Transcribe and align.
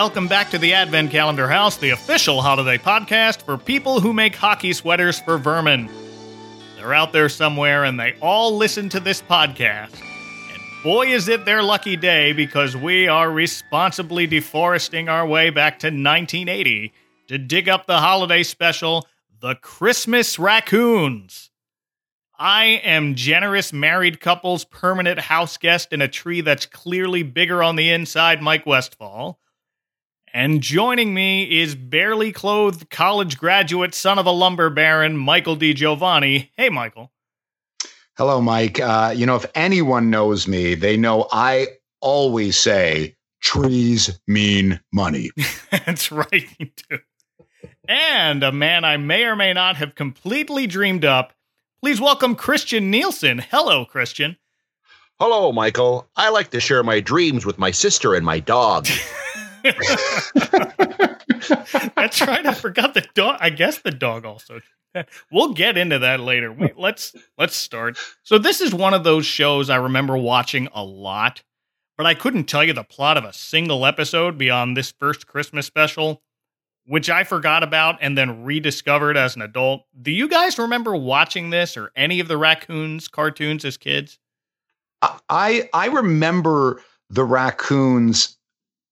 Welcome 0.00 0.28
back 0.28 0.50
to 0.50 0.58
the 0.58 0.74
Advent 0.74 1.10
Calendar 1.10 1.48
House, 1.48 1.76
the 1.76 1.90
official 1.90 2.40
holiday 2.40 2.78
podcast 2.78 3.42
for 3.42 3.58
people 3.58 3.98
who 3.98 4.12
make 4.12 4.36
hockey 4.36 4.72
sweaters 4.72 5.18
for 5.18 5.38
vermin. 5.38 5.90
They're 6.76 6.94
out 6.94 7.12
there 7.12 7.28
somewhere 7.28 7.82
and 7.82 7.98
they 7.98 8.14
all 8.22 8.56
listen 8.56 8.88
to 8.90 9.00
this 9.00 9.20
podcast. 9.20 10.00
And 10.52 10.62
boy, 10.84 11.08
is 11.08 11.26
it 11.28 11.44
their 11.44 11.64
lucky 11.64 11.96
day 11.96 12.32
because 12.32 12.76
we 12.76 13.08
are 13.08 13.28
responsibly 13.28 14.28
deforesting 14.28 15.08
our 15.08 15.26
way 15.26 15.50
back 15.50 15.80
to 15.80 15.88
1980 15.88 16.92
to 17.26 17.36
dig 17.36 17.68
up 17.68 17.86
the 17.86 17.98
holiday 17.98 18.44
special, 18.44 19.04
The 19.40 19.56
Christmas 19.56 20.38
Raccoons. 20.38 21.50
I 22.38 22.80
am 22.84 23.16
generous 23.16 23.72
married 23.72 24.20
couple's 24.20 24.64
permanent 24.64 25.18
house 25.18 25.56
guest 25.56 25.92
in 25.92 26.00
a 26.00 26.06
tree 26.06 26.40
that's 26.40 26.66
clearly 26.66 27.24
bigger 27.24 27.64
on 27.64 27.74
the 27.74 27.90
inside, 27.90 28.40
Mike 28.40 28.64
Westfall. 28.64 29.40
And 30.32 30.60
joining 30.60 31.14
me 31.14 31.60
is 31.60 31.74
barely 31.74 32.32
clothed 32.32 32.90
college 32.90 33.38
graduate, 33.38 33.94
son 33.94 34.18
of 34.18 34.26
a 34.26 34.30
lumber 34.30 34.70
baron, 34.70 35.16
Michael 35.16 35.56
D. 35.56 35.74
Giovanni. 35.74 36.52
Hey, 36.56 36.68
Michael. 36.68 37.12
Hello, 38.16 38.40
Mike. 38.40 38.80
Uh, 38.80 39.12
you 39.16 39.26
know, 39.26 39.36
if 39.36 39.46
anyone 39.54 40.10
knows 40.10 40.48
me, 40.48 40.74
they 40.74 40.96
know 40.96 41.28
I 41.30 41.68
always 42.00 42.58
say 42.58 43.16
trees 43.40 44.18
mean 44.26 44.80
money. 44.92 45.30
That's 45.70 46.10
right, 46.10 46.46
you 46.58 46.70
do. 46.90 46.98
And 47.86 48.42
a 48.42 48.52
man 48.52 48.84
I 48.84 48.96
may 48.96 49.24
or 49.24 49.36
may 49.36 49.52
not 49.52 49.76
have 49.76 49.94
completely 49.94 50.66
dreamed 50.66 51.04
up. 51.04 51.32
Please 51.80 52.00
welcome 52.00 52.34
Christian 52.34 52.90
Nielsen. 52.90 53.38
Hello, 53.38 53.84
Christian. 53.84 54.36
Hello, 55.20 55.52
Michael. 55.52 56.08
I 56.16 56.30
like 56.30 56.50
to 56.50 56.60
share 56.60 56.82
my 56.82 57.00
dreams 57.00 57.46
with 57.46 57.58
my 57.58 57.70
sister 57.70 58.14
and 58.14 58.26
my 58.26 58.40
dog. 58.40 58.88
That's 61.96 62.20
right. 62.20 62.46
I 62.46 62.54
forgot 62.54 62.94
the 62.94 63.06
dog. 63.14 63.38
I 63.40 63.50
guess 63.50 63.78
the 63.78 63.90
dog 63.90 64.24
also. 64.24 64.60
We'll 65.30 65.52
get 65.52 65.76
into 65.76 65.98
that 66.00 66.18
later. 66.18 66.56
Let's 66.76 67.14
let's 67.36 67.54
start. 67.54 67.98
So 68.22 68.38
this 68.38 68.60
is 68.60 68.74
one 68.74 68.94
of 68.94 69.04
those 69.04 69.26
shows 69.26 69.70
I 69.70 69.76
remember 69.76 70.16
watching 70.16 70.68
a 70.72 70.82
lot, 70.82 71.42
but 71.96 72.06
I 72.06 72.14
couldn't 72.14 72.44
tell 72.44 72.64
you 72.64 72.72
the 72.72 72.84
plot 72.84 73.16
of 73.16 73.24
a 73.24 73.32
single 73.32 73.84
episode 73.84 74.38
beyond 74.38 74.76
this 74.76 74.92
first 74.98 75.26
Christmas 75.26 75.66
special, 75.66 76.22
which 76.86 77.10
I 77.10 77.24
forgot 77.24 77.62
about 77.62 77.98
and 78.00 78.16
then 78.16 78.44
rediscovered 78.44 79.16
as 79.16 79.36
an 79.36 79.42
adult. 79.42 79.82
Do 80.00 80.10
you 80.10 80.26
guys 80.26 80.58
remember 80.58 80.96
watching 80.96 81.50
this 81.50 81.76
or 81.76 81.92
any 81.94 82.18
of 82.18 82.26
the 82.26 82.38
raccoons 82.38 83.08
cartoons 83.08 83.64
as 83.66 83.76
kids? 83.76 84.18
I 85.28 85.68
I 85.72 85.88
remember 85.88 86.82
the 87.10 87.24
raccoons 87.24 88.37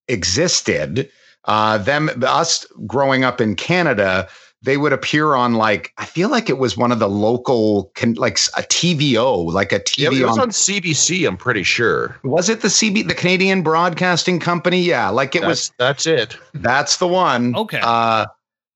existed. 0.08 1.10
Uh, 1.44 1.78
them 1.78 2.10
us 2.22 2.66
growing 2.86 3.22
up 3.22 3.40
in 3.40 3.54
Canada, 3.54 4.28
they 4.62 4.76
would 4.76 4.92
appear 4.92 5.34
on 5.34 5.54
like 5.54 5.92
I 5.96 6.04
feel 6.04 6.28
like 6.28 6.50
it 6.50 6.58
was 6.58 6.76
one 6.76 6.90
of 6.90 6.98
the 6.98 7.08
local 7.08 7.92
like 8.16 8.34
a 8.56 8.62
TVO, 8.62 9.52
like 9.52 9.72
a 9.72 9.80
TV. 9.80 9.98
Yeah, 9.98 10.22
it 10.22 10.26
was 10.26 10.38
on, 10.38 10.40
on 10.40 10.50
CBC. 10.50 11.26
I'm 11.26 11.36
pretty 11.36 11.62
sure. 11.62 12.18
Was 12.24 12.48
it 12.48 12.62
the 12.62 12.68
CB, 12.68 13.06
the 13.06 13.14
Canadian 13.14 13.62
Broadcasting 13.62 14.40
Company? 14.40 14.82
Yeah, 14.82 15.08
like 15.08 15.34
it 15.34 15.42
that's, 15.42 15.48
was. 15.48 15.72
That's 15.78 16.06
it. 16.06 16.36
That's 16.54 16.96
the 16.96 17.06
one. 17.06 17.54
Okay. 17.54 17.80
Uh, 17.82 18.26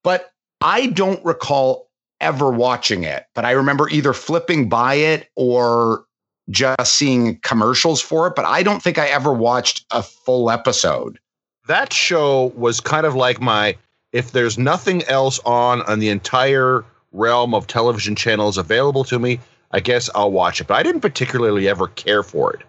but 0.03 0.31
I 0.61 0.87
don't 0.87 1.23
recall 1.25 1.89
ever 2.21 2.51
watching 2.51 3.03
it, 3.03 3.25
but 3.35 3.45
I 3.45 3.51
remember 3.51 3.89
either 3.89 4.13
flipping 4.13 4.69
by 4.69 4.93
it 4.95 5.29
or 5.35 6.05
just 6.49 6.93
seeing 6.93 7.39
commercials 7.39 8.01
for 8.01 8.27
it. 8.27 8.35
But 8.35 8.45
I 8.45 8.63
don't 8.63 8.81
think 8.81 8.97
I 8.97 9.07
ever 9.07 9.33
watched 9.33 9.85
a 9.91 10.03
full 10.03 10.49
episode 10.49 11.19
that 11.71 11.93
show 11.93 12.47
was 12.55 12.79
kind 12.79 13.05
of 13.05 13.15
like 13.15 13.41
my 13.41 13.77
if 14.11 14.31
there's 14.31 14.57
nothing 14.57 15.03
else 15.03 15.39
on 15.45 15.81
on 15.83 15.99
the 15.99 16.09
entire 16.09 16.83
realm 17.11 17.53
of 17.53 17.67
television 17.67 18.15
channels 18.15 18.57
available 18.57 19.03
to 19.05 19.19
me, 19.19 19.39
I 19.71 19.79
guess 19.79 20.09
I'll 20.13 20.31
watch 20.31 20.61
it. 20.61 20.67
But 20.67 20.75
I 20.75 20.83
didn't 20.83 21.01
particularly 21.01 21.67
ever 21.67 21.87
care 21.87 22.23
for 22.23 22.53
it. 22.53 22.61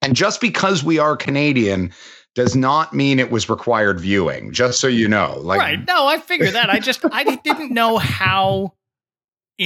And 0.00 0.16
just 0.16 0.40
because 0.40 0.82
we 0.82 0.98
are 0.98 1.16
Canadian 1.16 1.92
does 2.34 2.56
not 2.56 2.94
mean 2.94 3.18
it 3.18 3.30
was 3.30 3.48
required 3.48 4.00
viewing, 4.00 4.52
just 4.52 4.80
so 4.80 4.86
you 4.86 5.06
know. 5.06 5.38
Like 5.38 5.60
Right. 5.60 5.86
No, 5.86 6.06
I 6.06 6.18
figured 6.18 6.54
that. 6.54 6.70
I 6.70 6.78
just 6.80 7.04
I 7.12 7.36
didn't 7.36 7.72
know 7.72 7.98
how 7.98 8.72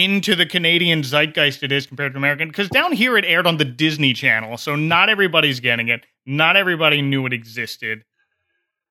into 0.05 0.35
the 0.35 0.47
Canadian 0.47 1.03
zeitgeist 1.03 1.63
it 1.63 1.73
is 1.73 1.87
compared 1.87 2.13
to 2.13 2.19
American. 2.19 2.49
Because 2.49 2.69
down 2.69 2.93
here 2.93 3.17
it 3.17 3.25
aired 3.25 3.47
on 3.47 3.57
the 3.57 3.65
Disney 3.65 4.13
Channel, 4.13 4.57
so 4.59 4.77
not 4.77 5.09
everybody's 5.09 5.61
getting 5.61 5.89
it. 5.89 6.05
Not 6.27 6.57
everybody 6.57 7.03
knew 7.03 7.27
it 7.27 7.33
existed. 7.33 8.05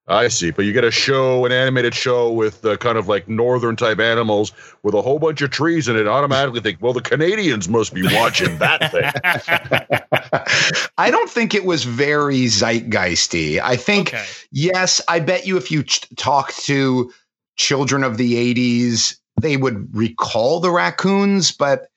I 0.07 0.27
see, 0.27 0.51
but 0.51 0.65
you 0.65 0.73
get 0.73 0.83
a 0.83 0.91
show, 0.91 1.45
an 1.45 1.51
animated 1.51 1.95
show 1.95 2.31
with 2.31 2.63
uh, 2.63 2.77
kind 2.77 2.95
of 2.95 3.07
like 3.07 3.27
northern 3.27 3.75
type 3.75 3.99
animals 3.99 4.51
with 4.83 4.93
a 4.93 5.01
whole 5.01 5.17
bunch 5.17 5.41
of 5.41 5.49
trees 5.49 5.87
in 5.87 5.95
it. 5.95 6.07
Automatically 6.07 6.61
think, 6.61 6.79
well, 6.79 6.93
the 6.93 7.01
Canadians 7.01 7.67
must 7.67 7.91
be 7.91 8.03
watching 8.13 8.55
that 8.59 8.91
thing. 8.91 10.89
I 10.97 11.09
don't 11.09 11.29
think 11.29 11.55
it 11.55 11.65
was 11.65 11.85
very 11.85 12.41
zeitgeisty. 12.45 13.59
I 13.59 13.77
think, 13.77 14.09
okay. 14.09 14.25
yes, 14.51 15.01
I 15.07 15.19
bet 15.21 15.47
you 15.47 15.57
if 15.57 15.71
you 15.71 15.81
ch- 15.81 16.07
talk 16.17 16.53
to 16.53 17.11
children 17.55 18.03
of 18.03 18.17
the 18.17 18.53
80s, 18.53 19.17
they 19.39 19.57
would 19.57 19.95
recall 19.95 20.59
the 20.59 20.71
raccoons, 20.71 21.51
but 21.51 21.87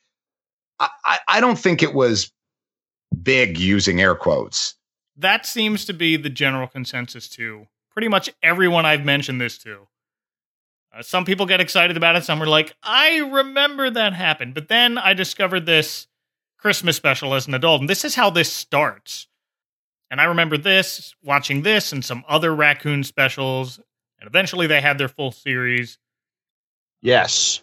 I, 0.81 1.19
I 1.29 1.41
don't 1.41 1.59
think 1.59 1.83
it 1.83 1.95
was 1.95 2.33
big 3.23 3.59
using 3.59 4.01
air 4.01 4.15
quotes. 4.15 4.75
That 5.17 5.47
seems 5.47 5.85
to 5.87 5.93
be 5.93 6.17
the 6.17 6.31
general 6.31 6.69
consensus 6.69 7.29
too. 7.29 7.67
Pretty 7.93 8.09
much 8.09 8.31
everyone 8.43 8.87
I've 8.87 9.05
mentioned 9.05 9.41
this 9.41 9.59
to. 9.59 9.89
Uh, 10.97 11.03
some 11.03 11.25
people 11.25 11.47
get 11.47 11.61
excited 11.61 11.97
about 11.97 12.17
it. 12.17 12.25
Some 12.25 12.43
are 12.43 12.47
like, 12.47 12.77
I 12.83 13.19
remember 13.19 13.91
that 13.91 14.13
happened. 14.13 14.55
But 14.55 14.69
then 14.69 14.97
I 14.99 15.15
discovered 15.15 15.67
this 15.67 16.07
Christmas 16.59 16.97
special 16.97 17.35
as 17.35 17.47
an 17.47 17.55
adult, 17.55 17.81
and 17.81 17.91
this 17.91 18.05
is 18.05 18.15
how 18.15 18.31
this 18.31 18.53
starts. 18.53 19.27
And 20.11 20.21
I 20.21 20.25
remember 20.25 20.57
this, 20.57 21.15
watching 21.23 21.63
this, 21.63 21.93
and 21.93 22.05
some 22.05 22.25
other 22.29 22.55
raccoon 22.55 23.05
specials. 23.05 23.79
And 24.21 24.27
eventually 24.27 24.67
they 24.67 24.81
had 24.81 24.99
their 24.99 25.09
full 25.09 25.33
series. 25.33 25.99
Yes. 27.01 27.63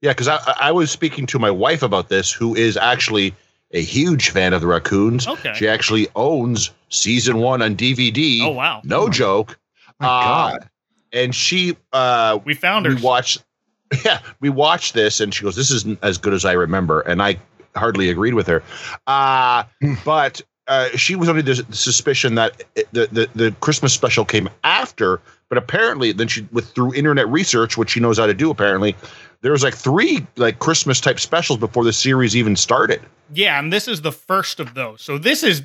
Yeah, 0.00 0.10
because 0.10 0.28
I, 0.28 0.38
I 0.60 0.72
was 0.72 0.90
speaking 0.90 1.26
to 1.26 1.38
my 1.38 1.50
wife 1.50 1.82
about 1.82 2.08
this, 2.08 2.32
who 2.32 2.54
is 2.54 2.76
actually 2.76 3.34
a 3.72 3.82
huge 3.82 4.30
fan 4.30 4.52
of 4.52 4.60
the 4.60 4.66
raccoons. 4.66 5.26
Okay. 5.26 5.52
She 5.54 5.68
actually 5.68 6.08
owns 6.14 6.70
season 6.88 7.38
one 7.38 7.62
on 7.62 7.76
DVD. 7.76 8.42
Oh 8.42 8.50
wow. 8.50 8.82
No 8.84 9.08
joke. 9.08 9.58
My 10.00 10.06
uh, 10.06 10.20
God. 10.20 10.68
And 11.12 11.34
she 11.34 11.76
uh 11.92 12.38
we 12.44 12.54
found 12.54 12.86
her. 12.86 12.94
We 12.94 13.00
watched 13.00 13.42
yeah, 14.04 14.20
we 14.40 14.50
watched 14.50 14.94
this 14.94 15.20
and 15.20 15.32
she 15.32 15.42
goes, 15.44 15.56
This 15.56 15.70
isn't 15.70 15.98
as 16.02 16.18
good 16.18 16.34
as 16.34 16.44
I 16.44 16.52
remember. 16.52 17.00
And 17.02 17.22
I 17.22 17.38
hardly 17.74 18.10
agreed 18.10 18.34
with 18.34 18.46
her. 18.46 18.62
Uh 19.06 19.64
but 20.04 20.42
uh, 20.68 20.88
she 20.96 21.16
was 21.16 21.28
under 21.28 21.42
the 21.42 21.56
suspicion 21.70 22.36
that 22.36 22.62
the, 22.92 23.08
the, 23.10 23.28
the 23.34 23.50
Christmas 23.60 23.92
special 23.92 24.24
came 24.24 24.48
after, 24.62 25.20
but 25.52 25.58
apparently 25.58 26.12
then 26.12 26.28
she 26.28 26.48
with 26.50 26.70
through 26.70 26.94
internet 26.94 27.28
research, 27.28 27.76
which 27.76 27.90
she 27.90 28.00
knows 28.00 28.18
how 28.18 28.24
to 28.24 28.32
do 28.32 28.50
apparently, 28.50 28.96
there 29.42 29.52
was 29.52 29.62
like 29.62 29.74
three 29.74 30.26
like 30.36 30.60
Christmas 30.60 30.98
type 30.98 31.20
specials 31.20 31.58
before 31.58 31.84
the 31.84 31.92
series 31.92 32.34
even 32.34 32.56
started. 32.56 33.02
Yeah, 33.34 33.58
and 33.58 33.70
this 33.70 33.86
is 33.86 34.00
the 34.00 34.12
first 34.12 34.60
of 34.60 34.72
those. 34.72 35.02
So 35.02 35.18
this 35.18 35.42
is 35.42 35.64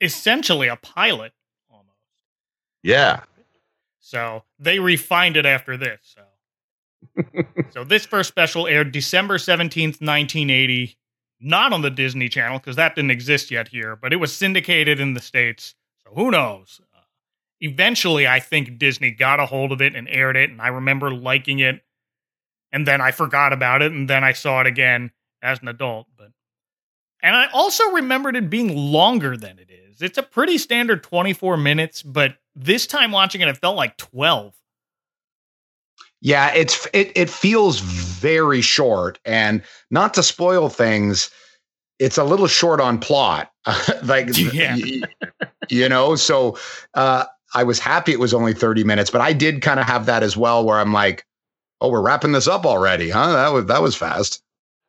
essentially 0.00 0.66
a 0.66 0.74
pilot 0.74 1.32
almost. 1.70 1.94
Yeah. 2.82 3.20
So 4.00 4.42
they 4.58 4.80
refined 4.80 5.36
it 5.36 5.46
after 5.46 5.76
this. 5.76 6.00
So, 6.02 7.22
so 7.70 7.84
this 7.84 8.04
first 8.04 8.26
special 8.26 8.66
aired 8.66 8.90
December 8.90 9.38
17th, 9.38 10.02
1980, 10.02 10.96
not 11.40 11.72
on 11.72 11.82
the 11.82 11.90
Disney 11.90 12.28
Channel 12.28 12.58
because 12.58 12.74
that 12.74 12.96
didn't 12.96 13.12
exist 13.12 13.52
yet 13.52 13.68
here, 13.68 13.94
but 13.94 14.12
it 14.12 14.16
was 14.16 14.34
syndicated 14.34 14.98
in 14.98 15.14
the 15.14 15.20
States. 15.20 15.76
So 16.04 16.10
who 16.12 16.32
knows? 16.32 16.80
Eventually, 17.62 18.26
I 18.26 18.40
think 18.40 18.76
Disney 18.76 19.12
got 19.12 19.38
a 19.38 19.46
hold 19.46 19.70
of 19.70 19.80
it 19.80 19.94
and 19.94 20.08
aired 20.08 20.36
it, 20.36 20.50
and 20.50 20.60
I 20.60 20.68
remember 20.68 21.12
liking 21.12 21.60
it. 21.60 21.80
And 22.72 22.86
then 22.86 23.00
I 23.00 23.12
forgot 23.12 23.52
about 23.52 23.82
it, 23.82 23.92
and 23.92 24.10
then 24.10 24.24
I 24.24 24.32
saw 24.32 24.60
it 24.60 24.66
again 24.66 25.12
as 25.42 25.60
an 25.62 25.68
adult. 25.68 26.08
But 26.18 26.32
and 27.22 27.36
I 27.36 27.46
also 27.52 27.84
remembered 27.92 28.34
it 28.34 28.50
being 28.50 28.76
longer 28.76 29.36
than 29.36 29.60
it 29.60 29.70
is. 29.70 30.02
It's 30.02 30.18
a 30.18 30.24
pretty 30.24 30.58
standard 30.58 31.04
24 31.04 31.56
minutes, 31.56 32.02
but 32.02 32.36
this 32.56 32.86
time 32.86 33.12
watching 33.12 33.40
it, 33.40 33.48
it 33.48 33.58
felt 33.58 33.76
like 33.76 33.96
12. 33.96 34.54
Yeah, 36.20 36.52
it's 36.52 36.86
it 36.92 37.12
it 37.14 37.30
feels 37.30 37.78
very 37.80 38.60
short, 38.60 39.20
and 39.24 39.62
not 39.90 40.14
to 40.14 40.22
spoil 40.22 40.68
things, 40.68 41.30
it's 41.98 42.18
a 42.18 42.24
little 42.24 42.48
short 42.48 42.80
on 42.80 42.98
plot. 42.98 43.52
like, 44.02 44.36
yeah. 44.52 44.74
you, 44.74 45.02
you 45.68 45.88
know, 45.88 46.16
so 46.16 46.58
uh, 46.94 47.24
I 47.54 47.64
was 47.64 47.78
happy 47.78 48.12
it 48.12 48.20
was 48.20 48.34
only 48.34 48.54
30 48.54 48.84
minutes, 48.84 49.10
but 49.10 49.20
I 49.20 49.32
did 49.32 49.62
kind 49.62 49.80
of 49.80 49.86
have 49.86 50.06
that 50.06 50.22
as 50.22 50.36
well, 50.36 50.64
where 50.64 50.78
I'm 50.78 50.92
like, 50.92 51.24
oh, 51.80 51.90
we're 51.90 52.02
wrapping 52.02 52.32
this 52.32 52.48
up 52.48 52.64
already, 52.64 53.10
huh? 53.10 53.32
That 53.32 53.52
was 53.52 53.66
that 53.66 53.82
was 53.82 53.96
fast 53.96 54.42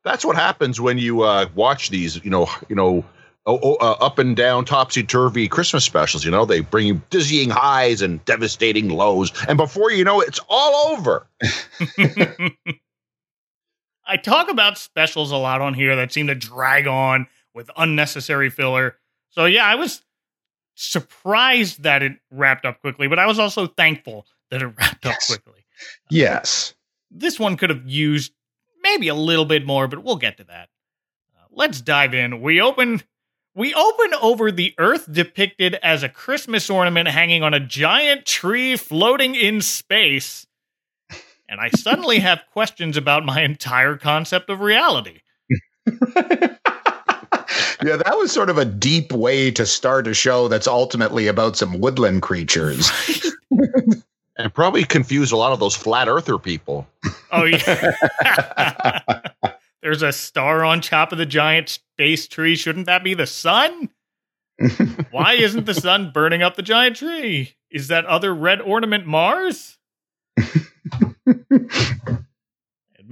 that's 0.04 0.26
what 0.26 0.36
happens 0.36 0.80
when 0.82 0.98
you 0.98 1.22
uh, 1.22 1.48
watch 1.56 1.90
these, 1.90 2.24
you 2.24 2.30
know, 2.30 2.48
you 2.68 2.76
know, 2.76 3.04
oh, 3.46 3.60
oh, 3.62 3.76
uh, 3.76 3.98
up 4.00 4.20
and 4.20 4.36
down, 4.36 4.66
topsy 4.66 5.04
turvy 5.04 5.48
Christmas 5.48 5.86
specials. 5.86 6.26
You 6.26 6.32
know, 6.32 6.46
they 6.46 6.60
bring 6.60 6.86
you 6.88 7.02
dizzying 7.10 7.50
highs 7.50 8.02
and 8.02 8.24
devastating 8.26 8.90
lows, 8.90 9.32
and 9.48 9.58
before 9.58 9.92
you 9.92 10.04
know 10.04 10.22
it, 10.22 10.28
it's 10.30 10.42
all 10.50 10.94
over. 10.94 11.26
I 14.06 14.18
talk 14.18 14.52
about 14.52 14.78
specials 14.78 15.32
a 15.32 15.38
lot 15.38 15.62
on 15.62 15.74
here 15.74 15.96
that 15.96 16.12
seem 16.12 16.28
to 16.28 16.36
drag 16.36 16.88
on 16.88 17.28
with 17.56 17.72
unnecessary 17.78 18.50
filler. 18.50 18.98
So 19.30 19.46
yeah, 19.46 19.66
I 19.66 19.76
was 19.76 20.02
surprised 20.76 21.84
that 21.84 22.04
it 22.04 22.14
wrapped 22.32 22.66
up 22.66 22.82
quickly, 22.82 23.08
but 23.08 23.20
I 23.20 23.26
was 23.26 23.40
also 23.40 23.68
thankful 23.68 24.26
that 24.50 24.62
it 24.62 24.68
wrapped 24.78 25.06
yes. 25.06 25.32
up 25.32 25.42
quickly. 25.42 25.66
Yes. 26.10 26.74
Uh, 26.74 26.76
this 27.12 27.40
one 27.40 27.58
could 27.58 27.70
have 27.70 27.88
used 27.88 28.34
maybe 28.82 29.08
a 29.08 29.16
little 29.16 29.46
bit 29.46 29.66
more, 29.66 29.88
but 29.88 30.04
we'll 30.04 30.16
get 30.16 30.38
to 30.38 30.44
that. 30.46 30.70
Uh, 31.36 31.46
let's 31.52 31.82
dive 31.82 32.14
in. 32.14 32.42
We 32.42 32.62
open 32.62 33.02
we 33.56 33.74
open 33.74 34.14
over 34.20 34.52
the 34.52 34.74
earth 34.80 35.12
depicted 35.12 35.76
as 35.84 36.02
a 36.02 36.10
Christmas 36.10 36.70
ornament 36.70 37.08
hanging 37.08 37.44
on 37.44 37.54
a 37.54 37.60
giant 37.60 38.26
tree 38.26 38.76
floating 38.76 39.36
in 39.36 39.62
space. 39.62 40.48
And 41.48 41.60
I 41.60 41.70
suddenly 41.70 42.18
have 42.20 42.42
questions 42.52 42.98
about 42.98 43.26
my 43.26 43.44
entire 43.44 43.96
concept 43.96 44.50
of 44.50 44.60
reality. 44.60 45.20
yeah, 47.84 47.98
that 47.98 48.18
was 48.18 48.32
sort 48.32 48.50
of 48.50 48.58
a 48.58 48.66
deep 48.66 49.12
way 49.12 49.52
to 49.52 49.66
start 49.66 50.08
a 50.08 50.14
show 50.14 50.48
that's 50.48 50.68
ultimately 50.68 51.28
about 51.28 51.58
some 51.58 51.80
woodland 51.80 52.22
creatures. 52.22 52.90
and 54.38 54.54
probably 54.54 54.84
confuse 54.84 55.32
a 55.32 55.38
lot 55.38 55.52
of 55.52 55.60
those 55.60 55.76
flat 55.76 56.08
earther 56.08 56.38
people. 56.38 56.88
Oh 57.32 57.44
yeah. 57.44 57.92
There's 59.82 60.02
a 60.02 60.14
star 60.14 60.64
on 60.64 60.80
top 60.82 61.12
of 61.12 61.18
the 61.18 61.26
giant 61.26 61.70
space 61.70 62.28
tree. 62.28 62.56
Shouldn't 62.56 62.86
that 62.86 63.04
be 63.04 63.14
the 63.14 63.28
sun? 63.28 63.90
Why 65.12 65.34
isn't 65.34 65.66
the 65.66 65.74
sun 65.74 66.12
burning 66.14 66.42
up 66.42 66.56
the 66.56 66.62
giant 66.62 66.96
tree? 66.96 67.56
Is 67.70 67.90
that 67.90 68.06
other 68.06 68.34
red 68.34 68.62
ornament 68.62 69.06
Mars? 69.06 69.78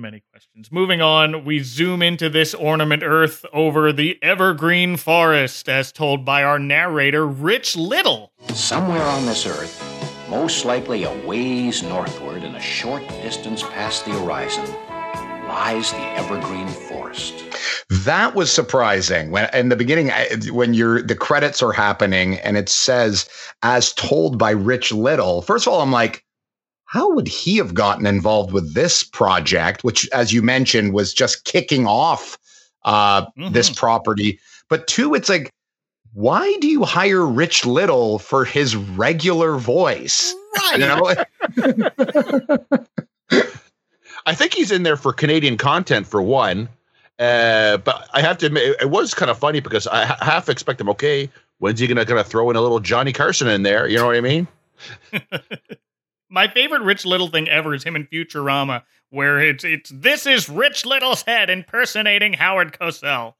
many 0.01 0.23
questions. 0.31 0.71
Moving 0.71 1.01
on, 1.01 1.45
we 1.45 1.59
zoom 1.59 2.01
into 2.01 2.29
this 2.29 2.53
ornament 2.53 3.03
Earth 3.03 3.45
over 3.53 3.93
the 3.93 4.21
evergreen 4.21 4.97
forest, 4.97 5.69
as 5.69 5.91
told 5.91 6.25
by 6.25 6.43
our 6.43 6.59
narrator, 6.59 7.25
Rich 7.25 7.75
Little. 7.77 8.33
Somewhere 8.53 9.03
on 9.03 9.25
this 9.25 9.45
Earth, 9.45 9.81
most 10.29 10.65
likely 10.65 11.03
a 11.03 11.25
ways 11.25 11.83
northward 11.83 12.43
and 12.43 12.55
a 12.55 12.61
short 12.61 13.07
distance 13.21 13.63
past 13.63 14.05
the 14.05 14.11
horizon, 14.11 14.65
lies 15.47 15.91
the 15.91 16.17
evergreen 16.17 16.67
forest. 16.67 17.43
That 18.05 18.35
was 18.35 18.51
surprising. 18.51 19.31
When 19.31 19.49
in 19.53 19.69
the 19.69 19.75
beginning, 19.75 20.11
when 20.53 20.73
you're 20.73 21.01
the 21.01 21.15
credits 21.15 21.61
are 21.61 21.73
happening 21.73 22.39
and 22.39 22.57
it 22.57 22.69
says 22.69 23.29
as 23.61 23.93
told 23.93 24.37
by 24.37 24.51
Rich 24.51 24.91
Little. 24.93 25.41
First 25.41 25.67
of 25.67 25.73
all, 25.73 25.81
I'm 25.81 25.91
like 25.91 26.23
how 26.91 27.09
would 27.13 27.27
he 27.29 27.55
have 27.55 27.73
gotten 27.73 28.05
involved 28.05 28.51
with 28.51 28.73
this 28.73 29.01
project, 29.01 29.81
which, 29.81 30.09
as 30.09 30.33
you 30.33 30.41
mentioned, 30.41 30.93
was 30.93 31.13
just 31.13 31.45
kicking 31.45 31.87
off 31.87 32.37
uh, 32.83 33.21
mm-hmm. 33.27 33.53
this 33.53 33.69
property? 33.69 34.37
But 34.67 34.87
two, 34.87 35.13
it's 35.15 35.29
like, 35.29 35.53
why 36.11 36.57
do 36.59 36.67
you 36.67 36.83
hire 36.83 37.25
Rich 37.25 37.65
Little 37.65 38.19
for 38.19 38.43
his 38.43 38.75
regular 38.75 39.55
voice? 39.57 40.35
Right. 40.53 40.79
You 40.81 40.85
know? 40.85 41.15
I 44.25 44.35
think 44.35 44.53
he's 44.53 44.69
in 44.69 44.83
there 44.83 44.97
for 44.97 45.13
Canadian 45.13 45.55
content 45.55 46.05
for 46.05 46.21
one. 46.21 46.67
Uh, 47.17 47.77
but 47.77 48.09
I 48.13 48.21
have 48.21 48.37
to 48.39 48.47
admit, 48.47 48.75
it 48.81 48.89
was 48.89 49.13
kind 49.13 49.31
of 49.31 49.37
funny 49.37 49.61
because 49.61 49.87
I 49.87 50.03
half 50.21 50.49
expect 50.49 50.81
him. 50.81 50.89
Okay, 50.89 51.29
when's 51.59 51.79
he 51.79 51.87
gonna 51.87 52.03
gonna 52.03 52.25
throw 52.25 52.49
in 52.49 52.57
a 52.57 52.61
little 52.61 52.81
Johnny 52.81 53.13
Carson 53.13 53.47
in 53.47 53.63
there? 53.63 53.87
You 53.87 53.97
know 53.97 54.07
what 54.07 54.17
I 54.17 54.21
mean? 54.21 54.45
My 56.31 56.47
favorite 56.47 56.81
Rich 56.81 57.05
Little 57.05 57.27
thing 57.27 57.49
ever 57.49 57.75
is 57.75 57.83
him 57.83 57.95
in 57.95 58.07
Futurama, 58.07 58.83
where 59.09 59.39
it's 59.39 59.63
it's 59.63 59.91
this 59.93 60.25
is 60.25 60.49
Rich 60.49 60.85
Little's 60.85 61.23
head 61.23 61.49
impersonating 61.49 62.33
Howard 62.33 62.73
Cosell. 62.73 63.33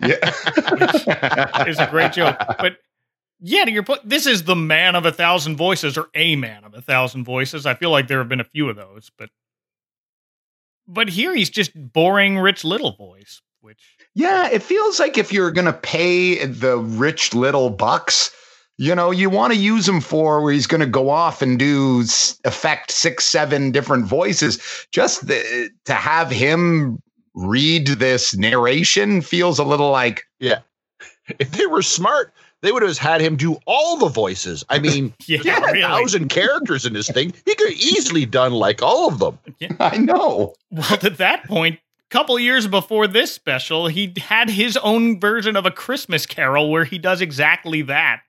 Yeah, 0.00 1.66
is 1.66 1.80
a 1.80 1.88
great 1.90 2.12
joke. 2.12 2.36
But 2.58 2.76
yeah, 3.40 3.64
to 3.64 3.70
your 3.72 3.82
point, 3.82 4.08
this 4.08 4.26
is 4.26 4.44
the 4.44 4.54
man 4.54 4.94
of 4.94 5.04
a 5.04 5.10
thousand 5.10 5.56
voices, 5.56 5.98
or 5.98 6.06
a 6.14 6.36
man 6.36 6.62
of 6.62 6.74
a 6.74 6.80
thousand 6.80 7.24
voices. 7.24 7.66
I 7.66 7.74
feel 7.74 7.90
like 7.90 8.06
there 8.06 8.18
have 8.18 8.28
been 8.28 8.40
a 8.40 8.44
few 8.44 8.70
of 8.70 8.76
those, 8.76 9.10
but 9.18 9.30
but 10.86 11.08
here 11.08 11.34
he's 11.34 11.50
just 11.50 11.72
boring 11.74 12.38
Rich 12.38 12.64
Little 12.64 12.92
voice, 12.92 13.42
which 13.60 13.96
yeah, 14.14 14.48
it 14.48 14.62
feels 14.62 15.00
like 15.00 15.18
if 15.18 15.32
you're 15.32 15.50
gonna 15.50 15.72
pay 15.72 16.46
the 16.46 16.78
Rich 16.78 17.34
Little 17.34 17.70
bucks 17.70 18.30
you 18.78 18.94
know, 18.94 19.10
you 19.10 19.30
want 19.30 19.52
to 19.52 19.58
use 19.58 19.88
him 19.88 20.00
for 20.00 20.42
where 20.42 20.52
he's 20.52 20.66
going 20.66 20.80
to 20.80 20.86
go 20.86 21.10
off 21.10 21.42
and 21.42 21.58
do 21.58 22.04
affect 22.44 22.90
six, 22.90 23.24
seven 23.24 23.70
different 23.70 24.06
voices. 24.06 24.86
Just 24.90 25.26
the, 25.26 25.70
to 25.84 25.94
have 25.94 26.30
him 26.30 27.00
read 27.34 27.86
this 27.86 28.36
narration 28.36 29.20
feels 29.20 29.58
a 29.58 29.64
little 29.64 29.90
like, 29.90 30.24
yeah. 30.40 30.60
If 31.38 31.52
they 31.52 31.66
were 31.66 31.82
smart, 31.82 32.34
they 32.62 32.72
would 32.72 32.82
have 32.82 32.98
had 32.98 33.20
him 33.20 33.36
do 33.36 33.58
all 33.66 33.96
the 33.96 34.08
voices. 34.08 34.64
I 34.68 34.78
mean, 34.78 35.14
yeah, 35.26 35.40
yeah 35.44 35.60
really. 35.60 35.82
thousand 35.82 36.28
characters 36.28 36.84
in 36.84 36.92
this 36.92 37.08
thing. 37.08 37.32
He 37.44 37.54
could 37.54 37.72
easily 37.72 38.26
done 38.26 38.52
like 38.52 38.82
all 38.82 39.08
of 39.08 39.18
them. 39.18 39.38
Yeah. 39.58 39.74
I 39.80 39.98
know. 39.98 40.54
Well, 40.70 40.92
at 40.92 41.18
that 41.18 41.44
point, 41.44 41.78
couple 42.10 42.38
years 42.38 42.66
before 42.66 43.06
this 43.06 43.32
special, 43.32 43.86
he 43.86 44.12
had 44.18 44.50
his 44.50 44.76
own 44.78 45.18
version 45.18 45.56
of 45.56 45.64
a 45.64 45.70
Christmas 45.70 46.26
Carol 46.26 46.70
where 46.70 46.84
he 46.84 46.98
does 46.98 47.22
exactly 47.22 47.80
that 47.82 48.20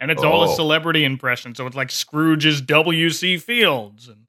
and 0.00 0.10
it's 0.10 0.22
oh. 0.22 0.30
all 0.30 0.44
a 0.44 0.50
oh. 0.50 0.54
celebrity 0.54 1.04
impression. 1.04 1.54
So 1.54 1.66
it's 1.66 1.76
like 1.76 1.90
Scrooge's 1.90 2.60
W.C. 2.62 3.36
Fields, 3.36 4.08
and 4.08 4.26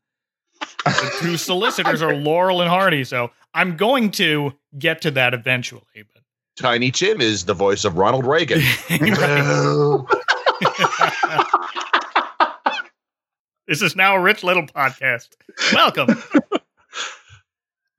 the 0.85 1.11
two 1.19 1.37
solicitors 1.37 2.01
are 2.01 2.13
Laurel 2.13 2.61
and 2.61 2.69
Hardy. 2.69 3.03
So 3.03 3.31
I'm 3.53 3.77
going 3.77 4.11
to 4.11 4.53
get 4.77 5.01
to 5.03 5.11
that 5.11 5.33
eventually. 5.33 5.81
But 5.95 6.23
Tiny 6.57 6.91
Tim 6.91 7.21
is 7.21 7.45
the 7.45 7.53
voice 7.53 7.85
of 7.85 7.97
Ronald 7.97 8.27
Reagan. 8.27 8.59
this 13.67 13.81
is 13.81 13.95
now 13.95 14.17
a 14.17 14.19
Rich 14.19 14.43
Little 14.43 14.67
podcast. 14.67 15.29
Welcome. 15.73 16.21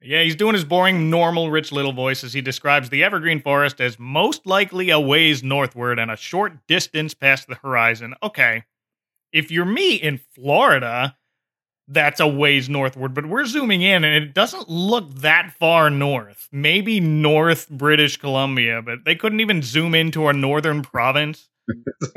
Yeah, 0.04 0.22
he's 0.22 0.36
doing 0.36 0.54
his 0.54 0.64
boring, 0.64 1.10
normal 1.10 1.50
Rich 1.50 1.70
Little 1.70 1.92
voice 1.92 2.24
as 2.24 2.32
he 2.32 2.40
describes 2.40 2.90
the 2.90 3.04
evergreen 3.04 3.40
forest 3.40 3.80
as 3.80 3.98
most 3.98 4.46
likely 4.46 4.90
a 4.90 4.98
ways 4.98 5.42
northward 5.42 5.98
and 5.98 6.10
a 6.10 6.16
short 6.16 6.66
distance 6.66 7.14
past 7.14 7.46
the 7.46 7.54
horizon. 7.56 8.14
Okay, 8.22 8.64
if 9.32 9.50
you're 9.50 9.64
me 9.64 9.94
in 9.94 10.18
Florida, 10.34 11.16
that's 11.88 12.20
a 12.20 12.26
ways 12.26 12.68
northward, 12.68 13.14
but 13.14 13.26
we're 13.26 13.46
zooming 13.46 13.82
in 13.82 14.04
and 14.04 14.24
it 14.24 14.34
doesn't 14.34 14.68
look 14.68 15.14
that 15.16 15.52
far 15.58 15.90
north. 15.90 16.48
Maybe 16.50 17.00
North 17.00 17.68
British 17.68 18.16
Columbia, 18.16 18.82
but 18.82 19.04
they 19.04 19.14
couldn't 19.14 19.40
even 19.40 19.62
zoom 19.62 19.94
into 19.94 20.28
a 20.28 20.32
northern 20.32 20.82
province. 20.82 21.48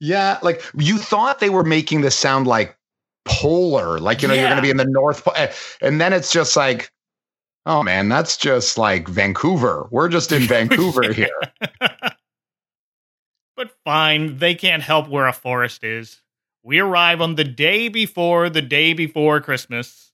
yeah, 0.00 0.38
like 0.42 0.62
you 0.78 0.98
thought 0.98 1.40
they 1.40 1.50
were 1.50 1.64
making 1.64 2.00
this 2.00 2.16
sound 2.16 2.46
like 2.46 2.76
polar, 3.24 3.98
like 3.98 4.22
you 4.22 4.28
know, 4.28 4.34
yeah. 4.34 4.40
you're 4.40 4.50
going 4.50 4.56
to 4.56 4.62
be 4.62 4.70
in 4.70 4.76
the 4.76 4.84
North 4.84 5.24
Pole, 5.24 5.34
eh, 5.36 5.52
and 5.80 6.00
then 6.00 6.12
it's 6.12 6.32
just 6.32 6.56
like, 6.56 6.90
oh 7.66 7.82
man, 7.82 8.08
that's 8.08 8.36
just 8.36 8.78
like 8.78 9.08
Vancouver. 9.08 9.88
We're 9.90 10.08
just 10.08 10.32
in 10.32 10.42
Vancouver 10.48 11.12
here. 11.12 11.28
but 13.56 13.70
fine, 13.84 14.38
they 14.38 14.54
can't 14.54 14.82
help 14.82 15.08
where 15.08 15.26
a 15.26 15.32
forest 15.32 15.84
is. 15.84 16.20
We 16.64 16.78
arrive 16.78 17.20
on 17.20 17.34
the 17.34 17.44
day 17.44 17.88
before 17.88 18.48
the 18.48 18.62
day 18.62 18.92
before 18.92 19.40
Christmas. 19.40 20.12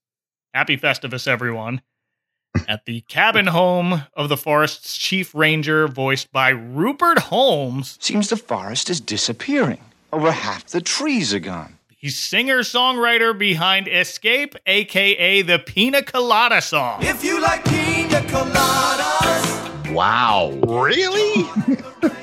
Happy 0.54 0.76
Festivus, 0.76 1.28
everyone. 1.28 1.82
At 2.68 2.86
the 2.86 3.02
cabin 3.02 3.46
home 3.46 4.02
of 4.14 4.28
the 4.30 4.36
forest's 4.36 4.96
chief 4.96 5.34
ranger, 5.34 5.86
voiced 5.86 6.32
by 6.32 6.48
Rupert 6.48 7.18
Holmes. 7.18 7.98
Seems 8.00 8.30
the 8.30 8.36
forest 8.36 8.88
is 8.88 9.00
disappearing. 9.00 9.80
Over 10.12 10.32
half 10.32 10.66
the 10.66 10.80
trees 10.80 11.34
are 11.34 11.38
gone. 11.38 11.77
He's 12.00 12.16
singer 12.16 12.60
songwriter 12.60 13.36
behind 13.36 13.88
Escape, 13.88 14.54
aka 14.68 15.42
the 15.42 15.58
Pina 15.58 16.00
Colada 16.00 16.62
song. 16.62 17.02
If 17.02 17.24
you 17.24 17.40
like 17.40 17.64
pina 17.64 18.20
coladas. 18.20 19.92
Wow. 19.92 20.50
Really? 20.62 21.44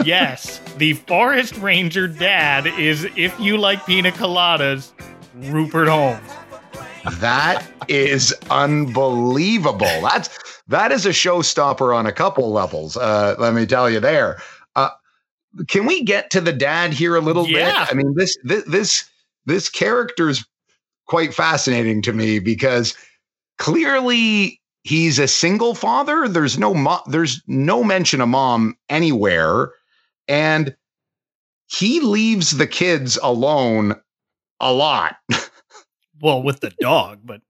yes. 0.05 0.60
The 0.77 0.94
Forest 0.94 1.58
Ranger 1.58 2.08
dad 2.08 2.67
is 2.67 3.05
If 3.17 3.38
You 3.38 3.58
Like 3.58 3.86
Pina 3.86 4.13
Coladas, 4.13 4.94
Rupert 5.36 5.89
Holmes. 5.89 6.22
That 7.20 7.67
is 7.89 8.34
unbelievable. 8.50 10.01
That's 10.01 10.62
that 10.70 10.94
is 10.94 11.05
a 11.05 11.10
showstopper 11.10 11.94
on 11.94 12.05
a 12.05 12.13
couple 12.13 12.50
levels. 12.50 12.96
Uh, 12.96 13.36
let 13.39 13.53
me 13.53 13.65
tell 13.65 13.89
you 13.89 14.00
there. 14.00 14.41
Uh, 14.77 14.91
can 15.67 15.86
we 15.86 16.01
get 16.01 16.29
to 16.32 16.39
the 16.39 16.53
dad 16.53 16.94
here 16.94 17.17
a 17.17 17.22
little 17.22 17.46
yeah. 17.46 17.84
bit? 17.84 17.91
I 17.91 17.94
mean, 17.94 18.15
this 18.15 18.38
this, 18.46 18.63
this 18.63 19.10
this 19.46 19.70
character 19.70 20.30
is 20.30 20.46
quite 21.08 21.34
fascinating 21.34 22.02
to 22.04 22.14
me 22.14 22.40
because 22.40 22.96
clearly 23.58 24.60
he's 24.84 25.20
a 25.20 25.28
single 25.28 25.75
father. 25.75 26.28
There's 26.28 26.58
no 26.58 26.74
mo- 26.74 27.04
there's 27.08 27.42
no 27.48 27.84
mention 27.84 28.22
of 28.22 28.30
mom 28.30 28.75
anywhere, 28.90 29.72
and 30.28 30.75
he 31.68 32.00
leaves 32.00 32.52
the 32.52 32.68
kids 32.68 33.18
alone 33.22 33.96
a 34.60 34.72
lot. 34.72 35.18
well, 36.22 36.42
with 36.42 36.62
the 36.62 36.74
dog, 36.80 37.20
but 37.24 37.42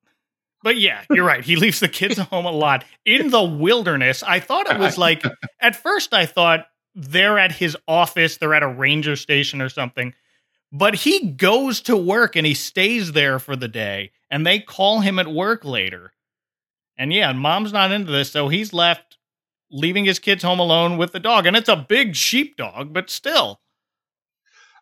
but 0.64 0.78
yeah, 0.78 1.04
you're 1.12 1.26
right. 1.26 1.46
He 1.46 1.56
leaves 1.56 1.80
the 1.80 1.88
kids 1.88 2.18
home 2.32 2.46
a 2.46 2.52
lot 2.52 2.84
in 3.06 3.30
the 3.30 3.44
wilderness. 3.44 4.24
I 4.24 4.40
thought 4.40 4.70
it 4.70 4.80
was 4.80 4.98
like 4.98 5.24
at 5.60 5.76
first 5.76 6.14
I 6.14 6.26
thought 6.26 6.66
they're 6.96 7.38
at 7.38 7.52
his 7.52 7.78
office, 7.88 8.38
they're 8.38 8.54
at 8.54 8.64
a 8.64 8.68
ranger 8.68 9.16
station 9.16 9.62
or 9.62 9.70
something. 9.70 10.14
But 10.78 10.96
he 10.96 11.28
goes 11.32 11.80
to 11.84 11.96
work 11.96 12.36
and 12.36 12.46
he 12.46 12.54
stays 12.54 13.14
there 13.14 13.40
for 13.40 13.56
the 13.56 13.70
day 13.70 14.12
and 14.30 14.46
they 14.46 14.60
call 14.60 15.00
him 15.00 15.20
at 15.20 15.28
work 15.28 15.64
later. 15.64 16.12
And 16.98 17.14
yeah, 17.14 17.32
mom's 17.32 17.72
not 17.72 17.94
into 17.94 18.12
this, 18.12 18.32
so 18.32 18.50
he's 18.50 18.74
left 18.74 19.18
leaving 19.72 20.04
his 20.04 20.20
kids 20.20 20.44
home 20.44 20.60
alone 20.60 20.98
with 20.98 21.14
the 21.14 21.20
dog. 21.22 21.46
And 21.46 21.56
it's 21.56 21.70
a 21.70 21.78
big 21.78 22.14
sheepdog, 22.14 22.92
but 22.92 23.10
still. 23.10 23.62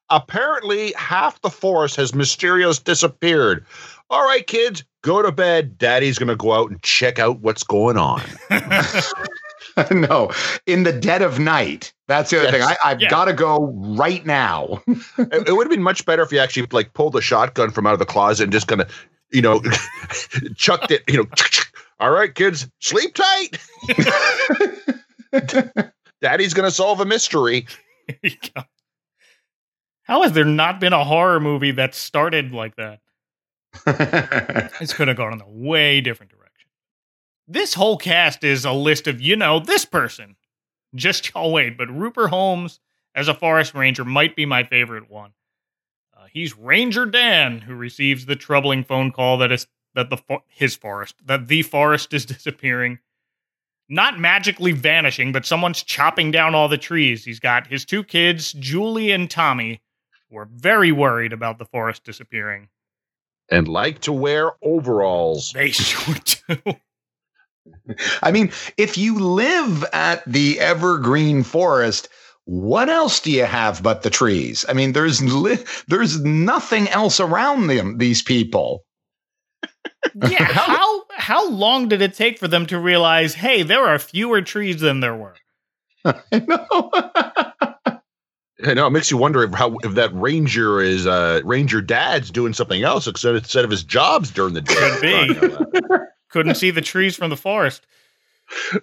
Apparently, 0.10 0.94
half 0.94 1.40
the 1.42 1.52
forest 1.52 1.96
has 1.98 2.16
mysterious 2.16 2.80
disappeared. 2.80 3.64
All 4.10 4.26
right, 4.26 4.46
kids, 4.46 4.84
go 5.04 5.22
to 5.22 5.32
bed. 5.32 5.78
Daddy's 5.78 6.18
going 6.18 6.28
to 6.28 6.36
go 6.36 6.54
out 6.54 6.72
and 6.72 6.82
check 6.82 7.20
out 7.20 7.42
what's 7.42 7.64
going 7.64 7.98
on. 7.98 8.22
no, 9.92 10.32
in 10.66 10.84
the 10.84 10.94
dead 10.94 11.22
of 11.22 11.40
night. 11.40 11.94
That's 12.08 12.30
the 12.30 12.38
other 12.40 12.58
yes. 12.58 12.68
thing. 12.68 12.78
I, 12.84 12.90
have 12.90 13.02
yeah. 13.02 13.10
got 13.10 13.26
to 13.26 13.34
go 13.34 13.72
right 13.98 14.26
now. 14.26 14.82
it, 14.88 15.48
it 15.48 15.56
would 15.56 15.66
have 15.66 15.72
been 15.72 15.84
much 15.84 16.06
better 16.06 16.22
if 16.22 16.32
you 16.32 16.40
actually 16.40 16.68
like 16.72 16.94
pulled 16.94 17.14
the 17.14 17.22
shotgun 17.22 17.72
from 17.72 17.88
out 17.88 17.94
of 17.94 18.00
the 18.00 18.06
closet 18.06 18.44
and 18.44 18.52
just 18.52 18.68
kind 18.68 18.82
of, 18.82 19.08
you 19.32 19.42
know, 19.42 19.62
chucked 20.56 20.92
it. 20.92 21.04
You 21.08 21.24
know, 21.24 21.30
all 22.00 22.12
right, 22.12 22.34
kids, 22.34 22.68
sleep 22.80 23.16
tight. 23.16 23.58
Daddy's 26.22 26.54
going 26.54 26.68
to 26.68 26.72
solve 26.72 27.00
a 27.00 27.06
mystery. 27.06 27.66
How 30.04 30.22
has 30.24 30.34
there 30.34 30.46
not 30.46 30.80
been 30.80 30.94
a 30.94 31.04
horror 31.04 31.40
movie 31.40 31.72
that 31.72 31.96
started 31.96 32.52
like 32.52 32.76
that? 32.76 33.00
this 34.80 34.94
could 34.94 35.08
have 35.08 35.18
gone 35.18 35.34
in 35.34 35.42
a 35.42 35.50
way 35.50 36.02
different 36.02 36.32
direction. 36.32 36.43
This 37.48 37.74
whole 37.74 37.98
cast 37.98 38.44
is 38.44 38.66
a 38.66 38.72
list 38.72 39.08
of, 39.08 39.22
you 39.22 39.36
know, 39.36 39.60
this 39.60 39.86
person. 39.86 40.36
Just 40.96 41.30
y'all 41.34 41.52
wait, 41.52 41.78
but 41.78 41.90
Rupert 41.90 42.30
Holmes 42.30 42.80
as 43.16 43.28
a 43.28 43.34
forest 43.34 43.74
ranger 43.74 44.06
might 44.06 44.36
be 44.36 44.46
my 44.46 44.64
favorite 44.64 45.10
one. 45.10 45.34
Uh, 46.16 46.26
he's 46.32 46.58
Ranger 46.58 47.06
Dan, 47.06 47.60
who 47.60 47.76
receives 47.76 48.26
the 48.26 48.36
troubling 48.36 48.84
phone 48.84 49.12
call 49.12 49.38
that 49.40 49.52
is 49.52 49.68
that 49.96 50.10
the 50.10 50.18
his 50.48 50.76
forest 50.76 51.16
that 51.26 51.48
the 51.48 51.62
forest 51.62 52.14
is 52.14 52.26
disappearing, 52.26 53.00
not 53.90 54.20
magically 54.20 54.72
vanishing, 54.72 55.32
but 55.32 55.46
someone's 55.46 55.84
chopping 55.84 56.32
down 56.32 56.56
all 56.56 56.68
the 56.68 56.78
trees. 56.78 57.26
He's 57.26 57.40
got 57.40 57.68
his 57.68 57.86
two 57.86 58.04
kids, 58.04 58.54
Julie 58.54 59.12
and 59.12 59.30
Tommy, 59.30 59.82
who 60.30 60.38
are 60.38 60.50
very 60.52 60.92
worried 60.92 61.34
about 61.34 61.60
the 61.60 61.66
forest 61.66 62.04
disappearing, 62.04 62.70
and 63.50 63.68
like 63.68 64.00
to 64.00 64.14
wear 64.14 64.54
overalls. 64.64 65.52
They 65.52 65.72
sure 65.72 66.16
do. 66.48 66.76
I 68.22 68.32
mean, 68.32 68.52
if 68.78 68.98
you 68.98 69.20
live 69.20 69.86
at 69.94 70.24
the 70.26 70.60
evergreen 70.60 71.44
forest, 71.44 72.10
what 72.46 72.90
else 72.90 73.20
do 73.20 73.32
you 73.32 73.46
have 73.46 73.82
but 73.82 74.02
the 74.02 74.10
trees? 74.10 74.66
I 74.68 74.74
mean, 74.74 74.94
there's 74.94 75.22
li- 75.22 75.64
there's 75.88 76.20
nothing 76.22 76.90
else 76.90 77.20
around 77.20 77.68
them. 77.68 77.98
These 77.98 78.22
people. 78.22 78.84
yeah. 80.30 80.44
How 80.44 81.04
how 81.12 81.50
long 81.50 81.88
did 81.88 82.02
it 82.02 82.16
take 82.16 82.40
for 82.40 82.48
them 82.48 82.66
to 82.68 82.80
realize, 82.80 83.36
hey, 83.36 83.64
there 83.64 83.86
are 83.86 84.00
fewer 84.00 84.42
trees 84.42 84.82
than 84.82 85.00
there 85.00 85.16
were? 85.16 85.36
I 86.06 86.16
know. 86.32 86.92
I 88.66 88.74
know 88.74 88.88
it 88.88 88.92
makes 88.92 89.12
you 89.12 89.18
wonder 89.18 89.44
if 89.44 89.54
how 89.54 89.78
if 89.84 89.94
that 89.96 90.14
ranger 90.14 90.82
is 90.82 91.08
uh 91.08 91.42
ranger 91.44 91.82
dad's 91.82 92.30
doing 92.32 92.54
something 92.54 92.84
else 92.84 93.08
instead 93.08 93.36
instead 93.36 93.66
of 93.66 93.72
his 93.72 93.84
jobs 93.84 94.32
during 94.32 94.54
the 94.54 94.62
day. 94.62 94.76
Could 94.76 95.02
be 95.02 95.98
couldn't 96.34 96.56
see 96.56 96.72
the 96.72 96.82
trees 96.82 97.16
from 97.16 97.30
the 97.30 97.38
forest. 97.38 97.86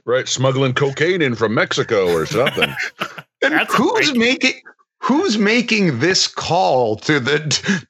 Right, 0.07 0.27
smuggling 0.27 0.73
cocaine 0.73 1.21
in 1.21 1.35
from 1.35 1.53
Mexico 1.55 2.11
or 2.11 2.25
something. 2.25 2.75
and 3.43 3.53
That's 3.53 3.73
who's 3.75 4.17
making 4.17 4.55
who's 5.03 5.37
making 5.37 5.99
this 5.99 6.27
call 6.27 6.97
to 6.97 7.21
the 7.21 7.39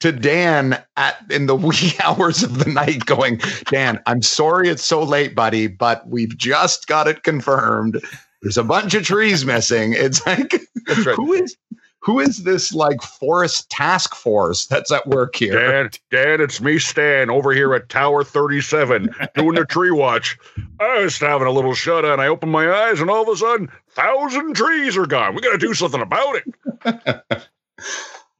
to 0.01 0.11
Dan 0.11 0.83
at 0.97 1.17
in 1.31 1.45
the 1.45 1.55
wee 1.67 1.93
hours 2.03 2.43
of 2.43 2.59
the 2.59 2.69
night 2.69 3.05
going, 3.05 3.39
Dan, 3.65 3.99
I'm 4.05 4.21
sorry 4.21 4.67
it's 4.67 4.83
so 4.83 5.01
late, 5.01 5.33
buddy, 5.33 5.67
but 5.67 6.07
we've 6.07 6.37
just 6.37 6.87
got 6.87 7.07
it 7.07 7.23
confirmed. 7.23 8.03
There's 8.41 8.57
a 8.57 8.63
bunch 8.63 8.93
of 8.93 9.03
trees 9.03 9.45
missing. 9.45 9.93
It's 9.93 10.23
like 10.27 10.51
right. 10.87 11.15
who 11.15 11.33
is 11.33 11.55
who 12.01 12.19
is 12.19 12.43
this 12.43 12.73
like 12.73 13.01
forest 13.01 13.69
task 13.69 14.15
force 14.15 14.65
that's 14.65 14.91
at 14.91 15.05
work 15.07 15.35
here? 15.35 15.53
Dan, 15.53 15.89
Dan, 16.09 16.41
it's 16.41 16.59
me, 16.59 16.79
Stan, 16.79 17.29
over 17.29 17.53
here 17.53 17.75
at 17.75 17.89
Tower 17.89 18.23
37 18.23 19.09
doing 19.35 19.55
the 19.55 19.65
tree 19.65 19.91
watch. 19.91 20.37
I 20.79 21.03
was 21.03 21.17
having 21.19 21.47
a 21.47 21.51
little 21.51 21.75
shut 21.75 22.03
and 22.03 22.19
I 22.19 22.27
opened 22.27 22.51
my 22.51 22.69
eyes, 22.71 22.99
and 22.99 23.09
all 23.09 23.21
of 23.21 23.29
a 23.29 23.37
sudden, 23.37 23.69
thousand 23.89 24.55
trees 24.55 24.97
are 24.97 25.05
gone. 25.05 25.35
We 25.35 25.41
got 25.41 25.51
to 25.51 25.57
do 25.59 25.75
something 25.75 26.01
about 26.01 26.41
it. 26.83 27.43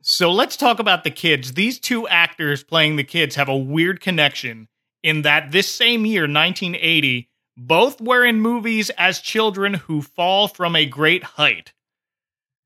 so 0.01 0.32
let's 0.32 0.58
talk 0.58 0.80
about 0.80 1.03
the 1.03 1.12
kids. 1.12 1.53
These 1.53 1.80
two 1.80 2.08
actors 2.08 2.63
playing 2.63 2.96
the 2.96 3.03
kids 3.03 3.36
have 3.36 3.50
a 3.50 3.58
weird 3.58 4.01
connection 4.01 4.70
in 5.03 5.22
that 5.22 5.51
this 5.51 5.70
same 5.70 6.06
year, 6.06 6.24
1980, 6.24 7.30
both 7.58 8.01
were 8.01 8.25
in 8.25 8.41
movies 8.41 8.89
as 8.98 9.20
children 9.20 9.75
who 9.75 10.01
fall 10.01 10.48
from 10.48 10.75
a 10.75 10.86
great 10.88 11.24
height. 11.24 11.74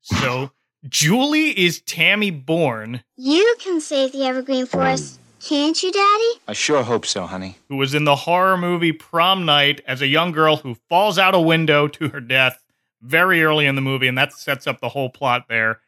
So 0.00 0.52
Julie 0.88 1.58
is 1.58 1.80
Tammy 1.80 2.30
Bourne. 2.30 3.02
You 3.16 3.56
can 3.60 3.80
save 3.80 4.12
the 4.12 4.24
Evergreen 4.24 4.66
Forest, 4.66 5.18
can't 5.40 5.80
you, 5.82 5.90
Daddy? 5.90 6.40
I 6.46 6.52
sure 6.52 6.82
hope 6.82 7.06
so, 7.06 7.26
honey. 7.26 7.56
Who 7.68 7.76
was 7.76 7.94
in 7.94 8.04
the 8.04 8.14
horror 8.14 8.56
movie 8.56 8.92
Prom 8.92 9.44
Night 9.44 9.80
as 9.86 10.00
a 10.00 10.06
young 10.06 10.32
girl 10.32 10.58
who 10.58 10.76
falls 10.88 11.18
out 11.18 11.34
a 11.34 11.40
window 11.40 11.88
to 11.88 12.08
her 12.10 12.20
death 12.20 12.62
very 13.02 13.42
early 13.42 13.66
in 13.66 13.74
the 13.74 13.80
movie, 13.80 14.06
and 14.06 14.18
that 14.18 14.32
sets 14.32 14.66
up 14.66 14.80
the 14.80 14.88
whole 14.88 15.10
plot 15.10 15.46
there. 15.48 15.80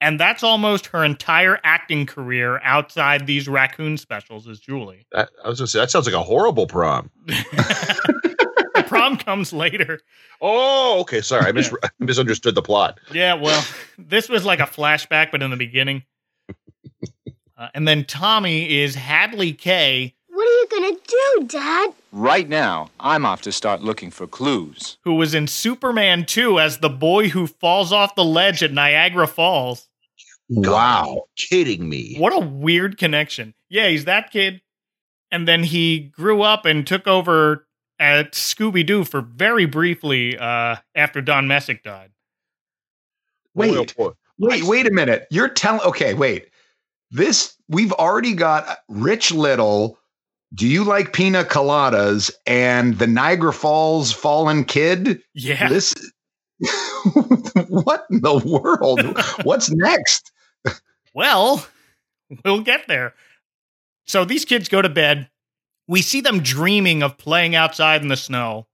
And 0.00 0.20
that's 0.20 0.42
almost 0.42 0.86
her 0.88 1.04
entire 1.04 1.58
acting 1.64 2.06
career 2.06 2.60
outside 2.62 3.26
these 3.26 3.48
raccoon 3.48 3.96
specials 3.96 4.46
as 4.46 4.60
Julie. 4.60 5.06
That, 5.12 5.30
I 5.42 5.48
was 5.48 5.58
gonna 5.58 5.68
say 5.68 5.80
that 5.80 5.90
sounds 5.90 6.06
like 6.06 6.14
a 6.14 6.22
horrible 6.22 6.66
prom. 6.66 7.10
prom 8.82 9.16
comes 9.16 9.52
later. 9.52 10.00
Oh, 10.40 11.00
okay. 11.00 11.20
Sorry, 11.20 11.46
I, 11.46 11.52
mis- 11.52 11.72
I 11.82 11.88
misunderstood 11.98 12.54
the 12.54 12.62
plot. 12.62 12.98
Yeah, 13.12 13.34
well, 13.34 13.64
this 13.98 14.28
was 14.28 14.44
like 14.44 14.60
a 14.60 14.64
flashback, 14.64 15.30
but 15.30 15.42
in 15.42 15.50
the 15.50 15.56
beginning. 15.56 16.04
Uh, 17.58 17.68
and 17.72 17.88
then 17.88 18.04
Tommy 18.04 18.82
is 18.82 18.94
Hadley 18.94 19.54
Kay. 19.54 20.14
What 20.28 20.42
are 20.46 20.50
you 20.50 20.68
gonna 20.70 21.00
do, 21.08 21.46
Dad? 21.48 21.94
Right 22.12 22.46
now, 22.46 22.90
I'm 23.00 23.24
off 23.24 23.40
to 23.42 23.52
start 23.52 23.80
looking 23.80 24.10
for 24.10 24.26
clues. 24.26 24.98
Who 25.04 25.14
was 25.14 25.32
in 25.34 25.46
Superman 25.46 26.26
2 26.26 26.60
as 26.60 26.78
the 26.78 26.90
boy 26.90 27.30
who 27.30 27.46
falls 27.46 27.92
off 27.92 28.14
the 28.14 28.24
ledge 28.24 28.62
at 28.62 28.72
Niagara 28.72 29.26
Falls. 29.26 29.88
Wow. 30.50 31.24
kidding 31.36 31.88
me. 31.88 32.16
What 32.18 32.34
a 32.34 32.38
weird 32.38 32.98
connection. 32.98 33.54
Yeah, 33.70 33.88
he's 33.88 34.04
that 34.04 34.30
kid. 34.30 34.60
And 35.30 35.48
then 35.48 35.64
he 35.64 35.98
grew 36.00 36.42
up 36.42 36.66
and 36.66 36.86
took 36.86 37.06
over 37.06 37.65
at 37.98 38.32
Scooby 38.32 38.84
Doo 38.84 39.04
for 39.04 39.20
very 39.20 39.66
briefly 39.66 40.36
uh, 40.38 40.76
after 40.94 41.20
Don 41.20 41.48
Messick 41.48 41.82
died. 41.82 42.10
Wait, 43.54 43.94
wait, 44.38 44.64
wait 44.64 44.86
a 44.86 44.92
minute. 44.92 45.26
You're 45.30 45.48
telling? 45.48 45.80
Okay, 45.80 46.14
wait. 46.14 46.48
This 47.10 47.56
we've 47.68 47.92
already 47.92 48.34
got 48.34 48.78
Rich 48.88 49.32
Little. 49.32 49.98
Do 50.54 50.66
you 50.66 50.84
like 50.84 51.12
pina 51.12 51.44
coladas 51.44 52.30
and 52.46 52.98
the 52.98 53.06
Niagara 53.06 53.52
Falls 53.52 54.12
Fallen 54.12 54.64
Kid? 54.64 55.22
Yeah. 55.34 55.68
This. 55.68 55.94
what 57.68 58.06
in 58.10 58.20
the 58.20 58.38
world? 58.44 59.00
What's 59.44 59.70
next? 59.72 60.32
well, 61.14 61.66
we'll 62.44 62.60
get 62.60 62.86
there. 62.88 63.14
So 64.06 64.24
these 64.24 64.44
kids 64.44 64.68
go 64.68 64.80
to 64.82 64.88
bed 64.88 65.28
we 65.88 66.02
see 66.02 66.20
them 66.20 66.42
dreaming 66.42 67.02
of 67.02 67.18
playing 67.18 67.54
outside 67.54 68.02
in 68.02 68.08
the 68.08 68.16
snow. 68.16 68.66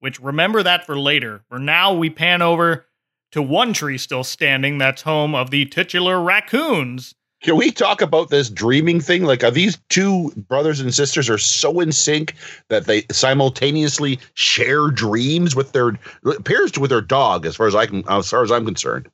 Which 0.00 0.20
remember 0.20 0.62
that 0.62 0.86
for 0.86 0.98
later. 0.98 1.42
For 1.48 1.58
now, 1.58 1.92
we 1.92 2.08
pan 2.08 2.40
over 2.40 2.86
to 3.32 3.42
one 3.42 3.72
tree 3.72 3.98
still 3.98 4.24
standing 4.24 4.78
that's 4.78 5.02
home 5.02 5.34
of 5.34 5.50
the 5.50 5.66
titular 5.66 6.20
raccoons. 6.20 7.14
Can 7.42 7.56
we 7.56 7.70
talk 7.70 8.02
about 8.02 8.28
this 8.28 8.50
dreaming 8.50 9.00
thing? 9.00 9.24
Like, 9.24 9.42
are 9.42 9.50
these 9.50 9.78
two 9.88 10.30
brothers 10.36 10.80
and 10.80 10.92
sisters 10.92 11.30
are 11.30 11.38
so 11.38 11.80
in 11.80 11.90
sync 11.90 12.34
that 12.68 12.84
they 12.84 13.04
simultaneously 13.10 14.18
share 14.34 14.88
dreams 14.88 15.56
with 15.56 15.72
their 15.72 15.98
appears 16.24 16.78
with 16.78 16.90
their 16.90 17.00
dog? 17.00 17.46
As 17.46 17.56
far 17.56 17.66
as 17.66 17.74
I 17.74 17.86
can, 17.86 18.04
as 18.10 18.28
far 18.28 18.42
as 18.42 18.52
I'm 18.52 18.66
concerned, 18.66 19.10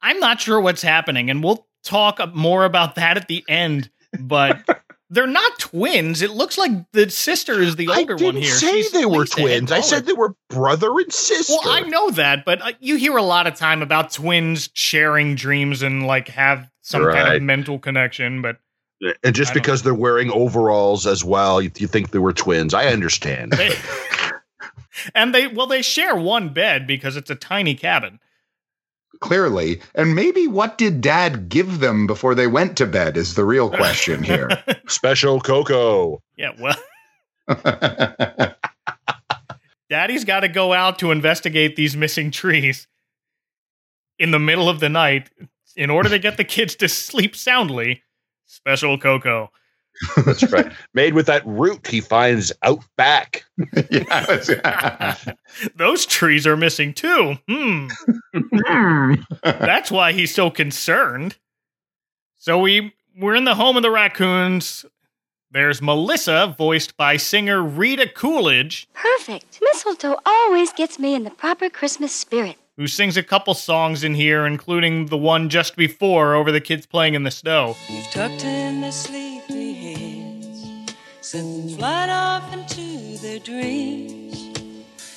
I'm 0.00 0.18
not 0.18 0.40
sure 0.40 0.60
what's 0.60 0.80
happening, 0.80 1.28
and 1.28 1.44
we'll 1.44 1.66
talk 1.84 2.20
more 2.34 2.64
about 2.64 2.94
that 2.94 3.18
at 3.18 3.28
the 3.28 3.44
end. 3.48 3.90
But 4.18 4.62
They're 5.12 5.26
not 5.26 5.58
twins. 5.58 6.22
It 6.22 6.30
looks 6.30 6.56
like 6.56 6.70
the 6.92 7.10
sister 7.10 7.60
is 7.60 7.76
the 7.76 7.88
older 7.88 8.16
one 8.16 8.34
here. 8.34 8.44
I 8.44 8.56
Say 8.56 8.72
She's 8.80 8.92
they 8.92 9.04
were 9.04 9.26
twins. 9.26 9.70
I 9.70 9.82
said 9.82 10.06
they 10.06 10.14
were 10.14 10.34
brother 10.48 10.90
and 10.90 11.12
sister. 11.12 11.52
Well, 11.52 11.70
I 11.70 11.80
know 11.80 12.10
that, 12.12 12.46
but 12.46 12.62
uh, 12.62 12.72
you 12.80 12.96
hear 12.96 13.18
a 13.18 13.22
lot 13.22 13.46
of 13.46 13.54
time 13.54 13.82
about 13.82 14.10
twins 14.10 14.70
sharing 14.72 15.34
dreams 15.34 15.82
and 15.82 16.06
like 16.06 16.28
have 16.28 16.66
some 16.80 17.04
right. 17.04 17.14
kind 17.14 17.36
of 17.36 17.42
mental 17.42 17.78
connection. 17.78 18.40
But 18.40 18.56
and 19.22 19.34
just 19.34 19.52
because 19.52 19.82
they're 19.82 19.92
wearing 19.92 20.30
overalls 20.30 21.06
as 21.06 21.22
well, 21.22 21.60
you, 21.60 21.70
you, 21.76 21.86
think 21.86 22.12
they 22.12 22.18
were 22.18 22.32
twins. 22.32 22.72
I 22.72 22.86
understand. 22.86 23.52
They, 23.52 23.76
and 25.14 25.34
they 25.34 25.46
well, 25.46 25.66
they 25.66 25.82
share 25.82 26.16
one 26.16 26.54
bed 26.54 26.86
because 26.86 27.18
it's 27.18 27.28
a 27.28 27.34
tiny 27.34 27.74
cabin 27.74 28.18
clearly. 29.22 29.80
And 29.94 30.14
maybe 30.14 30.46
what 30.46 30.76
did 30.76 31.00
dad 31.00 31.48
give 31.48 31.80
them 31.80 32.06
before 32.06 32.34
they 32.34 32.46
went 32.46 32.76
to 32.76 32.86
bed 32.86 33.16
is 33.16 33.34
the 33.34 33.44
real 33.44 33.70
question 33.70 34.22
here. 34.22 34.50
Special 34.86 35.40
cocoa. 35.40 36.20
Yeah, 36.36 36.50
well. 36.60 36.76
Daddy's 39.88 40.24
got 40.24 40.40
to 40.40 40.48
go 40.48 40.72
out 40.72 40.98
to 40.98 41.10
investigate 41.10 41.76
these 41.76 41.96
missing 41.96 42.30
trees 42.30 42.86
in 44.18 44.30
the 44.30 44.38
middle 44.38 44.68
of 44.68 44.80
the 44.80 44.88
night 44.88 45.30
in 45.76 45.90
order 45.90 46.08
to 46.08 46.18
get 46.18 46.36
the 46.36 46.44
kids 46.44 46.76
to 46.76 46.88
sleep 46.88 47.34
soundly. 47.34 48.02
Special 48.46 48.98
cocoa. 48.98 49.50
That's 50.24 50.50
right. 50.50 50.72
Made 50.94 51.14
with 51.14 51.26
that 51.26 51.46
root 51.46 51.86
he 51.86 52.00
finds 52.00 52.52
out 52.62 52.84
back. 52.96 53.44
Those 55.76 56.06
trees 56.06 56.46
are 56.46 56.56
missing 56.56 56.94
too. 56.94 57.36
Hmm. 57.48 57.88
That's 59.42 59.90
why 59.90 60.12
he's 60.12 60.34
so 60.34 60.50
concerned. 60.50 61.36
So 62.36 62.58
we 62.58 62.92
we're 63.16 63.36
in 63.36 63.44
the 63.44 63.54
home 63.54 63.76
of 63.76 63.82
the 63.82 63.90
raccoons. 63.90 64.84
There's 65.50 65.82
Melissa, 65.82 66.54
voiced 66.56 66.96
by 66.96 67.18
singer 67.18 67.62
Rita 67.62 68.08
Coolidge. 68.08 68.88
Perfect. 68.94 69.58
Mistletoe 69.60 70.16
always 70.24 70.72
gets 70.72 70.98
me 70.98 71.14
in 71.14 71.24
the 71.24 71.30
proper 71.30 71.68
Christmas 71.68 72.14
spirit. 72.14 72.56
Who 72.78 72.86
sings 72.86 73.18
a 73.18 73.22
couple 73.22 73.52
songs 73.52 74.02
in 74.02 74.14
here, 74.14 74.46
including 74.46 75.06
the 75.06 75.18
one 75.18 75.50
just 75.50 75.76
before 75.76 76.34
over 76.34 76.50
the 76.50 76.60
kids 76.60 76.86
playing 76.86 77.12
in 77.12 77.24
the 77.24 77.30
snow. 77.30 77.76
You've 77.90 78.06
tucked 78.06 78.44
in 78.44 78.80
the 78.80 78.90
sleepy 78.90 79.41
heads, 81.32 81.44
sent 81.44 81.78
flying 81.78 82.10
off 82.10 82.52
into 82.52 83.18
their 83.18 83.38
dreams. 83.38 84.40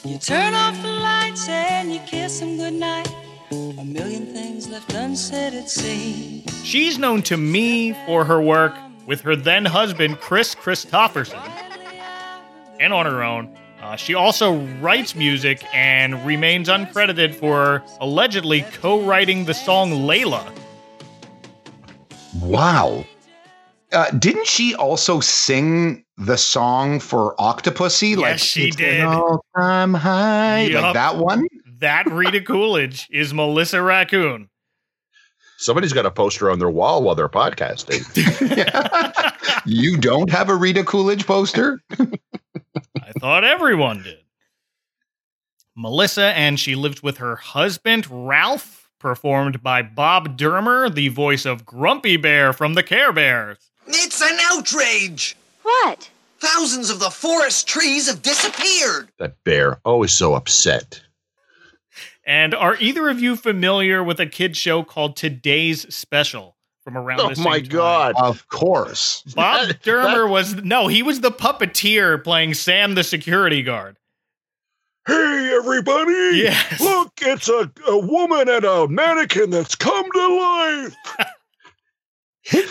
You 0.04 0.18
turn 0.18 0.54
off 0.54 0.80
the 0.82 0.88
lights 0.88 1.48
and 1.50 1.94
you 1.94 2.00
kiss 2.02 2.40
them 2.40 2.58
goodnight. 2.58 3.10
A 3.52 3.86
million 3.86 4.26
things 4.28 4.70
left 4.70 4.94
unsaid, 4.94 5.54
it 5.54 5.70
seems. 5.70 6.66
She's 6.66 6.98
known 6.98 7.22
to 7.24 7.38
me 7.38 7.94
for 8.06 8.26
her 8.26 8.42
work 8.42 8.76
with 9.06 9.22
her 9.22 9.36
then 9.36 9.66
husband, 9.66 10.20
Kris 10.20 10.56
Kristofferson, 10.56 11.42
and 12.80 12.94
on 12.94 13.06
her 13.06 13.24
own. 13.24 13.56
Uh, 13.82 13.96
she 13.96 14.16
also 14.16 14.58
writes 14.80 15.16
music 15.16 15.64
and 15.74 16.26
remains 16.26 16.70
uncredited 16.70 17.36
for 17.36 17.84
allegedly 18.02 18.66
co 18.74 19.02
writing 19.02 19.46
the 19.46 19.54
song 19.54 19.92
Layla. 19.92 20.52
Wow. 22.42 23.06
Uh, 23.96 24.12
didn't 24.12 24.46
she 24.46 24.76
also 24.76 25.22
sing 25.22 26.04
the 26.18 26.38
song 26.38 27.00
for 27.00 27.34
Octopussy? 27.38 28.12
Yes, 28.12 28.20
like 28.20 28.40
she 28.40 28.70
did. 28.72 29.04
All-time 29.06 29.94
high, 29.94 30.64
yep. 30.64 30.84
like 30.84 30.94
that 30.94 31.16
one. 31.16 31.48
That 31.80 32.06
Rita 32.12 32.42
Coolidge 32.42 33.08
is 33.10 33.34
Melissa 33.34 33.82
Raccoon. 33.82 34.50
Somebody's 35.58 35.94
got 35.94 36.06
a 36.06 36.12
poster 36.12 36.52
on 36.52 36.60
their 36.60 36.70
wall 36.70 37.04
while 37.04 37.16
they're 37.16 37.30
podcasting. 37.30 38.04
you 39.66 39.98
don't 39.98 40.30
have 40.30 40.50
a 40.50 40.56
Rita 40.56 40.84
Coolidge 40.84 41.26
poster? 41.26 41.82
I 41.98 43.12
thought 43.20 43.46
everyone 43.46 44.04
did. 44.04 44.18
Melissa 45.76 46.38
and 46.38 46.60
she 46.60 46.76
lived 46.76 47.02
with 47.02 47.18
her 47.18 47.38
husband, 47.38 48.08
Ralph, 48.10 48.90
performed 49.00 49.64
by 49.64 49.82
Bob 49.82 50.38
Dermer, 50.38 50.94
the 50.94 51.10
voice 51.10 51.46
of 51.46 51.66
Grumpy 51.66 52.18
Bear 52.18 52.52
from 52.52 52.74
the 52.74 52.84
Care 52.84 53.14
Bears. 53.14 53.72
It's 53.88 54.22
an 54.22 54.38
outrage! 54.52 55.36
What? 55.62 56.10
Thousands 56.40 56.90
of 56.90 57.00
the 57.00 57.10
forest 57.10 57.68
trees 57.68 58.08
have 58.08 58.22
disappeared! 58.22 59.10
That 59.20 59.44
bear, 59.44 59.80
always 59.86 60.14
so 60.14 60.36
upset. 60.36 61.02
And 62.26 62.56
are 62.56 62.76
either 62.80 63.10
of 63.10 63.20
you 63.20 63.36
familiar 63.36 64.04
with 64.04 64.20
a 64.20 64.26
kid 64.26 64.58
show 64.58 64.84
called 64.84 65.16
Today's 65.16 65.94
Special 65.94 66.56
from 66.86 66.98
around 66.98 67.30
this. 67.30 67.40
oh 67.40 67.44
my 67.44 67.60
time? 67.60 67.70
god 67.70 68.16
of 68.16 68.48
course 68.48 69.24
bob 69.36 69.68
that, 69.68 69.82
dermer 69.82 70.26
that, 70.26 70.32
was 70.32 70.56
no 70.58 70.88
he 70.88 71.02
was 71.02 71.20
the 71.20 71.32
puppeteer 71.32 72.24
playing 72.24 72.54
sam 72.54 72.94
the 72.94 73.04
security 73.04 73.64
guard 73.64 73.98
hey 75.08 75.52
everybody 75.58 76.14
yes. 76.38 76.80
look 76.80 77.12
it's 77.24 77.50
a, 77.50 77.72
a 77.88 77.98
woman 77.98 78.48
and 78.48 78.64
a 78.64 78.88
mannequin 78.88 79.50
that's 79.50 79.74
come 79.74 80.06
to 80.12 80.36
life 80.36 80.96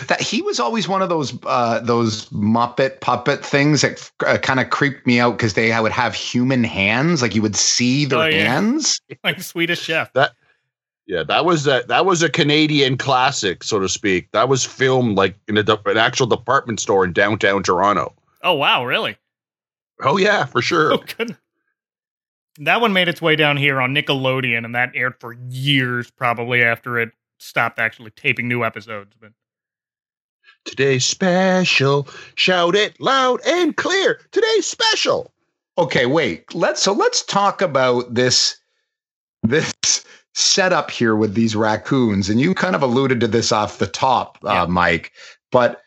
that 0.07 0.21
he 0.21 0.41
was 0.41 0.59
always 0.59 0.87
one 0.87 1.01
of 1.01 1.09
those 1.09 1.37
uh, 1.45 1.79
those 1.81 2.29
Muppet 2.29 3.01
puppet 3.01 3.45
things 3.45 3.81
that 3.81 4.09
uh, 4.25 4.37
kind 4.37 4.59
of 4.59 4.69
creeped 4.69 5.05
me 5.05 5.19
out 5.19 5.31
because 5.31 5.53
they 5.53 5.73
I 5.73 5.81
would 5.81 5.91
have 5.91 6.15
human 6.15 6.63
hands, 6.63 7.21
like 7.21 7.35
you 7.35 7.41
would 7.41 7.55
see 7.55 8.05
their 8.05 8.19
oh, 8.19 8.25
yeah. 8.25 8.53
hands, 8.53 9.01
like 9.23 9.41
Swedish 9.41 9.81
Chef. 9.81 10.13
That 10.13 10.31
yeah, 11.07 11.23
that 11.23 11.43
was 11.43 11.67
a 11.67 11.83
that 11.87 12.05
was 12.05 12.23
a 12.23 12.29
Canadian 12.29 12.97
classic, 12.97 13.63
so 13.63 13.79
to 13.79 13.89
speak. 13.89 14.31
That 14.31 14.47
was 14.47 14.63
filmed 14.63 15.17
like 15.17 15.35
in 15.47 15.57
a, 15.57 15.79
an 15.85 15.97
actual 15.97 16.27
department 16.27 16.79
store 16.79 17.03
in 17.03 17.11
downtown 17.11 17.61
Toronto. 17.61 18.13
Oh 18.43 18.53
wow, 18.53 18.85
really? 18.85 19.17
Oh 20.01 20.17
yeah, 20.17 20.45
for 20.45 20.61
sure. 20.61 20.93
Oh. 20.93 21.03
That 22.59 22.79
one 22.79 22.93
made 22.93 23.09
its 23.09 23.21
way 23.21 23.35
down 23.35 23.57
here 23.57 23.81
on 23.81 23.93
Nickelodeon, 23.93 24.63
and 24.63 24.73
that 24.75 24.91
aired 24.95 25.19
for 25.19 25.33
years, 25.49 26.09
probably 26.09 26.63
after 26.63 26.97
it 26.97 27.11
stopped 27.37 27.79
actually 27.79 28.11
taping 28.11 28.47
new 28.47 28.63
episodes. 28.63 29.13
But 29.19 29.33
Today's 30.65 31.05
special. 31.05 32.07
Shout 32.35 32.75
it 32.75 32.99
loud 32.99 33.39
and 33.45 33.75
clear. 33.77 34.19
Today's 34.31 34.65
special. 34.65 35.31
Okay, 35.77 36.05
wait. 36.05 36.53
Let's 36.53 36.81
so 36.81 36.91
let's 36.91 37.23
talk 37.23 37.61
about 37.61 38.13
this 38.13 38.57
this 39.43 39.73
setup 40.33 40.91
here 40.91 41.15
with 41.15 41.33
these 41.33 41.55
raccoons, 41.55 42.29
and 42.29 42.39
you 42.41 42.53
kind 42.53 42.75
of 42.75 42.83
alluded 42.83 43.19
to 43.21 43.27
this 43.27 43.51
off 43.51 43.77
the 43.77 43.87
top, 43.87 44.37
uh. 44.43 44.65
Mike. 44.67 45.11
But 45.51 45.81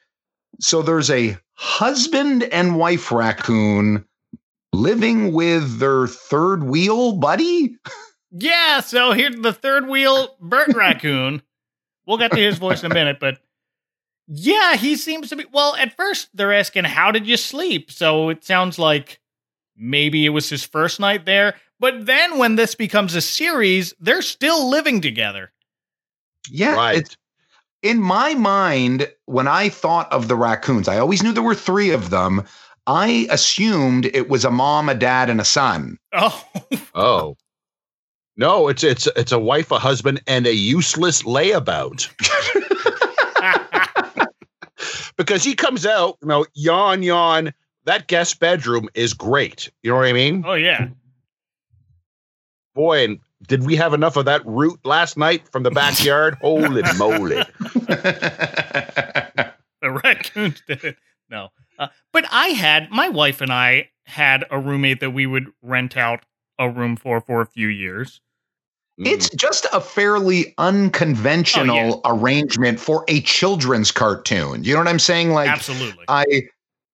so 0.60 0.80
there's 0.82 1.10
a 1.10 1.36
husband 1.54 2.44
and 2.44 2.76
wife 2.76 3.10
raccoon 3.12 4.04
living 4.72 5.32
with 5.32 5.78
their 5.80 6.06
third 6.06 6.64
wheel 6.64 7.12
buddy. 7.12 7.76
Yeah, 8.30 8.80
so 8.80 9.12
here's 9.12 9.36
the 9.36 9.52
third 9.52 9.88
wheel 9.88 10.36
Bert 10.40 10.74
raccoon. 10.74 11.42
we'll 12.06 12.18
get 12.18 12.30
to 12.32 12.38
his 12.38 12.58
voice 12.58 12.84
in 12.84 12.90
a 12.92 12.94
minute, 12.94 13.18
but 13.20 13.38
yeah, 14.28 14.76
he 14.76 14.96
seems 14.96 15.30
to 15.30 15.36
be. 15.36 15.46
Well, 15.50 15.74
at 15.76 15.96
first 15.96 16.28
they're 16.34 16.52
asking, 16.52 16.84
How 16.84 17.10
did 17.10 17.26
you 17.26 17.38
sleep? 17.38 17.90
So 17.90 18.28
it 18.28 18.44
sounds 18.44 18.78
like 18.78 19.20
maybe 19.74 20.26
it 20.26 20.30
was 20.30 20.50
his 20.50 20.64
first 20.64 21.00
night 21.00 21.24
there. 21.24 21.54
But 21.80 22.06
then 22.06 22.38
when 22.38 22.56
this 22.56 22.74
becomes 22.74 23.14
a 23.14 23.22
series, 23.22 23.94
they're 23.98 24.22
still 24.22 24.68
living 24.68 25.00
together. 25.00 25.52
Yeah. 26.50 26.74
Right. 26.74 27.16
in 27.82 28.00
my 28.00 28.34
mind, 28.34 29.10
when 29.26 29.48
I 29.48 29.68
thought 29.68 30.12
of 30.12 30.28
the 30.28 30.36
raccoons, 30.36 30.88
I 30.88 30.98
always 30.98 31.22
knew 31.22 31.32
there 31.32 31.42
were 31.42 31.54
three 31.54 31.90
of 31.90 32.10
them. 32.10 32.44
I 32.86 33.26
assumed 33.30 34.06
it 34.06 34.28
was 34.28 34.44
a 34.44 34.50
mom, 34.50 34.88
a 34.88 34.94
dad, 34.94 35.30
and 35.30 35.40
a 35.40 35.44
son. 35.44 35.98
Oh. 36.12 36.44
oh. 36.94 37.36
No, 38.36 38.68
it's 38.68 38.84
it's 38.84 39.08
it's 39.16 39.32
a 39.32 39.38
wife, 39.38 39.70
a 39.70 39.78
husband, 39.78 40.22
and 40.26 40.46
a 40.46 40.54
useless 40.54 41.22
layabout. 41.22 42.08
because 45.18 45.44
he 45.44 45.54
comes 45.54 45.85
out, 45.85 46.16
you 46.22 46.28
know, 46.28 46.46
yawn, 46.54 47.02
yawn. 47.02 47.52
That 47.85 48.07
guest 48.07 48.40
bedroom 48.40 48.88
is 48.94 49.12
great. 49.12 49.70
You 49.83 49.90
know 49.90 49.96
what 49.96 50.07
I 50.07 50.12
mean? 50.12 50.44
Oh 50.46 50.54
yeah. 50.54 50.88
Boy, 52.74 53.04
and 53.04 53.18
did 53.46 53.66
we 53.66 53.76
have 53.76 53.92
enough 53.92 54.16
of 54.16 54.24
that 54.26 54.46
root 54.46 54.78
last 54.85 55.16
night 55.16 55.48
from 55.48 55.64
the 55.64 55.70
backyard? 55.70 56.37
Holy 56.40 56.83
moly! 56.96 57.37
the 57.59 59.52
raccoons 59.83 60.62
did 60.66 60.85
it. 60.85 60.96
No, 61.28 61.48
uh, 61.78 61.88
but 62.12 62.24
I 62.31 62.48
had 62.48 62.90
my 62.90 63.09
wife 63.09 63.40
and 63.40 63.52
I 63.52 63.90
had 64.04 64.44
a 64.50 64.59
roommate 64.59 65.00
that 65.00 65.11
we 65.11 65.26
would 65.26 65.46
rent 65.62 65.96
out 65.96 66.24
a 66.59 66.70
room 66.70 66.96
for 66.96 67.20
for 67.20 67.40
a 67.40 67.46
few 67.46 67.68
years. 67.68 68.20
Mm-hmm. 68.98 69.06
It's 69.06 69.30
just 69.30 69.66
a 69.72 69.80
fairly 69.80 70.54
unconventional 70.58 71.76
oh, 71.76 72.00
yeah. 72.04 72.20
arrangement 72.20 72.80
for 72.80 73.04
a 73.06 73.20
children's 73.20 73.92
cartoon. 73.92 74.64
You 74.64 74.74
know 74.74 74.80
what 74.80 74.88
I'm 74.88 74.98
saying? 74.98 75.30
Like 75.30 75.48
Absolutely. 75.48 76.04
I 76.08 76.24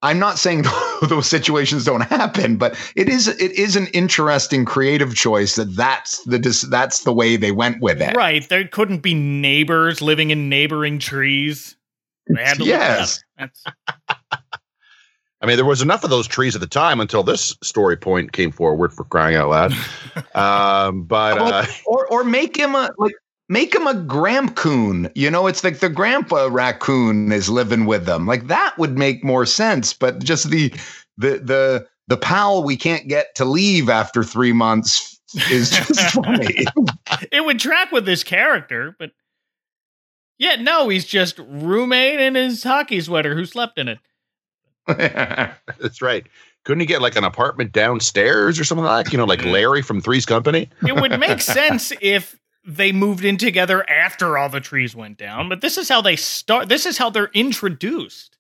I'm 0.03 0.19
not 0.19 0.39
saying 0.39 0.65
those 1.09 1.27
situations 1.27 1.87
don't 1.87 2.03
happen, 2.03 2.57
but 2.57 2.77
it 2.95 3.09
is 3.09 3.29
it 3.29 3.53
is 3.53 3.75
an 3.75 3.87
interesting 3.89 4.67
creative 4.67 5.15
choice 5.15 5.57
that 5.57 5.75
that's 5.75 6.23
the 6.25 6.67
that's 6.71 7.05
the 7.05 7.13
way 7.13 7.37
they 7.37 7.53
went 7.53 7.81
with 7.81 8.03
it. 8.03 8.15
Right. 8.15 8.47
There 8.47 8.69
couldn't 8.69 9.01
be 9.01 9.15
neighbors 9.15 10.03
living 10.03 10.31
in 10.31 10.51
neighboring 10.51 10.99
trees. 10.99 11.77
yes. 12.59 13.25
I 15.45 15.47
mean, 15.47 15.57
there 15.57 15.67
was 15.67 15.83
enough 15.83 16.05
of 16.05 16.09
those 16.09 16.27
trees 16.27 16.55
at 16.55 16.63
the 16.63 16.67
time 16.67 17.01
until 17.01 17.23
this 17.23 17.55
story 17.63 17.99
point 17.99 18.33
came 18.33 18.51
forward 18.51 18.95
for 18.95 19.05
crying 19.05 19.37
out 19.37 19.51
loud. 19.51 19.73
um, 20.35 21.03
but 21.03 21.37
uh, 21.37 21.67
or 21.85 22.07
or 22.07 22.25
make 22.25 22.57
him 22.57 22.75
a 22.75 22.91
like 22.97 23.13
make 23.51 23.75
him 23.75 23.87
a 23.87 23.93
gramcoon. 23.93 25.13
You 25.15 25.31
know, 25.31 25.47
it's 25.47 25.63
like 25.63 25.81
the 25.81 25.91
grandpa 25.91 26.49
raccoon 26.51 27.31
is 27.31 27.51
living 27.51 27.85
with 27.85 28.07
them. 28.07 28.25
Like 28.27 28.47
that 28.47 28.79
would 28.79 28.97
make 28.97 29.23
more 29.23 29.45
sense. 29.45 29.93
But 29.93 30.25
just 30.25 30.49
the 30.49 30.71
the 31.19 31.41
the 31.41 31.87
the 32.09 32.17
pal 32.17 32.65
we 32.65 32.79
can't 32.79 33.07
get 33.07 33.35
to 33.35 33.45
leave 33.45 33.91
after 33.91 34.25
three 34.25 34.55
months 34.55 35.21
is 35.51 35.69
just 35.69 36.15
funny. 36.25 36.65
it 37.31 37.45
would 37.45 37.61
track 37.61 37.93
with 37.93 38.07
this 38.07 38.25
character, 38.25 38.97
but 38.99 39.11
yeah, 40.39 40.57
no, 40.57 40.89
he's 40.89 41.05
just 41.05 41.39
roommate 41.39 42.19
in 42.19 42.35
his 42.35 42.63
hockey 42.63 43.03
sweater 43.03 43.35
who 43.35 43.45
slept 43.45 43.79
in 43.79 43.89
it. 43.89 43.99
That's 45.79 46.03
right. 46.03 46.27
Couldn't 46.65 46.81
he 46.81 46.87
get 46.87 47.03
like 47.03 47.17
an 47.17 47.25
apartment 47.25 47.73
downstairs 47.73 48.59
or 48.59 48.65
something 48.65 48.85
like 48.85 49.07
that? 49.07 49.13
You 49.13 49.19
know, 49.19 49.25
like 49.25 49.45
Larry 49.45 49.83
from 49.83 50.01
Three's 50.01 50.27
Company? 50.27 50.71
It 50.87 50.95
would 50.95 51.19
make 51.21 51.41
sense 51.43 51.93
if 52.01 52.39
they 52.67 52.93
moved 52.93 53.25
in 53.25 53.37
together 53.37 53.89
after 53.89 54.39
all 54.39 54.49
the 54.49 54.61
trees 54.61 54.97
went 54.97 55.19
down, 55.19 55.49
but 55.49 55.61
this 55.61 55.77
is 55.77 55.89
how 55.89 56.01
they 56.01 56.17
start. 56.17 56.69
This 56.69 56.87
is 56.87 56.97
how 56.97 57.11
they're 57.11 57.31
introduced. 57.35 58.39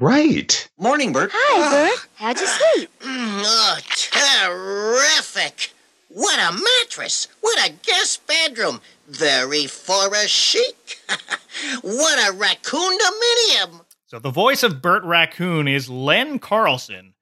Right. 0.00 0.68
Morning, 0.78 1.12
Bert. 1.12 1.30
Hi, 1.34 1.88
Bert. 1.88 2.08
How'd 2.14 2.40
you 2.40 2.46
sleep? 2.46 2.90
Mm, 3.00 3.42
oh, 3.44 3.78
terrific. 5.18 5.72
What 6.08 6.38
a 6.38 6.52
mattress. 6.52 7.28
What 7.40 7.68
a 7.68 7.72
guest 7.72 8.26
bedroom. 8.26 8.80
Very 9.08 9.66
forest 9.66 10.30
chic. 10.30 11.00
what 11.82 12.28
a 12.28 12.32
raccoon 12.32 12.98
dominium. 12.98 13.81
So 14.12 14.18
the 14.18 14.28
voice 14.28 14.62
of 14.62 14.82
Bert 14.82 15.02
Raccoon 15.04 15.66
is 15.66 15.88
Len 15.88 16.38
Carlson, 16.38 17.14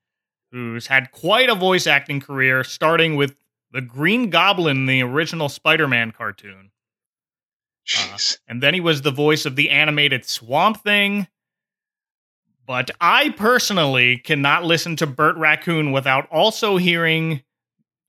who's 0.51 0.89
had 0.89 1.13
quite 1.13 1.49
a 1.49 1.55
voice 1.55 1.87
acting 1.87 2.19
career, 2.19 2.65
starting 2.65 3.15
with 3.15 3.37
the 3.71 3.81
Green 3.81 4.29
Goblin, 4.29 4.79
in 4.79 4.87
the 4.87 5.01
original 5.01 5.49
Spider-Man 5.49 6.11
cartoon. 6.11 6.73
Uh, 7.97 8.19
and 8.49 8.61
then 8.61 8.75
he 8.75 8.81
was 8.81 9.03
the 9.03 9.13
voice 9.13 9.47
of 9.47 9.55
the 9.55 9.71
animated 9.71 10.25
Swamp 10.25 10.83
Thing. 10.83 11.29
But 12.67 12.91
I 13.01 13.31
personally 13.31 14.17
cannot 14.19 14.65
listen 14.65 14.97
to 14.97 15.07
Bert 15.07 15.37
Raccoon 15.37 15.93
without 15.93 16.27
also 16.29 16.77
hearing 16.77 17.45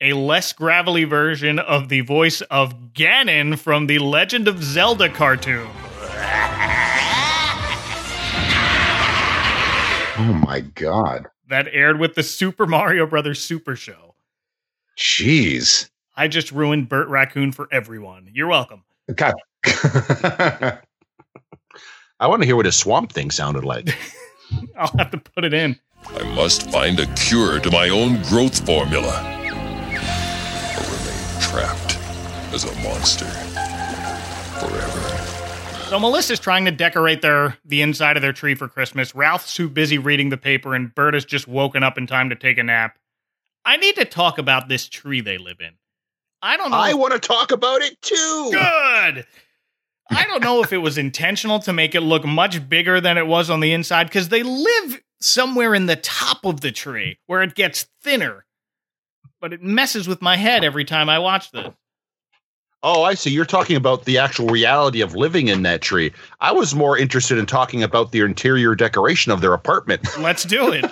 a 0.01 0.13
less 0.13 0.53
gravelly 0.53 1.03
version 1.03 1.59
of 1.59 1.89
the 1.89 2.01
voice 2.01 2.41
of 2.49 2.93
Ganon 2.93 3.59
from 3.59 3.85
the 3.85 3.99
Legend 3.99 4.47
of 4.47 4.63
Zelda 4.63 5.07
cartoon. 5.07 5.69
My 10.51 10.59
god. 10.59 11.27
That 11.47 11.69
aired 11.71 11.97
with 11.97 12.15
the 12.15 12.23
Super 12.23 12.67
Mario 12.67 13.07
Brothers 13.07 13.41
Super 13.41 13.77
Show. 13.77 14.15
Jeez. 14.97 15.89
I 16.17 16.27
just 16.27 16.51
ruined 16.51 16.89
Bert 16.89 17.07
Raccoon 17.07 17.53
for 17.53 17.69
everyone. 17.71 18.29
You're 18.33 18.49
welcome. 18.49 18.83
Okay. 19.09 19.31
I 22.19 22.27
want 22.27 22.41
to 22.41 22.45
hear 22.45 22.57
what 22.57 22.67
a 22.67 22.71
swamp 22.71 23.13
thing 23.13 23.31
sounded 23.31 23.63
like. 23.63 23.97
I'll 24.77 24.91
have 24.97 25.11
to 25.11 25.17
put 25.17 25.45
it 25.45 25.53
in. 25.53 25.79
I 26.05 26.23
must 26.35 26.69
find 26.69 26.99
a 26.99 27.05
cure 27.15 27.61
to 27.61 27.71
my 27.71 27.87
own 27.87 28.21
growth 28.23 28.65
formula. 28.65 29.21
Or 29.47 30.83
remain 30.83 31.39
trapped 31.39 31.97
as 32.53 32.65
a 32.65 32.75
monster 32.81 33.25
forever. 34.59 34.90
So 35.91 35.99
Melissa's 35.99 36.39
trying 36.39 36.63
to 36.63 36.71
decorate 36.71 37.21
their 37.21 37.57
the 37.65 37.81
inside 37.81 38.15
of 38.15 38.21
their 38.21 38.31
tree 38.31 38.55
for 38.55 38.69
Christmas. 38.69 39.13
Ralph's 39.13 39.53
too 39.53 39.67
busy 39.67 39.97
reading 39.97 40.29
the 40.29 40.37
paper, 40.37 40.73
and 40.73 40.95
Bert 40.95 41.15
has 41.15 41.25
just 41.25 41.49
woken 41.49 41.83
up 41.83 41.97
in 41.97 42.07
time 42.07 42.29
to 42.29 42.35
take 42.37 42.57
a 42.57 42.63
nap. 42.63 42.97
I 43.65 43.75
need 43.75 43.95
to 43.97 44.05
talk 44.05 44.37
about 44.37 44.69
this 44.69 44.87
tree 44.87 45.19
they 45.19 45.37
live 45.37 45.57
in. 45.59 45.71
I 46.41 46.55
don't 46.55 46.71
know. 46.71 46.77
I 46.77 46.93
want 46.93 47.11
to 47.11 47.19
talk 47.19 47.51
about 47.51 47.81
it 47.81 48.01
too. 48.01 48.49
Good. 48.53 49.25
I 50.09 50.23
don't 50.27 50.41
know 50.41 50.63
if 50.63 50.71
it 50.71 50.77
was 50.77 50.97
intentional 50.97 51.59
to 51.59 51.73
make 51.73 51.93
it 51.93 51.99
look 51.99 52.23
much 52.23 52.69
bigger 52.69 53.01
than 53.01 53.17
it 53.17 53.27
was 53.27 53.49
on 53.49 53.59
the 53.59 53.73
inside 53.73 54.05
because 54.05 54.29
they 54.29 54.43
live 54.43 55.01
somewhere 55.19 55.75
in 55.75 55.87
the 55.87 55.97
top 55.97 56.45
of 56.45 56.61
the 56.61 56.71
tree 56.71 57.19
where 57.27 57.41
it 57.41 57.53
gets 57.53 57.85
thinner. 58.01 58.45
But 59.41 59.51
it 59.51 59.61
messes 59.61 60.07
with 60.07 60.21
my 60.21 60.37
head 60.37 60.63
every 60.63 60.85
time 60.85 61.09
I 61.09 61.19
watch 61.19 61.51
this. 61.51 61.73
Oh, 62.83 63.03
I 63.03 63.13
see. 63.13 63.29
You're 63.29 63.45
talking 63.45 63.75
about 63.75 64.05
the 64.05 64.17
actual 64.17 64.47
reality 64.47 65.01
of 65.01 65.15
living 65.15 65.47
in 65.47 65.61
that 65.63 65.81
tree. 65.81 66.11
I 66.39 66.51
was 66.51 66.73
more 66.73 66.97
interested 66.97 67.37
in 67.37 67.45
talking 67.45 67.83
about 67.83 68.11
the 68.11 68.21
interior 68.21 68.73
decoration 68.73 69.31
of 69.31 69.41
their 69.41 69.53
apartment. 69.53 70.01
Let's 70.19 70.43
do 70.43 70.71
it. 70.71 70.85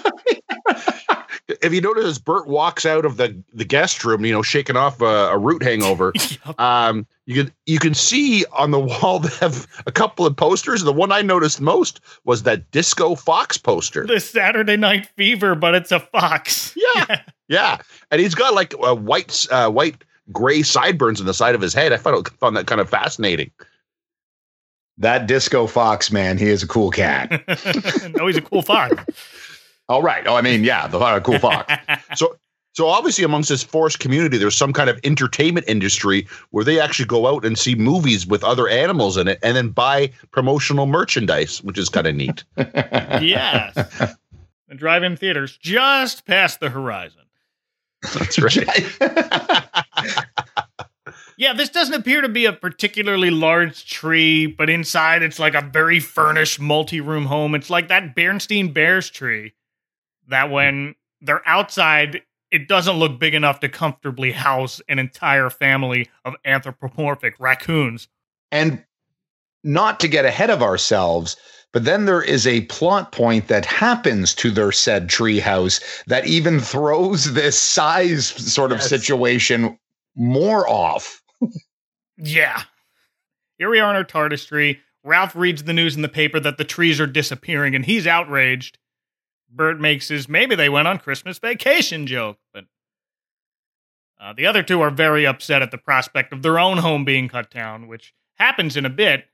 if 1.48 1.74
you 1.74 1.82
notice, 1.82 2.06
as 2.06 2.20
Bert 2.20 2.48
walks 2.48 2.86
out 2.86 3.06
of 3.06 3.18
the, 3.18 3.36
the 3.54 3.66
guest 3.66 4.06
room, 4.06 4.24
you 4.24 4.32
know, 4.32 4.44
shaking 4.44 4.76
off 4.76 5.02
a, 5.02 5.30
a 5.32 5.38
root 5.38 5.64
hangover, 5.64 6.14
yep. 6.46 6.60
um, 6.60 7.08
you 7.26 7.44
can 7.44 7.54
you 7.66 7.80
can 7.80 7.96
see 7.96 8.46
on 8.54 8.70
the 8.70 8.80
wall 9.02 9.20
they 9.20 9.34
have 9.40 9.68
a 9.88 9.92
couple 9.92 10.28
of 10.28 10.36
posters. 10.36 10.84
The 10.84 10.94
one 10.94 11.12
I 11.12 11.24
noticed 11.24 11.60
most 11.60 12.02
was 12.24 12.44
that 12.44 12.70
Disco 12.70 13.16
Fox 13.16 13.58
poster. 13.58 14.06
The 14.06 14.20
Saturday 14.20 14.78
Night 14.78 15.08
Fever, 15.16 15.56
but 15.56 15.74
it's 15.74 15.92
a 15.92 16.00
fox. 16.00 16.76
Yeah, 16.76 17.22
yeah, 17.48 17.78
and 18.12 18.22
he's 18.22 18.36
got 18.36 18.54
like 18.54 18.76
a 18.80 18.94
white 18.94 19.48
uh, 19.50 19.72
white 19.72 20.04
gray 20.32 20.62
sideburns 20.62 21.20
on 21.20 21.26
the 21.26 21.34
side 21.34 21.56
of 21.56 21.62
his 21.62 21.74
head. 21.74 21.94
I 21.94 21.98
found, 21.98 22.28
found 22.40 22.56
that 22.56 22.68
kind 22.68 22.82
of 22.82 22.90
fascinating. 22.90 23.52
That 24.98 25.28
disco 25.28 25.66
fox 25.66 26.12
man, 26.12 26.38
he 26.38 26.50
is 26.50 26.62
a 26.62 26.68
cool 26.68 26.92
cat. 26.92 27.32
no, 28.16 28.28
he's 28.28 28.38
a 28.38 28.42
cool 28.42 28.62
fox. 28.62 29.04
All 29.88 30.04
right. 30.04 30.28
Oh, 30.28 30.36
I 30.36 30.42
mean, 30.42 30.64
yeah, 30.64 30.88
the 30.88 31.00
uh, 31.00 31.20
cool 31.20 31.40
fox. 31.40 31.74
so, 32.16 32.38
so 32.74 32.88
obviously, 32.88 33.24
amongst 33.24 33.50
this 33.50 33.64
forest 33.64 34.00
community, 34.00 34.38
there's 34.38 34.56
some 34.56 34.72
kind 34.72 34.90
of 34.90 35.00
entertainment 35.04 35.68
industry 35.68 36.28
where 36.52 36.64
they 36.64 36.80
actually 36.80 37.06
go 37.06 37.28
out 37.28 37.44
and 37.44 37.58
see 37.58 37.76
movies 37.76 38.28
with 38.28 38.44
other 38.44 38.68
animals 38.68 39.18
in 39.18 39.28
it, 39.28 39.40
and 39.42 39.58
then 39.58 39.70
buy 39.70 40.12
promotional 40.32 40.86
merchandise, 40.86 41.64
which 41.64 41.78
is 41.78 41.90
kind 41.90 42.06
of 42.06 42.16
neat. 42.16 42.44
yes, 42.58 43.74
the 44.68 44.76
drive-in 44.76 45.18
theaters 45.18 45.58
just 45.58 46.26
past 46.26 46.60
the 46.60 46.70
horizon. 46.70 47.24
That's 48.02 48.40
right. 48.42 48.86
yeah, 51.38 51.54
this 51.54 51.70
doesn't 51.70 51.94
appear 51.94 52.22
to 52.22 52.30
be 52.30 52.46
a 52.46 52.54
particularly 52.54 53.30
large 53.30 53.90
tree, 53.90 54.46
but 54.48 54.70
inside 54.70 55.22
it's 55.22 55.40
like 55.40 55.54
a 55.54 55.62
very 55.62 56.00
furnished 56.00 56.60
multi-room 56.60 57.26
home. 57.26 57.56
It's 57.56 57.70
like 57.70 57.88
that 57.90 58.16
Bernstein 58.16 58.72
Bears 58.72 59.10
tree 59.10 59.54
that 60.28 60.50
when 60.50 60.96
they're 61.22 61.48
outside, 61.48 62.22
it 62.52 62.68
doesn't 62.68 62.98
look 62.98 63.20
big 63.20 63.34
enough 63.34 63.60
to 63.60 63.70
comfortably 63.70 64.32
house 64.32 64.82
an 64.88 65.00
entire 65.00 65.50
family 65.50 66.10
of 66.26 66.36
anthropomorphic 66.46 67.36
raccoons. 67.40 68.08
And 68.52 68.84
not 69.64 70.00
to 70.00 70.08
get 70.08 70.26
ahead 70.26 70.50
of 70.50 70.64
ourselves, 70.64 71.36
but 71.72 71.86
then 71.86 72.06
there 72.06 72.22
is 72.22 72.48
a 72.48 72.62
plot 72.62 73.12
point 73.12 73.48
that 73.48 73.66
happens 73.66 74.34
to 74.36 74.52
their 74.52 74.72
said 74.72 75.08
treehouse 75.08 75.82
that 76.06 76.26
even 76.26 76.60
throws 76.60 77.34
this 77.34 77.60
size 77.60 78.28
sort 78.28 78.72
of 78.72 78.80
yes. 78.80 78.90
situation 78.90 79.78
more 80.16 80.68
off. 80.68 81.22
yeah. 82.18 82.64
Here 83.58 83.70
we 83.70 83.80
are 83.80 83.90
in 83.90 83.96
our 83.96 84.04
TARDIS 84.04 84.48
tree. 84.48 84.80
Ralph 85.04 85.36
reads 85.36 85.64
the 85.64 85.74
news 85.74 85.96
in 85.96 86.02
the 86.02 86.10
paper 86.10 86.40
that 86.40 86.58
the 86.58 86.64
trees 86.64 87.00
are 87.00 87.08
disappearing 87.08 87.76
and 87.76 87.86
he's 87.86 88.08
outraged. 88.08 88.78
Bert 89.50 89.80
makes 89.80 90.08
his 90.08 90.28
maybe 90.28 90.56
they 90.56 90.70
went 90.70 90.88
on 90.88 91.00
Christmas 91.00 91.40
vacation 91.40 92.06
joke, 92.06 92.38
but 92.54 92.66
uh, 94.20 94.34
the 94.34 94.46
other 94.46 94.62
two 94.62 94.82
are 94.82 94.92
very 94.92 95.26
upset 95.26 95.62
at 95.62 95.72
the 95.72 95.78
prospect 95.78 96.34
of 96.34 96.42
their 96.42 96.60
own 96.60 96.80
home 96.80 97.06
being 97.06 97.28
cut 97.28 97.50
down, 97.50 97.88
which 97.88 98.14
happens 98.36 98.76
in 98.76 98.86
a 98.86 98.90
bit 98.90 99.26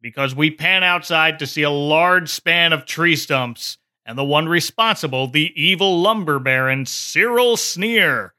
because 0.00 0.34
we 0.34 0.50
pan 0.50 0.82
outside 0.82 1.38
to 1.38 1.46
see 1.46 1.62
a 1.62 1.70
large 1.70 2.28
span 2.28 2.72
of 2.72 2.86
tree 2.86 3.16
stumps 3.16 3.78
and 4.04 4.16
the 4.16 4.24
one 4.24 4.48
responsible, 4.48 5.26
the 5.26 5.52
evil 5.54 6.00
lumber 6.00 6.38
baron 6.38 6.86
Cyril 6.86 7.56
Sneer, 7.56 8.34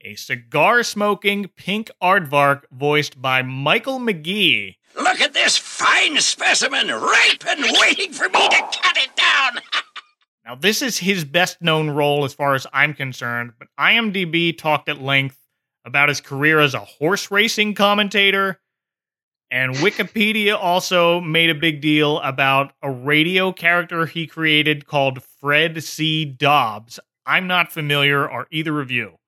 a 0.00 0.14
cigar 0.14 0.82
smoking 0.82 1.48
pink 1.56 1.90
aardvark 2.02 2.62
voiced 2.72 3.20
by 3.20 3.42
Michael 3.42 3.98
Magee. 3.98 4.78
Look 4.96 5.20
at 5.20 5.34
this 5.34 5.56
fine 5.56 6.20
specimen, 6.20 6.88
ripe 6.88 7.46
and 7.46 7.64
waiting 7.80 8.12
for 8.12 8.28
me 8.28 8.48
to 8.48 8.60
cut 8.60 8.96
it 8.96 9.14
down. 9.14 9.62
now, 10.44 10.54
this 10.56 10.82
is 10.82 10.98
his 10.98 11.24
best 11.24 11.62
known 11.62 11.90
role 11.90 12.24
as 12.24 12.34
far 12.34 12.54
as 12.54 12.66
I'm 12.72 12.94
concerned, 12.94 13.52
but 13.58 13.68
IMDb 13.78 14.56
talked 14.56 14.88
at 14.88 15.00
length 15.00 15.38
about 15.84 16.08
his 16.08 16.20
career 16.20 16.58
as 16.58 16.74
a 16.74 16.80
horse 16.80 17.30
racing 17.30 17.74
commentator 17.74 18.58
and 19.50 19.74
Wikipedia 19.76 20.56
also 20.60 21.20
made 21.20 21.48
a 21.48 21.54
big 21.54 21.80
deal 21.80 22.18
about 22.20 22.72
a 22.82 22.90
radio 22.90 23.52
character 23.52 24.04
he 24.06 24.26
created 24.26 24.86
called 24.86 25.22
Fred 25.22 25.82
C. 25.82 26.24
Dobbs. 26.24 27.00
I'm 27.24 27.46
not 27.46 27.72
familiar, 27.72 28.28
are 28.28 28.46
either 28.50 28.80
of 28.80 28.90
you? 28.90 29.18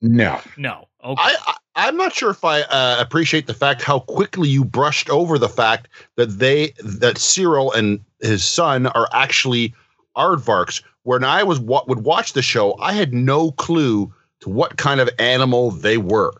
No. 0.00 0.40
No. 0.56 0.88
Okay. 1.02 1.22
I, 1.22 1.54
I, 1.76 1.88
am 1.88 1.96
not 1.96 2.12
sure 2.12 2.30
if 2.30 2.44
I 2.44 2.62
uh, 2.62 2.96
appreciate 3.00 3.46
the 3.46 3.54
fact 3.54 3.82
how 3.82 4.00
quickly 4.00 4.48
you 4.48 4.64
brushed 4.64 5.08
over 5.08 5.38
the 5.38 5.48
fact 5.48 5.88
that 6.16 6.38
they 6.38 6.74
that 6.84 7.18
Cyril 7.18 7.72
and 7.72 8.04
his 8.20 8.44
son 8.44 8.86
are 8.88 9.08
actually 9.12 9.74
aardvarks. 10.16 10.82
When 11.04 11.24
I 11.24 11.42
was 11.42 11.58
what 11.58 11.88
would 11.88 12.04
watch 12.04 12.34
the 12.34 12.42
show, 12.42 12.76
I 12.80 12.92
had 12.92 13.12
no 13.14 13.52
clue 13.52 14.12
to 14.40 14.48
what 14.48 14.76
kind 14.76 15.00
of 15.00 15.08
animal 15.18 15.70
they 15.70 15.96
were. 15.96 16.32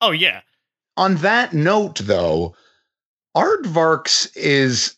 Oh 0.00 0.10
yeah. 0.10 0.40
On 0.96 1.16
that 1.16 1.52
note, 1.52 1.98
though, 1.98 2.54
aardvarks 3.36 4.30
is 4.36 4.96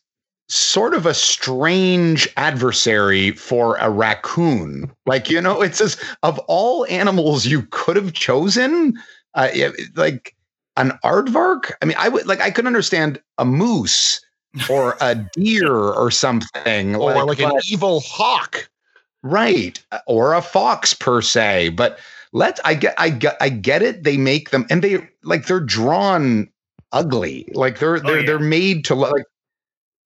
sort 0.48 0.94
of 0.94 1.06
a 1.06 1.14
strange 1.14 2.28
adversary 2.36 3.32
for 3.32 3.76
a 3.78 3.90
raccoon. 3.90 4.92
Like, 5.06 5.28
you 5.28 5.40
know, 5.40 5.62
it's 5.62 5.80
as 5.80 5.96
of 6.22 6.38
all 6.40 6.86
animals 6.86 7.46
you 7.46 7.62
could 7.70 7.96
have 7.96 8.12
chosen, 8.12 8.94
uh, 9.34 9.48
like 9.96 10.34
an 10.76 10.92
aardvark. 11.04 11.72
I 11.82 11.86
mean, 11.86 11.96
I 11.98 12.08
would 12.08 12.26
like, 12.26 12.40
I 12.40 12.50
could 12.50 12.66
understand 12.66 13.20
a 13.38 13.44
moose 13.44 14.20
or 14.70 14.96
a 15.00 15.14
deer 15.14 15.72
or 15.72 16.10
something, 16.10 16.94
or 16.94 17.14
like, 17.14 17.26
like 17.26 17.40
an 17.40 17.60
evil 17.68 18.00
hawk. 18.00 18.68
Right. 19.22 19.82
Or 20.06 20.34
a 20.34 20.42
fox 20.42 20.94
per 20.94 21.20
se. 21.22 21.70
But 21.70 21.98
let's, 22.32 22.60
I 22.64 22.74
get, 22.74 22.94
I 22.98 23.10
get, 23.10 23.36
I 23.40 23.48
get 23.48 23.82
it. 23.82 24.04
They 24.04 24.16
make 24.16 24.50
them 24.50 24.66
and 24.70 24.82
they 24.82 25.08
like, 25.22 25.46
they're 25.46 25.60
drawn 25.60 26.48
ugly. 26.92 27.48
Like 27.54 27.78
they're, 27.78 27.96
oh, 27.96 28.00
they're, 28.00 28.16
oh, 28.16 28.18
yeah. 28.20 28.26
they're 28.26 28.38
made 28.38 28.84
to 28.86 28.94
look 28.94 29.12
like 29.12 29.24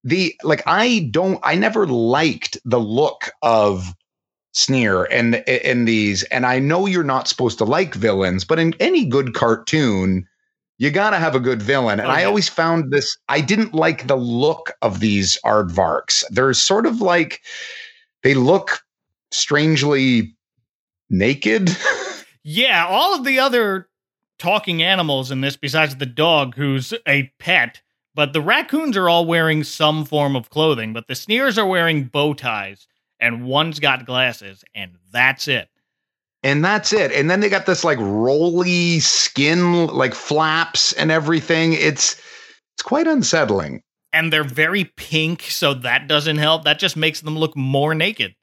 the 0.05 0.35
like 0.43 0.63
I 0.67 1.09
don't 1.11 1.39
I 1.43 1.55
never 1.55 1.87
liked 1.87 2.59
the 2.65 2.81
look 2.81 3.31
of 3.43 3.95
Sneer 4.53 5.05
and 5.05 5.37
in 5.47 5.85
these 5.85 6.23
and 6.25 6.47
I 6.47 6.59
know 6.59 6.87
you're 6.87 7.05
not 7.05 7.29
supposed 7.29 7.59
to 7.59 7.65
like 7.65 7.95
villains 7.95 8.45
but 8.45 8.59
in 8.59 8.75
any 8.81 9.05
good 9.05 9.35
cartoon 9.35 10.27
you 10.79 10.91
got 10.91 11.11
to 11.11 11.19
have 11.19 11.35
a 11.35 11.41
good 11.41 11.63
villain 11.63 12.01
and 12.01 12.09
okay. 12.09 12.23
I 12.23 12.25
always 12.25 12.49
found 12.49 12.91
this 12.91 13.17
I 13.29 13.41
didn't 13.43 13.75
like 13.75 14.07
the 14.07 14.17
look 14.17 14.73
of 14.83 15.01
these 15.01 15.39
aardvarks 15.45 16.25
they're 16.31 16.53
sort 16.55 16.87
of 16.87 17.01
like 17.01 17.41
they 18.23 18.35
look 18.35 18.81
strangely 19.31 20.35
naked 21.11 21.69
yeah 22.43 22.87
all 22.87 23.15
of 23.15 23.25
the 23.25 23.39
other 23.39 23.89
talking 24.39 24.83
animals 24.83 25.31
in 25.31 25.41
this 25.41 25.57
besides 25.57 25.97
the 25.97 26.07
dog 26.07 26.55
who's 26.55 26.95
a 27.07 27.31
pet 27.39 27.81
but 28.15 28.33
the 28.33 28.41
raccoons 28.43 28.97
are 28.97 29.09
all 29.09 29.25
wearing 29.25 29.63
some 29.65 30.05
form 30.05 30.35
of 30.35 30.51
clothing, 30.51 30.93
but 30.93 31.07
the 31.07 31.15
sneers 31.15 31.57
are 31.59 31.67
wearing 31.67 32.05
bow 32.05 32.35
ties, 32.35 32.87
and 33.21 33.45
one's 33.45 33.79
got 33.79 34.07
glasses, 34.07 34.65
and 34.75 34.97
that's 35.13 35.47
it. 35.47 35.69
And 36.43 36.65
that's 36.65 36.93
it. 36.93 37.13
And 37.13 37.31
then 37.31 37.41
they 37.41 37.49
got 37.49 37.67
this 37.67 37.85
like 37.85 37.99
roly 37.99 39.01
skin, 39.01 39.87
like 39.87 40.15
flaps 40.15 40.93
and 40.95 41.11
everything. 41.11 41.75
It's 41.75 42.21
it's 42.75 42.83
quite 42.83 43.07
unsettling. 43.07 43.83
And 44.13 44.33
they're 44.33 44.43
very 44.43 44.85
pink, 44.97 45.43
so 45.43 45.75
that 45.75 46.09
doesn't 46.09 46.39
help. 46.39 46.65
That 46.65 46.79
just 46.79 46.97
makes 46.97 47.21
them 47.21 47.39
look 47.39 47.57
more 47.57 47.95
naked. 47.95 48.35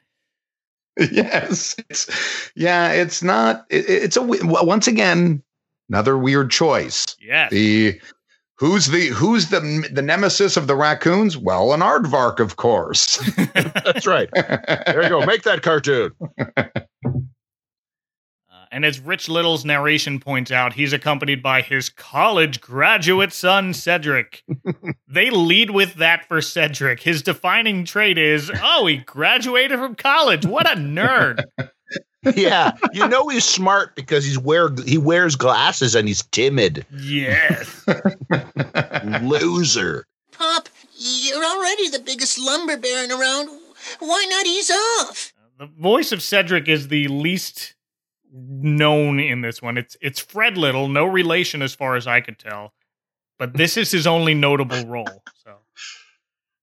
Yes, 1.12 1.76
it's 1.90 2.52
yeah. 2.56 2.92
It's 2.92 3.22
not. 3.22 3.66
It, 3.70 3.88
it's 3.88 4.18
a 4.18 4.22
once 4.24 4.88
again 4.88 5.44
another 5.90 6.18
weird 6.18 6.50
choice. 6.50 7.06
Yeah. 7.22 7.50
The 7.50 8.00
Who's 8.60 8.88
the 8.88 9.10
who's 9.10 9.50
the 9.50 9.88
the 9.92 10.02
nemesis 10.02 10.58
of 10.58 10.66
the 10.66 10.76
raccoons? 10.76 11.38
Well, 11.38 11.74
an 11.74 11.82
aardvark, 11.82 12.40
of 12.40 12.56
course. 12.56 13.18
That's 13.54 14.08
right. 14.08 14.30
There 14.34 15.04
you 15.04 15.10
go. 15.10 15.24
Make 15.24 15.44
that 15.44 15.62
cartoon. 15.62 16.12
And 18.78 18.86
as 18.86 19.00
Rich 19.00 19.28
Little's 19.28 19.66
narration 19.66 20.20
points 20.20 20.52
out, 20.52 20.74
he's 20.74 20.94
accompanied 20.94 21.42
by 21.42 21.64
his 21.64 21.90
college 21.90 22.62
graduate 22.62 23.34
son, 23.34 23.74
Cedric. 23.74 24.44
they 25.08 25.32
lead 25.32 25.72
with 25.72 25.96
that 25.96 26.28
for 26.28 26.44
Cedric. 26.44 27.00
His 27.00 27.24
defining 27.24 27.86
trait 27.86 28.20
is, 28.20 28.52
oh, 28.62 28.86
he 28.86 28.98
graduated 28.98 29.80
from 29.80 29.96
college. 29.96 30.46
What 30.46 30.72
a 30.72 30.76
nerd 30.76 31.44
yeah, 32.36 32.74
you 32.94 33.08
know 33.08 33.28
he's 33.30 33.46
smart 33.46 33.96
because 33.96 34.24
he's 34.24 34.38
wear 34.38 34.70
he 34.86 35.00
wears 35.00 35.36
glasses 35.36 35.96
and 35.96 36.08
he's 36.08 36.22
timid. 36.26 36.86
Yes, 36.92 37.84
loser. 39.24 40.06
Pop, 40.34 40.70
you're 40.96 41.44
already 41.44 41.90
the 41.90 42.04
biggest 42.06 42.38
lumber 42.38 42.78
baron 42.78 43.12
around. 43.12 43.50
Why 43.98 44.28
not 44.30 44.46
ease 44.46 44.70
off? 44.70 45.34
The 45.58 45.66
voice 45.66 46.12
of 46.12 46.22
Cedric 46.22 46.68
is 46.68 46.90
the 46.90 47.08
least 47.08 47.74
known 48.38 49.20
in 49.20 49.42
this 49.42 49.62
one. 49.62 49.78
It's 49.78 49.98
it's 50.02 50.20
Fred 50.20 50.58
Little, 50.58 50.88
no 50.88 51.06
relation 51.06 51.62
as 51.62 51.74
far 51.74 51.96
as 51.96 52.08
I 52.08 52.22
could 52.22 52.40
tell, 52.40 52.74
but 53.40 53.54
this 53.54 53.78
is 53.78 53.92
his 53.92 54.08
only 54.08 54.34
notable 54.34 54.86
role. 54.88 55.24
So. 55.44 55.56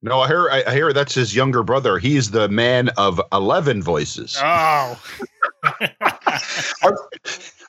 No, 0.02 0.20
I 0.20 0.28
hear 0.28 0.50
I 0.50 0.74
hear 0.74 0.92
that's 0.92 1.14
his 1.14 1.34
younger 1.34 1.62
brother. 1.62 1.98
He's 1.98 2.30
the 2.30 2.48
man 2.48 2.90
of 2.96 3.20
eleven 3.32 3.82
voices. 3.82 4.36
Oh. 4.40 5.00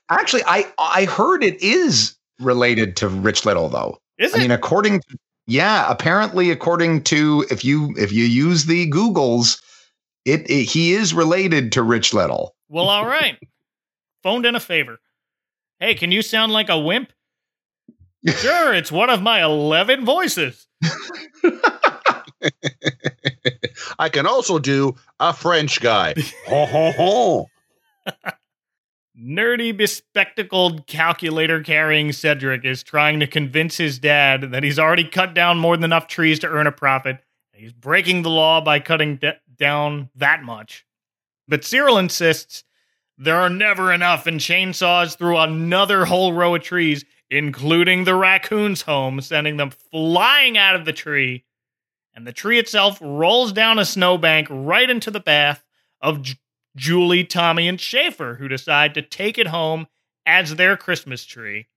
Actually, 0.09 0.43
I 0.45 0.65
I 0.77 1.05
heard 1.05 1.43
it 1.43 1.61
is 1.61 2.15
related 2.39 2.97
to 2.97 3.07
Rich 3.07 3.45
Little 3.45 3.69
though. 3.69 3.97
Is 4.17 4.33
it? 4.33 4.37
I 4.37 4.41
mean, 4.41 4.51
according 4.51 4.99
to 4.99 5.17
yeah, 5.47 5.89
apparently 5.89 6.51
according 6.51 7.03
to 7.03 7.45
if 7.49 7.63
you 7.63 7.93
if 7.97 8.11
you 8.11 8.25
use 8.25 8.65
the 8.65 8.89
Googles, 8.89 9.61
it, 10.25 10.49
it 10.49 10.63
he 10.63 10.93
is 10.93 11.13
related 11.13 11.71
to 11.73 11.83
Rich 11.83 12.13
Little. 12.13 12.55
Well, 12.67 12.89
all 12.89 13.05
right. 13.05 13.37
Phoned 14.25 14.47
in 14.47 14.55
a 14.55 14.59
favor. 14.59 14.99
Hey, 15.79 15.93
can 15.93 16.11
you 16.11 16.23
sound 16.23 16.51
like 16.51 16.67
a 16.67 16.79
wimp? 16.79 17.13
sure, 18.27 18.73
it's 18.73 18.91
one 18.91 19.11
of 19.11 19.21
my 19.21 19.43
11 19.43 20.03
voices. 20.03 20.67
I 23.99 24.09
can 24.09 24.25
also 24.25 24.57
do 24.57 24.95
a 25.19 25.31
French 25.31 25.79
guy. 25.79 26.15
ho, 26.47 26.65
ho, 26.65 26.91
ho. 26.93 27.45
Nerdy, 29.15 29.77
bespectacled 29.77 30.87
calculator 30.87 31.61
carrying 31.61 32.11
Cedric 32.11 32.65
is 32.65 32.81
trying 32.81 33.19
to 33.19 33.27
convince 33.27 33.77
his 33.77 33.99
dad 33.99 34.49
that 34.53 34.63
he's 34.63 34.79
already 34.79 35.07
cut 35.07 35.35
down 35.35 35.59
more 35.59 35.77
than 35.77 35.83
enough 35.83 36.07
trees 36.07 36.39
to 36.39 36.47
earn 36.47 36.65
a 36.65 36.71
profit. 36.71 37.19
He's 37.53 37.73
breaking 37.73 38.23
the 38.23 38.31
law 38.31 38.59
by 38.59 38.79
cutting 38.79 39.17
de- 39.17 39.39
down 39.55 40.09
that 40.15 40.41
much. 40.41 40.83
But 41.47 41.63
Cyril 41.63 41.99
insists 41.99 42.63
there 43.17 43.39
are 43.39 43.49
never 43.49 43.93
enough 43.93 44.27
and 44.27 44.39
chainsaws 44.39 45.17
through 45.17 45.37
another 45.37 46.05
whole 46.05 46.33
row 46.33 46.55
of 46.55 46.63
trees, 46.63 47.05
including 47.29 48.03
the 48.03 48.15
raccoon's 48.15 48.81
home, 48.83 49.21
sending 49.21 49.57
them 49.57 49.69
flying 49.69 50.57
out 50.57 50.75
of 50.75 50.85
the 50.85 50.93
tree. 50.93 51.45
And 52.13 52.27
the 52.27 52.33
tree 52.33 52.59
itself 52.59 52.97
rolls 53.01 53.51
down 53.51 53.79
a 53.79 53.85
snowbank 53.85 54.47
right 54.49 54.89
into 54.89 55.11
the 55.11 55.21
path 55.21 55.63
of 56.01 56.21
J- 56.21 56.35
Julie, 56.75 57.23
Tommy, 57.23 57.67
and 57.67 57.79
Schaeffer, 57.79 58.35
who 58.35 58.47
decide 58.47 58.93
to 58.93 59.01
take 59.01 59.37
it 59.37 59.47
home 59.47 59.87
as 60.25 60.55
their 60.55 60.75
Christmas 60.75 61.25
tree. 61.25 61.67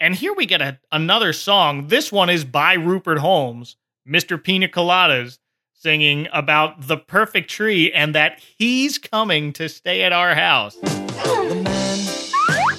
And 0.00 0.14
here 0.14 0.32
we 0.32 0.46
get 0.46 0.62
a, 0.62 0.78
another 0.92 1.32
song. 1.32 1.88
This 1.88 2.12
one 2.12 2.30
is 2.30 2.44
by 2.44 2.74
Rupert 2.74 3.18
Holmes, 3.18 3.76
Mr. 4.08 4.42
Pina 4.42 4.68
Coladas, 4.68 5.38
singing 5.80 6.26
about 6.32 6.88
the 6.88 6.96
perfect 6.96 7.48
tree 7.48 7.92
and 7.92 8.12
that 8.14 8.40
he's 8.58 8.98
coming 8.98 9.52
to 9.52 9.68
stay 9.68 10.02
at 10.02 10.12
our 10.12 10.34
house. 10.34 10.74
The 10.74 11.60
man, 11.62 11.98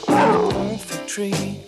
perfect 0.05 1.07
tree. 1.07 1.61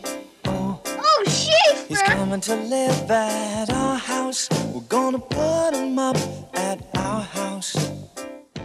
Oh, 0.46 0.82
oh 0.86 1.24
Schaeffer! 1.26 1.88
He's 1.88 2.02
coming 2.02 2.42
to 2.42 2.56
live 2.56 3.10
at 3.10 3.70
our 3.70 3.98
house. 3.98 4.50
We're 4.74 4.82
gonna 4.82 5.20
put 5.20 5.74
him 5.74 5.98
up 5.98 6.18
at 6.54 6.86
our 6.98 7.22
house. 7.22 7.92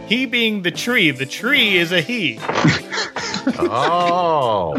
He 0.07 0.25
being 0.25 0.63
the 0.63 0.71
tree. 0.71 1.11
The 1.11 1.25
tree 1.25 1.77
is 1.77 1.93
a 1.93 2.01
he. 2.01 2.37
oh, 3.69 4.75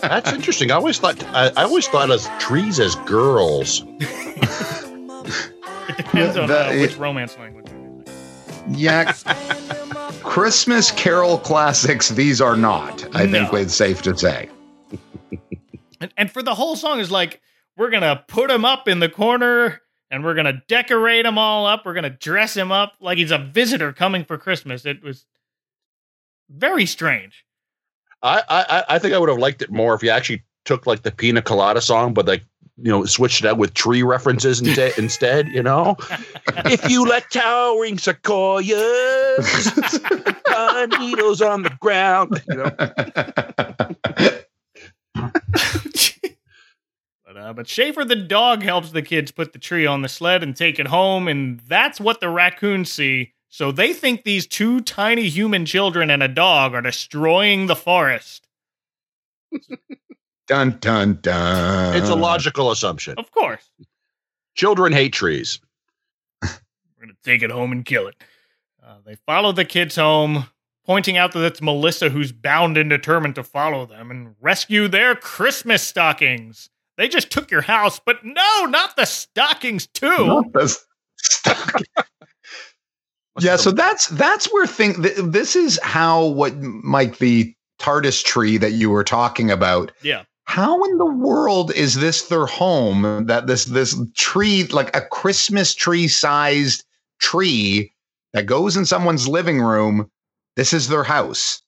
that's 0.00 0.32
interesting. 0.32 0.70
I 0.70 0.76
always 0.76 1.00
thought 1.00 1.24
I, 1.28 1.50
I 1.56 1.64
always 1.64 1.88
thought 1.88 2.10
of 2.12 2.22
trees 2.38 2.78
as 2.78 2.94
girls. 2.94 3.84
it 5.98 6.04
depends 6.04 6.36
on 6.36 6.50
uh, 6.50 6.72
which 6.72 6.96
romance 6.96 7.36
language. 7.38 7.66
Yeah. 8.68 9.12
Christmas 10.22 10.90
Carol 10.92 11.38
classics, 11.38 12.10
these 12.10 12.40
are 12.40 12.56
not, 12.56 13.04
I 13.14 13.26
no. 13.26 13.32
think 13.32 13.52
it's 13.54 13.74
safe 13.74 14.02
to 14.02 14.16
say. 14.16 14.48
and, 16.00 16.12
and 16.16 16.30
for 16.30 16.42
the 16.42 16.54
whole 16.54 16.76
song 16.76 17.00
is 17.00 17.10
like, 17.10 17.40
we're 17.76 17.90
going 17.90 18.02
to 18.02 18.24
put 18.28 18.50
him 18.50 18.64
up 18.64 18.86
in 18.88 19.00
the 19.00 19.08
corner 19.08 19.82
and 20.12 20.22
we're 20.22 20.34
gonna 20.34 20.62
decorate 20.68 21.24
him 21.24 21.38
all 21.38 21.66
up. 21.66 21.86
We're 21.86 21.94
gonna 21.94 22.10
dress 22.10 22.54
him 22.54 22.70
up 22.70 22.92
like 23.00 23.16
he's 23.16 23.30
a 23.30 23.38
visitor 23.38 23.92
coming 23.92 24.24
for 24.24 24.36
Christmas. 24.36 24.84
It 24.84 25.02
was 25.02 25.24
very 26.50 26.84
strange. 26.84 27.46
I 28.22 28.42
I, 28.48 28.84
I 28.90 28.98
think 28.98 29.14
I 29.14 29.18
would 29.18 29.30
have 29.30 29.38
liked 29.38 29.62
it 29.62 29.72
more 29.72 29.94
if 29.94 30.02
you 30.02 30.10
actually 30.10 30.44
took 30.66 30.86
like 30.86 31.02
the 31.02 31.10
Pina 31.10 31.40
Colada 31.40 31.80
song, 31.80 32.12
but 32.12 32.26
like 32.26 32.44
you 32.76 32.90
know 32.90 33.04
switched 33.04 33.44
it 33.44 33.48
out 33.48 33.58
with 33.58 33.74
tree 33.74 34.02
references 34.02 34.60
instead. 34.60 34.96
instead, 34.98 35.48
you 35.48 35.62
know, 35.62 35.96
if 36.66 36.88
you 36.90 37.04
let 37.04 37.30
towering 37.30 37.98
sequoias, 37.98 38.78
needles 40.98 41.42
on 41.42 41.62
the 41.62 41.76
ground, 41.80 42.42
you 42.48 42.56
know. 42.56 42.70
Uh, 47.42 47.52
but 47.52 47.66
Schaeffer 47.66 48.04
the 48.04 48.14
dog 48.14 48.62
helps 48.62 48.92
the 48.92 49.02
kids 49.02 49.32
put 49.32 49.52
the 49.52 49.58
tree 49.58 49.84
on 49.84 50.02
the 50.02 50.08
sled 50.08 50.44
and 50.44 50.54
take 50.54 50.78
it 50.78 50.86
home, 50.86 51.26
and 51.26 51.58
that's 51.60 52.00
what 52.00 52.20
the 52.20 52.28
raccoons 52.28 52.92
see. 52.92 53.32
So 53.48 53.72
they 53.72 53.92
think 53.92 54.22
these 54.22 54.46
two 54.46 54.80
tiny 54.80 55.28
human 55.28 55.66
children 55.66 56.08
and 56.08 56.22
a 56.22 56.28
dog 56.28 56.72
are 56.72 56.80
destroying 56.80 57.66
the 57.66 57.74
forest. 57.74 58.46
Dun 60.46 60.78
dun 60.80 61.18
dun. 61.22 61.96
It's 61.96 62.08
a 62.08 62.14
logical 62.14 62.70
assumption. 62.70 63.14
Of 63.18 63.30
course. 63.30 63.70
Children 64.54 64.92
hate 64.92 65.12
trees. 65.12 65.60
We're 66.42 66.48
going 67.00 67.10
to 67.10 67.16
take 67.24 67.42
it 67.42 67.50
home 67.50 67.72
and 67.72 67.84
kill 67.84 68.06
it. 68.06 68.16
Uh, 68.84 68.96
they 69.04 69.14
follow 69.26 69.52
the 69.52 69.64
kids 69.64 69.96
home, 69.96 70.46
pointing 70.84 71.16
out 71.16 71.32
that 71.32 71.44
it's 71.44 71.62
Melissa 71.62 72.10
who's 72.10 72.32
bound 72.32 72.76
and 72.76 72.90
determined 72.90 73.34
to 73.36 73.42
follow 73.44 73.86
them 73.86 74.10
and 74.10 74.34
rescue 74.40 74.88
their 74.88 75.14
Christmas 75.14 75.82
stockings. 75.82 76.68
They 76.98 77.08
just 77.08 77.30
took 77.30 77.50
your 77.50 77.62
house, 77.62 78.00
but 78.04 78.24
no, 78.24 78.66
not 78.66 78.96
the 78.96 79.06
stockings 79.06 79.86
too. 79.86 80.26
Not 80.26 80.52
the 80.52 80.78
stockings. 81.16 81.86
yeah, 83.40 83.56
so 83.56 83.70
that's 83.70 84.08
that's 84.08 84.52
where 84.52 84.66
thing. 84.66 85.02
Th- 85.02 85.16
this 85.16 85.56
is 85.56 85.80
how 85.82 86.26
what 86.26 86.54
Mike 86.60 87.18
the 87.18 87.54
TARDIS 87.80 88.22
tree 88.24 88.58
that 88.58 88.72
you 88.72 88.90
were 88.90 89.04
talking 89.04 89.50
about. 89.50 89.90
Yeah. 90.02 90.24
How 90.52 90.84
in 90.84 90.98
the 90.98 91.06
world 91.06 91.72
is 91.72 91.94
this 91.94 92.28
their 92.28 92.44
home? 92.44 93.24
That 93.24 93.46
this 93.46 93.64
this 93.64 93.98
tree, 94.14 94.64
like 94.64 94.94
a 94.94 95.00
Christmas 95.00 95.74
tree 95.74 96.08
sized 96.08 96.84
tree 97.18 97.90
that 98.34 98.44
goes 98.44 98.76
in 98.76 98.84
someone's 98.84 99.26
living 99.26 99.62
room, 99.62 100.10
this 100.56 100.74
is 100.74 100.88
their 100.88 101.04
house. 101.04 101.62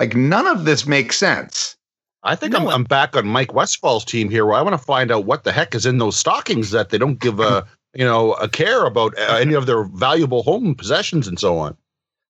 Like 0.00 0.16
none 0.16 0.48
of 0.48 0.64
this 0.64 0.88
makes 0.88 1.16
sense. 1.16 1.76
I 2.24 2.34
think 2.34 2.54
no 2.54 2.62
I'm, 2.62 2.68
I'm, 2.68 2.82
back 2.82 3.16
on 3.16 3.28
Mike 3.28 3.54
Westfall's 3.54 4.04
team 4.04 4.28
here, 4.28 4.44
where 4.44 4.56
I 4.56 4.62
want 4.62 4.74
to 4.74 4.84
find 4.84 5.12
out 5.12 5.26
what 5.26 5.44
the 5.44 5.52
heck 5.52 5.72
is 5.72 5.86
in 5.86 5.98
those 5.98 6.16
stockings 6.16 6.72
that 6.72 6.90
they 6.90 6.98
don't 6.98 7.20
give 7.20 7.38
a 7.38 7.64
you 7.94 8.04
know 8.04 8.32
a 8.32 8.48
care 8.48 8.86
about 8.86 9.16
uh, 9.16 9.36
any 9.36 9.54
of 9.54 9.66
their 9.66 9.84
valuable 9.84 10.42
home 10.42 10.74
possessions 10.74 11.28
and 11.28 11.38
so 11.38 11.58
on. 11.58 11.76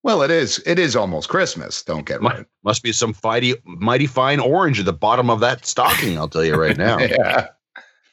Well, 0.05 0.21
it 0.21 0.31
is. 0.31 0.63
It 0.67 0.79
is 0.79 0.95
almost 0.95 1.31
Christmas. 1.31 1.83
Don't 1.83 2.05
get 2.05 2.21
right. 2.21 2.45
Must 2.63 2.83
be 2.83 2.93
some 2.93 3.15
mighty, 3.25 3.55
mighty 3.65 4.07
fine 4.07 4.39
orange 4.39 4.79
at 4.79 4.85
the 4.85 4.93
bottom 4.93 5.31
of 5.31 5.41
that 5.41 5.65
stocking. 5.65 6.19
I'll 6.19 6.29
tell 6.29 6.45
you 6.45 6.57
right 6.57 6.77
now. 6.77 6.99
yeah. 7.01 7.49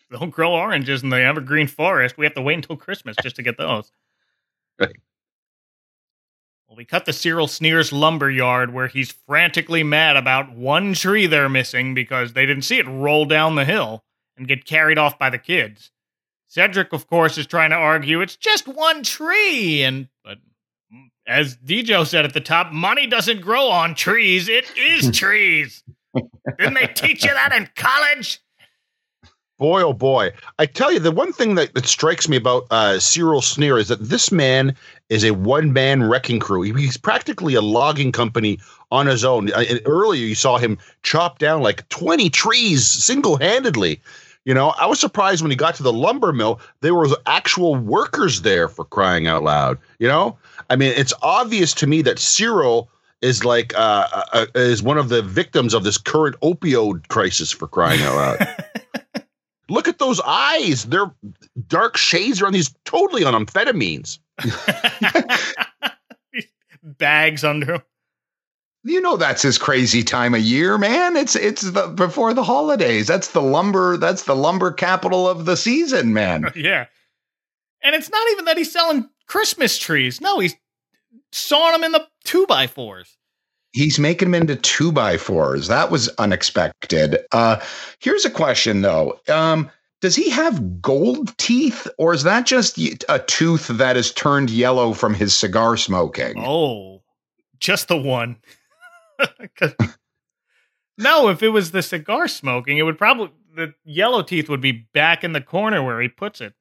Don't 0.10 0.30
grow 0.30 0.54
oranges 0.54 1.04
in 1.04 1.10
the 1.10 1.22
evergreen 1.22 1.68
forest. 1.68 2.18
We 2.18 2.26
have 2.26 2.34
to 2.36 2.42
wait 2.42 2.56
until 2.56 2.78
Christmas 2.78 3.18
just 3.22 3.36
to 3.36 3.44
get 3.44 3.58
those. 3.58 3.92
Right. 4.80 4.96
Well, 6.66 6.78
we 6.78 6.86
cut 6.86 7.04
the 7.04 7.12
Cyril 7.12 7.48
Sneers 7.48 7.92
lumber 7.92 8.32
yard 8.32 8.74
where 8.74 8.88
he's 8.88 9.12
frantically 9.12 9.84
mad 9.84 10.16
about 10.16 10.56
one 10.56 10.94
tree 10.94 11.28
they're 11.28 11.50
missing 11.50 11.94
because 11.94 12.32
they 12.32 12.46
didn't 12.46 12.64
see 12.64 12.80
it 12.80 12.88
roll 12.88 13.26
down 13.26 13.56
the 13.56 13.66
hill 13.66 14.06
and 14.38 14.48
get 14.48 14.64
carried 14.64 14.98
off 14.98 15.20
by 15.20 15.30
the 15.30 15.38
kids. 15.38 15.92
Cedric, 16.48 16.94
of 16.94 17.08
course, 17.08 17.38
is 17.38 17.48
trying 17.48 17.72
to 17.72 17.76
argue 17.76 18.22
it's 18.22 18.38
just 18.38 18.66
one 18.66 19.04
tree, 19.04 19.84
and 19.84 20.08
but 20.24 20.38
as 21.28 21.58
Djo 21.58 22.06
said 22.06 22.26
at 22.26 22.34
the 22.34 22.42
top, 22.42 22.72
money 22.72 23.08
doesn't 23.08 23.42
grow 23.42 23.68
on 23.68 23.96
trees; 23.96 24.50
it 24.50 24.66
is 24.78 25.12
trees. 25.18 25.84
Didn't 26.58 26.74
they 26.74 26.88
teach 26.88 27.24
you 27.24 27.34
that 27.34 27.54
in 27.54 27.70
college? 27.76 28.40
Boy, 29.58 29.84
oh 29.84 29.94
boy! 29.94 30.32
I 30.58 30.66
tell 30.66 30.92
you, 30.92 30.98
the 30.98 31.12
one 31.12 31.32
thing 31.32 31.54
that, 31.54 31.76
that 31.76 31.86
strikes 31.86 32.28
me 32.28 32.36
about 32.36 32.66
uh, 32.72 33.00
Cyril 33.00 33.44
Sneer 33.44 33.78
is 33.78 33.90
that 33.90 34.04
this 34.04 34.32
man 34.32 34.76
is 35.10 35.24
a 35.24 35.32
one 35.32 35.72
man 35.72 36.04
wrecking 36.04 36.40
crew. 36.40 36.64
He's 36.64 36.98
practically 36.98 37.54
a 37.54 37.62
logging 37.62 38.12
company 38.12 38.58
on 38.90 39.06
his 39.06 39.24
own. 39.24 39.52
Uh, 39.54 39.64
earlier, 39.86 40.26
you 40.26 40.34
saw 40.34 40.58
him 40.58 40.80
chop 41.04 41.38
down 41.38 41.62
like 41.62 41.88
20 41.90 42.32
trees 42.32 42.88
single 42.88 43.38
handedly. 43.38 44.02
You 44.46 44.56
know, 44.56 44.70
I 44.80 44.88
was 44.88 45.00
surprised 45.00 45.44
when 45.44 45.52
he 45.52 45.58
got 45.58 45.76
to 45.76 45.84
the 45.84 45.94
lumber 45.94 46.34
mill, 46.34 46.60
there 46.80 46.96
was 46.96 47.16
actual 47.28 47.76
workers 47.76 48.42
there 48.42 48.68
for 48.68 48.84
crying 48.84 49.28
out 49.28 49.44
loud. 49.44 49.78
You 50.00 50.08
know, 50.08 50.40
I 50.72 50.78
mean, 50.78 50.94
it's 50.96 51.14
obvious 51.22 51.74
to 51.76 51.88
me 51.88 52.02
that 52.04 52.18
Cyril 52.18 52.90
is 53.22 53.44
like 53.44 53.76
uh, 53.76 54.08
uh, 54.14 54.24
uh 54.34 54.46
is 54.56 54.82
one 54.82 54.98
of 54.98 55.10
the 55.10 55.22
victims 55.22 55.74
of 55.74 55.84
this 55.84 55.98
current 55.98 56.38
opioid 56.40 57.10
crisis 57.10 57.52
for 57.52 57.68
crying 57.68 58.02
out 58.02 58.16
loud. 58.16 58.58
Look 59.70 59.90
at 59.90 60.00
those 60.00 60.22
eyes; 60.22 60.86
they're 60.86 61.12
dark 61.68 61.98
shades 61.98 62.42
around 62.42 62.54
these 62.54 62.74
totally 62.86 63.26
on 63.26 63.34
amphetamines. 63.34 64.20
Bags 66.84 67.44
under 67.44 67.74
him. 67.76 67.82
You 68.86 69.02
know 69.02 69.18
that's 69.18 69.42
his 69.42 69.58
crazy 69.58 70.04
time 70.04 70.34
of 70.34 70.40
year, 70.40 70.78
man. 70.78 71.18
It's 71.18 71.36
it's 71.36 71.64
the 71.64 71.88
before 71.90 72.34
the 72.34 72.44
holidays. 72.44 73.08
That's 73.08 73.32
the 73.32 73.42
lumber. 73.42 73.98
That's 73.98 74.24
the 74.24 74.38
lumber 74.38 74.72
capital 74.72 75.28
of 75.28 75.46
the 75.46 75.58
season, 75.58 76.14
man. 76.14 76.50
yeah, 76.56 76.86
and 77.84 77.94
it's 77.94 78.10
not 78.10 78.32
even 78.32 78.46
that 78.46 78.58
he's 78.58 78.72
selling 78.72 79.10
Christmas 79.28 79.78
trees. 79.78 80.20
No, 80.20 80.40
he's 80.40 80.56
sawing 81.32 81.74
them 81.74 81.84
in 81.84 81.92
the 81.92 82.08
two 82.24 82.46
by 82.48 82.68
fours. 82.68 83.18
He's 83.74 84.00
making 84.00 84.32
them 84.32 84.42
into 84.42 84.56
two 84.58 84.92
by 84.92 85.18
fours. 85.18 85.68
That 85.68 85.92
was 85.92 86.10
unexpected. 86.18 87.20
Uh, 87.32 87.62
here's 88.00 88.26
a 88.26 88.30
question 88.30 88.82
though. 88.82 89.20
Um, 89.30 89.72
does 90.02 90.16
he 90.16 90.30
have 90.32 90.82
gold 90.82 91.38
teeth, 91.38 91.88
or 92.00 92.12
is 92.14 92.24
that 92.24 92.48
just 92.48 92.80
a 93.08 93.20
tooth 93.20 93.68
that 93.68 93.96
is 93.96 94.12
turned 94.12 94.50
yellow 94.50 94.94
from 94.94 95.14
his 95.14 95.36
cigar 95.36 95.78
smoking? 95.78 96.44
Oh, 96.44 97.04
just 97.60 97.88
the 97.88 97.98
one. 97.98 98.38
no, 100.98 101.30
if 101.30 101.44
it 101.44 101.50
was 101.50 101.70
the 101.70 101.84
cigar 101.84 102.28
smoking, 102.28 102.80
it 102.80 102.82
would 102.82 102.98
probably 102.98 103.32
the 103.56 103.74
yellow 103.84 104.24
teeth 104.24 104.50
would 104.50 104.62
be 104.62 104.88
back 104.94 105.24
in 105.24 105.34
the 105.34 105.42
corner 105.42 105.84
where 105.84 106.02
he 106.02 106.08
puts 106.08 106.42
it. 106.42 106.54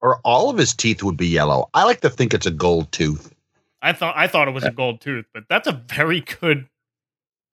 Or 0.00 0.20
all 0.24 0.48
of 0.48 0.58
his 0.58 0.74
teeth 0.74 1.02
would 1.02 1.16
be 1.16 1.26
yellow. 1.26 1.68
I 1.74 1.84
like 1.84 2.02
to 2.02 2.10
think 2.10 2.32
it's 2.32 2.46
a 2.46 2.52
gold 2.52 2.92
tooth. 2.92 3.34
I 3.80 3.92
thought 3.92 4.16
I 4.16 4.26
thought 4.26 4.48
it 4.48 4.54
was 4.54 4.64
a 4.64 4.70
gold 4.70 5.00
tooth, 5.00 5.26
but 5.32 5.44
that's 5.48 5.68
a 5.68 5.72
very 5.72 6.20
good 6.40 6.68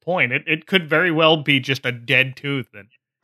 point. 0.04 0.32
It 0.32 0.44
it 0.48 0.66
could 0.68 0.90
very 0.90 1.12
well 1.12 1.38
be 1.38 1.60
just 1.60 1.86
a 1.86 1.92
dead 1.92 2.36
tooth 2.36 2.68
then. 2.74 2.88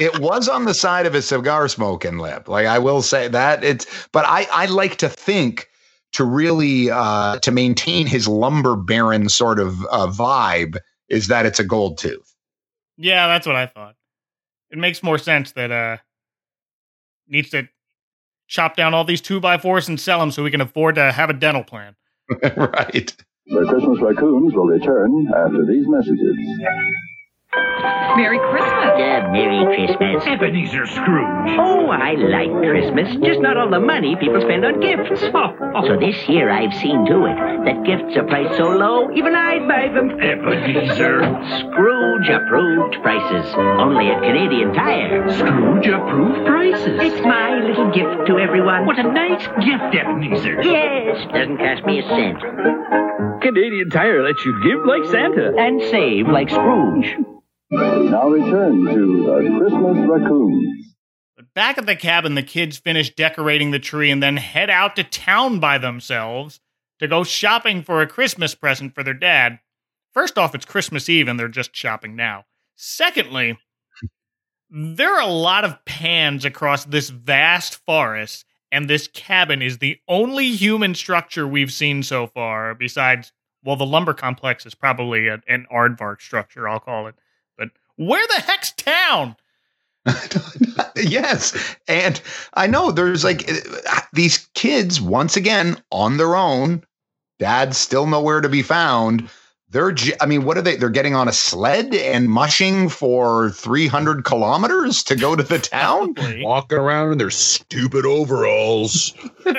it 0.00 0.18
was 0.20 0.48
on 0.48 0.64
the 0.64 0.74
side 0.74 1.06
of 1.06 1.14
a 1.14 1.22
cigar 1.22 1.68
smoking 1.68 2.18
lip. 2.18 2.48
Like 2.48 2.66
I 2.66 2.78
will 2.78 3.02
say 3.02 3.28
that 3.28 3.64
it's 3.64 4.08
but 4.12 4.24
I 4.26 4.46
I 4.52 4.66
like 4.66 4.96
to 4.96 5.08
think 5.08 5.68
to 6.12 6.24
really 6.24 6.90
uh, 6.90 7.38
to 7.40 7.50
maintain 7.50 8.06
his 8.06 8.26
lumber 8.26 8.76
baron 8.76 9.28
sort 9.28 9.58
of 9.58 9.84
uh, 9.86 10.06
vibe 10.06 10.78
is 11.08 11.28
that 11.28 11.46
it's 11.46 11.60
a 11.60 11.64
gold 11.64 11.98
tooth. 11.98 12.34
Yeah, 12.96 13.26
that's 13.26 13.46
what 13.46 13.56
I 13.56 13.66
thought. 13.66 13.96
It 14.70 14.78
makes 14.78 15.02
more 15.02 15.18
sense 15.18 15.52
that 15.52 15.70
uh 15.70 15.98
needs 17.28 17.50
to 17.50 17.68
chop 18.46 18.76
down 18.76 18.94
all 18.94 19.04
these 19.04 19.20
two 19.20 19.40
by 19.40 19.58
fours 19.58 19.88
and 19.88 20.00
sell 20.00 20.20
them 20.20 20.30
so 20.30 20.42
we 20.42 20.50
can 20.50 20.60
afford 20.60 20.94
to 20.96 21.12
have 21.12 21.30
a 21.30 21.34
dental 21.34 21.64
plan. 21.64 21.96
right. 22.56 23.14
The 23.46 23.64
Christmas 23.68 24.00
raccoons 24.00 24.54
will 24.54 24.66
return 24.66 25.28
after 25.36 25.64
these 25.64 25.86
messages. 25.86 26.36
Merry 28.16 28.38
Christmas. 28.38 28.96
Uh, 28.96 29.28
Merry 29.30 29.60
Christmas. 29.76 30.24
Ebenezer 30.26 30.86
Scrooge. 30.86 31.52
Oh, 31.60 31.88
I 31.92 32.14
like 32.16 32.48
Christmas, 32.64 33.14
just 33.22 33.40
not 33.40 33.58
all 33.58 33.68
the 33.68 33.78
money 33.78 34.16
people 34.16 34.40
spend 34.40 34.64
on 34.64 34.80
gifts. 34.80 35.20
Oh, 35.34 35.52
oh. 35.76 35.86
So 35.86 36.00
this 36.00 36.16
year 36.28 36.50
I've 36.50 36.72
seen 36.74 37.04
to 37.06 37.26
it 37.28 37.36
that 37.68 37.84
gifts 37.84 38.16
are 38.16 38.24
priced 38.24 38.56
so 38.56 38.68
low, 38.68 39.12
even 39.12 39.34
I'd 39.34 39.68
buy 39.68 39.92
them. 39.92 40.16
Ebenezer. 40.18 41.20
Scrooge 41.60 42.28
approved 42.30 42.96
prices. 43.02 43.52
Only 43.54 44.08
at 44.08 44.22
Canadian 44.22 44.72
Tire. 44.72 45.28
Scrooge 45.36 45.86
approved 45.88 46.46
prices. 46.46 46.96
It's 46.98 47.20
my 47.20 47.60
little 47.60 47.90
gift 47.92 48.28
to 48.28 48.38
everyone. 48.38 48.86
What 48.86 48.98
a 48.98 49.02
nice 49.12 49.46
gift, 49.60 49.92
Ebenezer. 49.92 50.62
Yes, 50.62 51.20
doesn't 51.34 51.58
cost 51.58 51.84
me 51.84 52.00
a 52.00 52.02
cent. 52.08 52.40
Canadian 53.42 53.90
Tire 53.90 54.22
lets 54.24 54.42
you 54.44 54.56
give 54.64 54.86
like 54.86 55.04
Santa. 55.12 55.52
And 55.58 55.82
save 55.90 56.28
like 56.28 56.48
Scrooge. 56.48 57.14
Now 57.70 58.28
return 58.28 58.84
to 58.84 59.24
the 59.24 59.58
Christmas 59.58 60.08
Raccoons. 60.08 60.94
But 61.36 61.52
back 61.52 61.78
at 61.78 61.86
the 61.86 61.96
cabin, 61.96 62.34
the 62.34 62.42
kids 62.42 62.78
finish 62.78 63.14
decorating 63.14 63.72
the 63.72 63.80
tree 63.80 64.10
and 64.10 64.22
then 64.22 64.36
head 64.36 64.70
out 64.70 64.94
to 64.96 65.04
town 65.04 65.58
by 65.58 65.78
themselves 65.78 66.60
to 67.00 67.08
go 67.08 67.24
shopping 67.24 67.82
for 67.82 68.00
a 68.00 68.06
Christmas 68.06 68.54
present 68.54 68.94
for 68.94 69.02
their 69.02 69.14
dad. 69.14 69.58
First 70.14 70.38
off, 70.38 70.54
it's 70.54 70.64
Christmas 70.64 71.08
Eve 71.08 71.28
and 71.28 71.38
they're 71.38 71.48
just 71.48 71.74
shopping 71.74 72.14
now. 72.14 72.44
Secondly, 72.76 73.58
there 74.70 75.14
are 75.14 75.28
a 75.28 75.32
lot 75.32 75.64
of 75.64 75.84
pans 75.84 76.44
across 76.44 76.84
this 76.84 77.10
vast 77.10 77.84
forest, 77.84 78.44
and 78.72 78.88
this 78.88 79.08
cabin 79.08 79.60
is 79.60 79.78
the 79.78 79.98
only 80.08 80.48
human 80.50 80.94
structure 80.94 81.46
we've 81.46 81.72
seen 81.72 82.02
so 82.02 82.26
far, 82.26 82.74
besides, 82.74 83.32
well, 83.64 83.76
the 83.76 83.86
lumber 83.86 84.14
complex 84.14 84.66
is 84.66 84.74
probably 84.74 85.28
a, 85.28 85.40
an 85.48 85.66
aardvark 85.72 86.20
structure, 86.20 86.68
I'll 86.68 86.80
call 86.80 87.06
it. 87.08 87.14
Where 87.96 88.26
the 88.28 88.42
heck's 88.42 88.72
town? 88.72 89.36
yes. 90.96 91.76
And 91.88 92.20
I 92.54 92.66
know 92.66 92.90
there's 92.90 93.24
like 93.24 93.50
these 94.12 94.48
kids, 94.54 95.00
once 95.00 95.36
again, 95.36 95.82
on 95.90 96.16
their 96.16 96.36
own. 96.36 96.84
Dad's 97.38 97.76
still 97.76 98.06
nowhere 98.06 98.40
to 98.40 98.48
be 98.48 98.62
found. 98.62 99.28
They're, 99.68 99.94
I 100.20 100.26
mean, 100.26 100.44
what 100.44 100.56
are 100.56 100.62
they? 100.62 100.76
They're 100.76 100.88
getting 100.90 101.16
on 101.16 101.26
a 101.26 101.32
sled 101.32 101.92
and 101.92 102.30
mushing 102.30 102.88
for 102.88 103.50
300 103.50 104.24
kilometers 104.24 105.02
to 105.04 105.16
go 105.16 105.34
to 105.34 105.42
the 105.42 105.58
town? 105.58 106.14
Walking 106.38 106.78
around 106.78 107.12
in 107.12 107.18
their 107.18 107.30
stupid 107.30 108.06
overalls. 108.06 109.12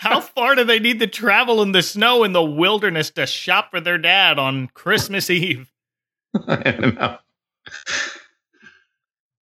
How 0.00 0.22
far 0.22 0.54
do 0.54 0.64
they 0.64 0.78
need 0.78 1.00
to 1.00 1.06
travel 1.06 1.60
in 1.60 1.72
the 1.72 1.82
snow 1.82 2.24
in 2.24 2.32
the 2.32 2.42
wilderness 2.42 3.10
to 3.10 3.26
shop 3.26 3.70
for 3.70 3.80
their 3.80 3.98
dad 3.98 4.38
on 4.38 4.68
Christmas 4.68 5.28
Eve? 5.28 5.70
I 6.48 6.70
don't 6.70 6.94
know. 6.94 7.18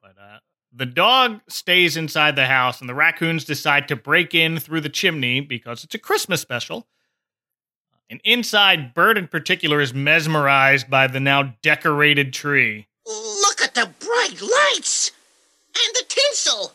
But 0.03 0.15
uh, 0.21 0.39
the 0.73 0.87
dog 0.87 1.41
stays 1.49 1.97
inside 1.97 2.37
the 2.37 2.47
house, 2.47 2.81
and 2.81 2.89
the 2.89 2.95
raccoons 2.95 3.45
decide 3.45 3.89
to 3.89 3.97
break 3.97 4.35
in 4.35 4.59
through 4.59 4.81
the 4.81 4.89
chimney 4.89 5.41
because 5.41 5.85
it's 5.85 5.95
a 5.95 5.99
Christmas 5.99 6.41
special. 6.41 6.87
And 8.11 8.21
inside, 8.25 8.95
Bert 8.95 9.19
in 9.19 9.29
particular 9.29 9.81
is 9.81 9.93
mesmerized 9.93 10.89
by 10.89 11.09
the 11.09 11.21
now 11.21 11.55
decorated 11.61 12.33
tree. 12.33 12.87
Look 13.07 13.61
at 13.61 13.75
the 13.75 13.91
bright 14.01 14.41
lights 14.41 15.11
and 15.69 15.95
the 15.95 16.05
tinsel. 16.09 16.73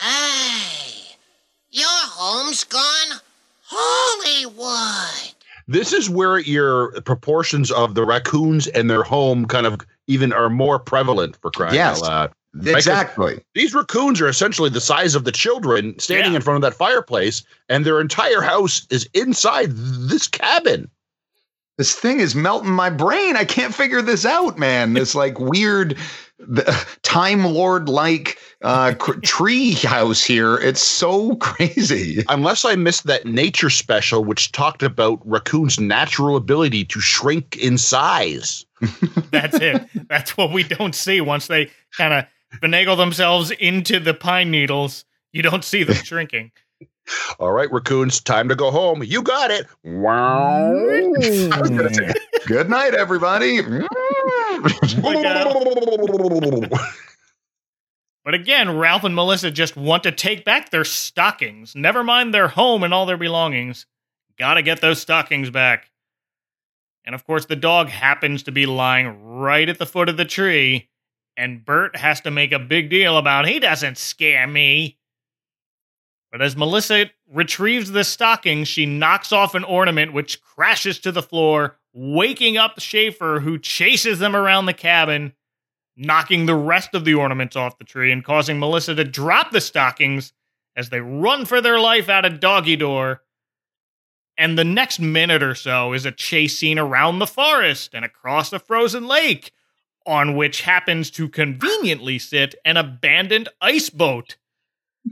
Hey, 0.00 1.16
your 1.70 1.86
home's 1.88 2.64
gone 2.64 3.20
Hollywood. 3.62 5.35
This 5.68 5.92
is 5.92 6.08
where 6.08 6.38
your 6.38 6.92
proportions 7.02 7.70
of 7.72 7.94
the 7.94 8.04
raccoons 8.04 8.66
and 8.68 8.88
their 8.88 9.02
home 9.02 9.46
kind 9.46 9.66
of 9.66 9.80
even 10.06 10.32
are 10.32 10.48
more 10.48 10.78
prevalent 10.78 11.36
for 11.42 11.50
crying 11.50 11.74
Yes. 11.74 12.02
out 12.02 12.08
loud. 12.08 12.32
Exactly. 12.74 13.44
These 13.54 13.74
raccoons 13.74 14.20
are 14.20 14.28
essentially 14.28 14.70
the 14.70 14.80
size 14.80 15.14
of 15.14 15.24
the 15.24 15.32
children 15.32 15.98
standing 15.98 16.34
in 16.34 16.40
front 16.40 16.56
of 16.56 16.62
that 16.62 16.76
fireplace, 16.76 17.42
and 17.68 17.84
their 17.84 18.00
entire 18.00 18.40
house 18.40 18.86
is 18.90 19.06
inside 19.12 19.72
this 19.72 20.26
cabin. 20.26 20.88
This 21.76 21.94
thing 21.94 22.20
is 22.20 22.34
melting 22.34 22.70
my 22.70 22.88
brain. 22.88 23.36
I 23.36 23.44
can't 23.44 23.74
figure 23.74 24.00
this 24.00 24.24
out, 24.24 24.58
man. 24.58 24.94
This 24.94 25.14
like 25.14 25.38
weird 25.38 25.90
the- 25.90 26.00
The 26.38 26.86
time 27.02 27.44
Lord 27.44 27.88
like 27.88 28.38
uh, 28.62 28.94
cr- 28.98 29.18
tree 29.22 29.72
house 29.72 30.22
here. 30.22 30.56
It's 30.56 30.82
so 30.82 31.36
crazy. 31.40 32.24
Unless 32.28 32.64
I 32.64 32.76
missed 32.76 33.04
that 33.04 33.24
nature 33.24 33.70
special, 33.70 34.24
which 34.24 34.52
talked 34.52 34.82
about 34.82 35.20
raccoons' 35.24 35.80
natural 35.80 36.36
ability 36.36 36.84
to 36.86 37.00
shrink 37.00 37.56
in 37.56 37.78
size. 37.78 38.64
That's 39.30 39.56
it. 39.56 39.88
That's 40.08 40.36
what 40.36 40.52
we 40.52 40.62
don't 40.62 40.94
see 40.94 41.20
once 41.20 41.46
they 41.46 41.70
kind 41.96 42.12
of 42.12 42.26
finagle 42.60 42.96
themselves 42.96 43.50
into 43.52 43.98
the 43.98 44.14
pine 44.14 44.50
needles. 44.50 45.04
You 45.32 45.42
don't 45.42 45.64
see 45.64 45.82
them 45.82 45.96
shrinking. 45.96 46.52
All 47.38 47.52
right, 47.52 47.70
raccoons, 47.70 48.20
time 48.20 48.48
to 48.48 48.54
go 48.54 48.70
home. 48.70 49.02
You 49.02 49.22
got 49.22 49.50
it. 49.50 49.66
Wow. 49.84 50.72
Good 52.46 52.68
night, 52.68 52.94
everybody. 52.94 53.60
Oh 55.02 56.68
but 58.24 58.34
again, 58.34 58.76
Ralph 58.76 59.04
and 59.04 59.14
Melissa 59.14 59.50
just 59.50 59.76
want 59.76 60.02
to 60.04 60.12
take 60.12 60.44
back 60.44 60.70
their 60.70 60.84
stockings. 60.84 61.74
Never 61.74 62.02
mind 62.02 62.34
their 62.34 62.48
home 62.48 62.82
and 62.82 62.92
all 62.92 63.06
their 63.06 63.16
belongings. 63.16 63.86
Gotta 64.38 64.62
get 64.62 64.80
those 64.80 65.00
stockings 65.00 65.50
back. 65.50 65.90
And 67.04 67.14
of 67.14 67.24
course, 67.24 67.46
the 67.46 67.56
dog 67.56 67.88
happens 67.88 68.42
to 68.44 68.52
be 68.52 68.66
lying 68.66 69.22
right 69.22 69.68
at 69.68 69.78
the 69.78 69.86
foot 69.86 70.08
of 70.08 70.16
the 70.16 70.24
tree, 70.24 70.88
and 71.36 71.64
Bert 71.64 71.96
has 71.96 72.20
to 72.22 72.30
make 72.30 72.52
a 72.52 72.58
big 72.58 72.90
deal 72.90 73.16
about 73.16 73.46
he 73.46 73.60
doesn't 73.60 73.96
scare 73.96 74.46
me. 74.46 74.98
But 76.32 76.42
as 76.42 76.56
Melissa 76.56 77.10
retrieves 77.32 77.92
the 77.92 78.04
stockings, 78.04 78.68
she 78.68 78.84
knocks 78.84 79.32
off 79.32 79.54
an 79.54 79.64
ornament 79.64 80.12
which 80.12 80.42
crashes 80.42 80.98
to 81.00 81.12
the 81.12 81.22
floor, 81.22 81.78
waking 81.96 82.58
up 82.58 82.78
Schaeffer, 82.78 83.40
who 83.40 83.58
chases 83.58 84.18
them 84.18 84.36
around 84.36 84.66
the 84.66 84.74
cabin 84.74 85.32
knocking 85.96 86.44
the 86.44 86.54
rest 86.54 86.94
of 86.94 87.04
the 87.04 87.14
ornaments 87.14 87.56
off 87.56 87.78
the 87.78 87.84
tree 87.84 88.12
and 88.12 88.22
causing 88.22 88.58
Melissa 88.58 88.94
to 88.94 89.04
drop 89.04 89.50
the 89.50 89.60
stockings 89.60 90.32
as 90.76 90.90
they 90.90 91.00
run 91.00 91.46
for 91.46 91.62
their 91.62 91.80
life 91.80 92.10
out 92.10 92.26
of 92.26 92.38
doggy 92.38 92.76
door. 92.76 93.22
And 94.36 94.58
the 94.58 94.64
next 94.64 95.00
minute 95.00 95.42
or 95.42 95.54
so 95.54 95.94
is 95.94 96.04
a 96.04 96.12
chase 96.12 96.58
scene 96.58 96.78
around 96.78 97.18
the 97.18 97.26
forest 97.26 97.94
and 97.94 98.04
across 98.04 98.52
a 98.52 98.58
frozen 98.58 99.06
lake, 99.06 99.52
on 100.04 100.36
which 100.36 100.62
happens 100.62 101.10
to 101.12 101.30
conveniently 101.30 102.18
sit 102.18 102.54
an 102.64 102.76
abandoned 102.76 103.48
ice 103.62 103.88
boat. 103.88 104.36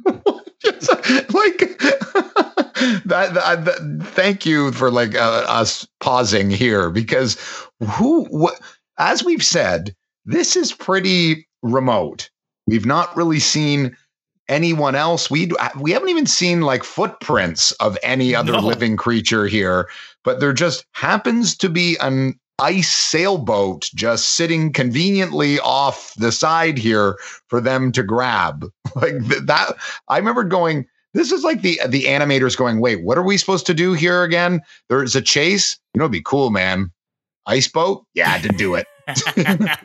like 0.06 1.78
that, 3.04 3.30
that, 3.34 3.64
that- 3.64 4.00
thank 4.02 4.44
you 4.46 4.72
for 4.72 4.90
like 4.90 5.14
uh, 5.14 5.44
us 5.48 5.86
pausing 6.00 6.50
here 6.50 6.90
because 6.90 7.36
who 7.92 8.24
what 8.26 8.60
as 8.98 9.24
we've 9.24 9.42
said 9.44 9.94
this 10.24 10.56
is 10.56 10.72
pretty 10.72 11.46
remote 11.62 12.30
we've 12.66 12.86
not 12.86 13.14
really 13.16 13.38
seen 13.40 13.96
anyone 14.48 14.94
else 14.94 15.30
we 15.30 15.50
we 15.80 15.90
haven't 15.90 16.08
even 16.10 16.26
seen 16.26 16.60
like 16.62 16.84
footprints 16.84 17.72
of 17.72 17.96
any 18.02 18.34
other 18.34 18.52
No. 18.52 18.58
living 18.60 18.96
creature 18.96 19.46
here 19.46 19.88
but 20.22 20.40
there 20.40 20.52
just 20.52 20.84
happens 20.92 21.56
to 21.58 21.68
be 21.68 21.96
an 22.00 22.38
ice 22.58 22.92
sailboat 22.92 23.90
just 23.94 24.32
sitting 24.32 24.72
conveniently 24.72 25.58
off 25.60 26.14
the 26.14 26.30
side 26.30 26.78
here 26.78 27.16
for 27.48 27.60
them 27.60 27.90
to 27.90 28.02
grab 28.02 28.64
like 28.94 29.18
th- 29.28 29.42
that 29.44 29.74
i 30.08 30.16
remember 30.16 30.44
going 30.44 30.86
this 31.14 31.32
is 31.32 31.42
like 31.42 31.62
the 31.62 31.80
the 31.88 32.04
animators 32.04 32.56
going 32.56 32.80
wait 32.80 33.02
what 33.02 33.18
are 33.18 33.24
we 33.24 33.36
supposed 33.36 33.66
to 33.66 33.74
do 33.74 33.92
here 33.92 34.22
again 34.22 34.60
there's 34.88 35.16
a 35.16 35.22
chase 35.22 35.78
you 35.94 35.98
know 35.98 36.04
it'd 36.04 36.12
be 36.12 36.22
cool 36.22 36.50
man 36.50 36.90
ice 37.46 37.66
boat 37.66 38.06
yeah 38.14 38.38
to 38.38 38.48
do 38.50 38.74
it 38.74 38.86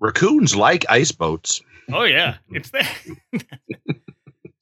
Raccoons 0.00 0.54
like 0.54 0.84
ice 0.88 1.12
boats. 1.12 1.62
Oh 1.92 2.04
yeah, 2.04 2.36
it's 2.50 2.70
there. 2.70 2.88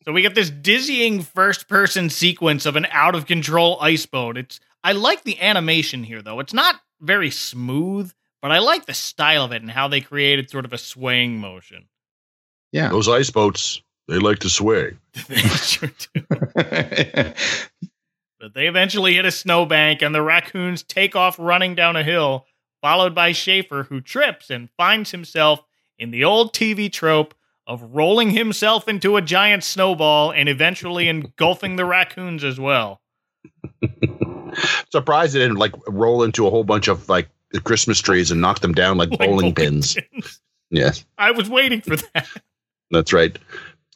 so 0.04 0.12
we 0.12 0.22
get 0.22 0.34
this 0.34 0.50
dizzying 0.50 1.22
first-person 1.22 2.10
sequence 2.10 2.66
of 2.66 2.76
an 2.76 2.86
out-of-control 2.90 3.78
ice 3.80 4.06
boat. 4.06 4.36
It's 4.36 4.60
I 4.84 4.92
like 4.92 5.24
the 5.24 5.40
animation 5.40 6.04
here 6.04 6.22
though. 6.22 6.38
It's 6.38 6.54
not 6.54 6.76
very 7.00 7.30
smooth, 7.30 8.12
but 8.40 8.52
I 8.52 8.58
like 8.58 8.86
the 8.86 8.94
style 8.94 9.42
of 9.44 9.52
it 9.52 9.62
and 9.62 9.70
how 9.70 9.88
they 9.88 10.00
created 10.00 10.50
sort 10.50 10.64
of 10.66 10.72
a 10.72 10.78
swaying 10.78 11.38
motion. 11.38 11.88
yeah 12.70 12.90
Those 12.90 13.08
ice 13.08 13.30
boats, 13.30 13.82
they 14.06 14.18
like 14.18 14.38
to 14.40 14.50
sway. 14.50 14.92
They 15.28 15.36
sure 15.36 15.90
do. 16.14 17.32
But 18.40 18.52
they 18.52 18.66
eventually 18.66 19.14
hit 19.14 19.24
a 19.24 19.30
snowbank, 19.30 20.02
and 20.02 20.14
the 20.14 20.20
raccoons 20.20 20.82
take 20.82 21.16
off 21.16 21.38
running 21.38 21.74
down 21.74 21.96
a 21.96 22.02
hill, 22.04 22.44
followed 22.82 23.14
by 23.14 23.32
Schaeffer, 23.32 23.84
who 23.84 24.02
trips 24.02 24.50
and 24.50 24.68
finds 24.76 25.12
himself 25.12 25.62
in 25.98 26.10
the 26.10 26.24
old 26.24 26.52
TV 26.52 26.92
trope 26.92 27.34
of 27.66 27.94
rolling 27.94 28.32
himself 28.32 28.86
into 28.86 29.16
a 29.16 29.22
giant 29.22 29.64
snowball 29.64 30.30
and 30.30 30.50
eventually 30.50 31.08
engulfing 31.08 31.76
the 31.76 31.86
raccoons 31.86 32.44
as 32.44 32.60
well. 32.60 33.00
Surprised 34.90 35.34
it 35.36 35.40
didn't 35.40 35.56
like 35.56 35.72
roll 35.86 36.22
into 36.22 36.46
a 36.46 36.50
whole 36.50 36.64
bunch 36.64 36.88
of 36.88 37.08
like 37.08 37.28
Christmas 37.64 38.00
trees 38.00 38.30
and 38.30 38.40
knock 38.40 38.60
them 38.60 38.72
down 38.72 38.96
like, 38.96 39.10
Like 39.10 39.20
bowling, 39.20 39.52
bowling 39.52 39.54
pins. 39.54 39.96
Yes, 40.70 41.04
I 41.18 41.30
was 41.30 41.48
waiting 41.48 41.80
for 41.80 41.96
that 41.96 42.28
that's 42.94 43.12
right. 43.12 43.38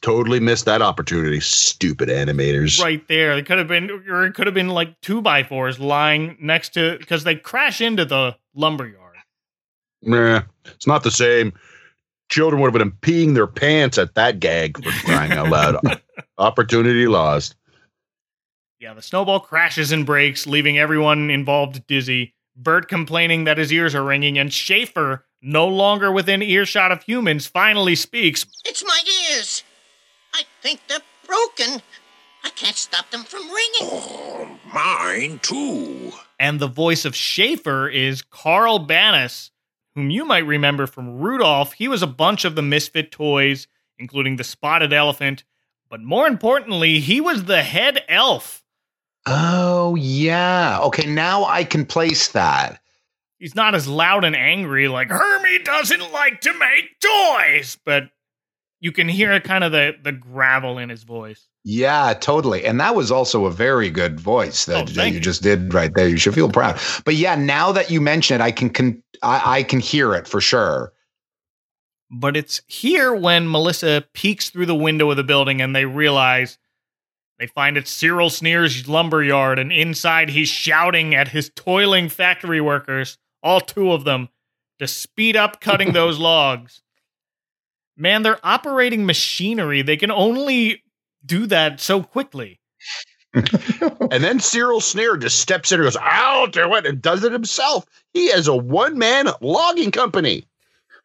Totally 0.01 0.39
missed 0.39 0.65
that 0.65 0.81
opportunity. 0.81 1.39
Stupid 1.39 2.09
animators. 2.09 2.81
right 2.81 3.05
there. 3.07 3.37
It 3.37 3.45
could 3.45 3.57
have 3.57 3.67
been, 3.67 3.89
or 4.07 4.25
it 4.25 4.33
could 4.33 4.47
have 4.47 4.53
been 4.53 4.69
like 4.69 4.99
two 5.01 5.21
by 5.21 5.43
fours 5.43 5.79
lying 5.79 6.37
next 6.39 6.73
to 6.75 6.97
because 6.99 7.23
they 7.23 7.35
crash 7.35 7.81
into 7.81 8.05
the 8.05 8.35
lumberyard. 8.53 9.17
Nah, 10.01 10.43
it's 10.65 10.87
not 10.87 11.03
the 11.03 11.11
same. 11.11 11.51
Children 12.29 12.61
would 12.61 12.73
have 12.73 12.79
been 12.79 12.97
peeing 13.01 13.33
their 13.33 13.47
pants 13.47 13.97
at 13.97 14.15
that 14.15 14.39
gag 14.39 14.81
for 14.81 14.91
crying 15.05 15.33
out 15.33 15.49
loud. 15.49 16.01
Opportunity 16.37 17.07
lost. 17.07 17.55
Yeah, 18.79 18.93
the 18.93 19.01
snowball 19.01 19.41
crashes 19.41 19.91
and 19.91 20.05
breaks, 20.05 20.47
leaving 20.47 20.79
everyone 20.79 21.29
involved 21.29 21.85
dizzy. 21.85 22.33
Bert 22.55 22.87
complaining 22.87 23.43
that 23.43 23.57
his 23.57 23.73
ears 23.73 23.93
are 23.93 24.05
ringing, 24.05 24.37
and 24.37 24.53
Schaeffer, 24.53 25.25
no 25.41 25.67
longer 25.67 26.13
within 26.13 26.41
earshot 26.41 26.89
of 26.89 27.03
humans, 27.03 27.45
finally 27.45 27.95
speaks. 27.95 28.45
It's 28.65 28.85
my 28.85 28.99
ears. 29.31 29.65
I 30.33 30.43
think 30.61 30.79
they're 30.87 30.99
broken. 31.27 31.81
I 32.45 32.51
can't 32.51 32.77
stop 32.77 33.11
them 33.11 33.23
from 33.23 33.41
ringing. 33.41 33.81
Oh, 33.81 34.57
mine 34.73 35.39
too. 35.39 36.13
And 36.39 36.61
the 36.61 36.67
voice 36.67 37.03
of 37.03 37.13
Schaeffer 37.13 37.89
is 37.89 38.21
Carl 38.21 38.87
Banas, 38.87 39.49
whom 39.93 40.09
you 40.09 40.23
might 40.23 40.45
remember 40.45 40.87
from 40.87 41.19
Rudolph. 41.19 41.73
He 41.73 41.89
was 41.89 42.01
a 42.01 42.07
bunch 42.07 42.45
of 42.45 42.55
the 42.55 42.61
Misfit 42.61 43.11
toys, 43.11 43.67
including 43.97 44.37
the 44.37 44.45
spotted 44.45 44.93
elephant. 44.93 45.43
But 45.89 46.01
more 46.01 46.27
importantly, 46.27 47.01
he 47.01 47.19
was 47.19 47.43
the 47.43 47.63
head 47.63 48.05
elf. 48.07 48.58
Oh 49.25 49.95
yeah 49.95 50.79
okay 50.81 51.05
now 51.05 51.43
i 51.45 51.63
can 51.63 51.85
place 51.85 52.29
that 52.29 52.81
He's 53.41 53.55
not 53.55 53.73
as 53.73 53.87
loud 53.87 54.25
and 54.25 54.35
angry 54.35 54.89
like 54.89 55.07
Hermie 55.09 55.59
doesn't 55.59 56.11
like 56.11 56.41
to 56.41 56.53
make 56.55 56.99
toys, 56.99 57.77
but 57.85 58.09
you 58.81 58.91
can 58.91 59.07
hear 59.07 59.39
kind 59.39 59.63
of 59.63 59.71
the, 59.71 59.93
the 60.03 60.11
gravel 60.11 60.77
in 60.77 60.89
his 60.89 61.03
voice. 61.03 61.47
Yeah, 61.63 62.13
totally. 62.19 62.65
And 62.65 62.81
that 62.81 62.95
was 62.95 63.11
also 63.13 63.45
a 63.45 63.51
very 63.51 63.89
good 63.89 64.19
voice 64.19 64.65
that, 64.65 64.89
Oh, 64.89 64.91
that 64.91 65.07
you 65.07 65.13
you. 65.13 65.19
just 65.21 65.41
did 65.41 65.73
right 65.73 65.89
there. 65.95 66.09
You 66.09 66.17
should 66.17 66.33
feel 66.35 66.49
proud. 66.51 66.81
But 67.05 67.15
yeah, 67.15 67.35
now 67.35 67.71
that 67.71 67.89
you 67.89 68.01
mention 68.01 68.41
it, 68.41 68.43
I 68.43 68.51
can, 68.51 68.69
can 68.71 69.01
I, 69.23 69.59
I 69.59 69.63
can 69.63 69.79
hear 69.79 70.13
it 70.15 70.27
for 70.27 70.41
sure. 70.41 70.91
But 72.11 72.35
it's 72.35 72.61
here 72.67 73.15
when 73.15 73.49
Melissa 73.49 74.03
peeks 74.13 74.49
through 74.49 74.65
the 74.65 74.75
window 74.75 75.09
of 75.11 75.15
the 75.15 75.23
building 75.23 75.61
and 75.61 75.73
they 75.73 75.85
realize 75.85 76.57
they 77.39 77.47
find 77.47 77.77
it's 77.77 77.89
Cyril 77.89 78.29
Sneer's 78.29 78.87
lumberyard, 78.87 79.59
and 79.59 79.71
inside 79.71 80.29
he's 80.29 80.49
shouting 80.49 81.15
at 81.15 81.29
his 81.29 81.49
toiling 81.55 82.09
factory 82.09 82.59
workers, 82.59 83.17
all 83.41 83.61
two 83.61 83.93
of 83.93 84.03
them, 84.03 84.27
to 84.79 84.87
speed 84.87 85.37
up 85.37 85.61
cutting 85.61 85.93
those 85.93 86.19
logs. 86.19 86.81
Man, 87.95 88.23
they're 88.23 88.45
operating 88.45 89.05
machinery. 89.05 89.81
They 89.81 89.97
can 89.97 90.11
only 90.11 90.83
do 91.25 91.45
that 91.47 91.79
so 91.79 92.03
quickly. 92.03 92.59
and 93.33 94.23
then 94.23 94.39
Cyril 94.39 94.81
Sneer 94.81 95.15
just 95.15 95.39
steps 95.39 95.71
in 95.71 95.79
and 95.79 95.85
goes, 95.85 95.97
I'll 95.97 96.47
do 96.47 96.75
it, 96.75 96.85
and 96.85 97.01
does 97.01 97.23
it 97.23 97.31
himself. 97.31 97.85
He 98.13 98.31
has 98.31 98.47
a 98.47 98.55
one 98.55 98.97
man 98.97 99.29
logging 99.39 99.91
company. 99.91 100.45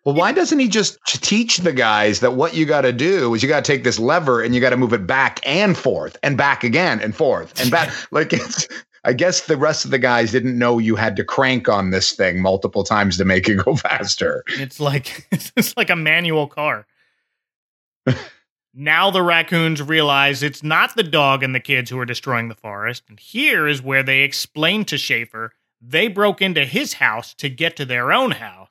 Well, 0.04 0.14
why 0.14 0.32
doesn't 0.32 0.58
he 0.58 0.68
just 0.68 1.02
teach 1.04 1.58
the 1.58 1.72
guys 1.72 2.20
that 2.20 2.34
what 2.34 2.54
you 2.54 2.66
got 2.66 2.82
to 2.82 2.92
do 2.92 3.32
is 3.34 3.42
you 3.42 3.48
got 3.48 3.64
to 3.64 3.72
take 3.72 3.84
this 3.84 3.98
lever 3.98 4.42
and 4.42 4.54
you 4.54 4.60
got 4.60 4.70
to 4.70 4.76
move 4.76 4.92
it 4.92 5.06
back 5.06 5.40
and 5.46 5.76
forth 5.76 6.18
and 6.22 6.36
back 6.36 6.62
again 6.62 7.00
and 7.00 7.16
forth 7.16 7.58
and 7.58 7.70
back? 7.70 7.90
like 8.12 8.34
it's, 8.34 8.68
I 9.04 9.14
guess 9.14 9.46
the 9.46 9.56
rest 9.56 9.86
of 9.86 9.90
the 9.90 9.98
guys 9.98 10.32
didn't 10.32 10.58
know 10.58 10.78
you 10.78 10.96
had 10.96 11.16
to 11.16 11.24
crank 11.24 11.70
on 11.70 11.90
this 11.90 12.12
thing 12.12 12.42
multiple 12.42 12.84
times 12.84 13.16
to 13.16 13.24
make 13.24 13.48
it 13.48 13.64
go 13.64 13.76
faster. 13.76 14.44
It's 14.48 14.78
like 14.78 15.26
it's 15.56 15.74
like 15.76 15.88
a 15.88 15.96
manual 15.96 16.48
car. 16.48 16.86
now 18.74 19.10
the 19.10 19.22
raccoons 19.22 19.80
realize 19.80 20.42
it's 20.42 20.62
not 20.62 20.96
the 20.96 21.02
dog 21.02 21.42
and 21.42 21.54
the 21.54 21.60
kids 21.60 21.88
who 21.88 21.98
are 21.98 22.04
destroying 22.04 22.48
the 22.48 22.54
forest, 22.54 23.04
and 23.08 23.18
here 23.18 23.66
is 23.66 23.80
where 23.80 24.02
they 24.02 24.20
explain 24.20 24.84
to 24.84 24.98
Schaeffer 24.98 25.52
they 25.86 26.08
broke 26.08 26.40
into 26.40 26.64
his 26.64 26.94
house 26.94 27.34
to 27.34 27.48
get 27.50 27.76
to 27.76 27.84
their 27.84 28.12
own 28.12 28.32
house. 28.32 28.70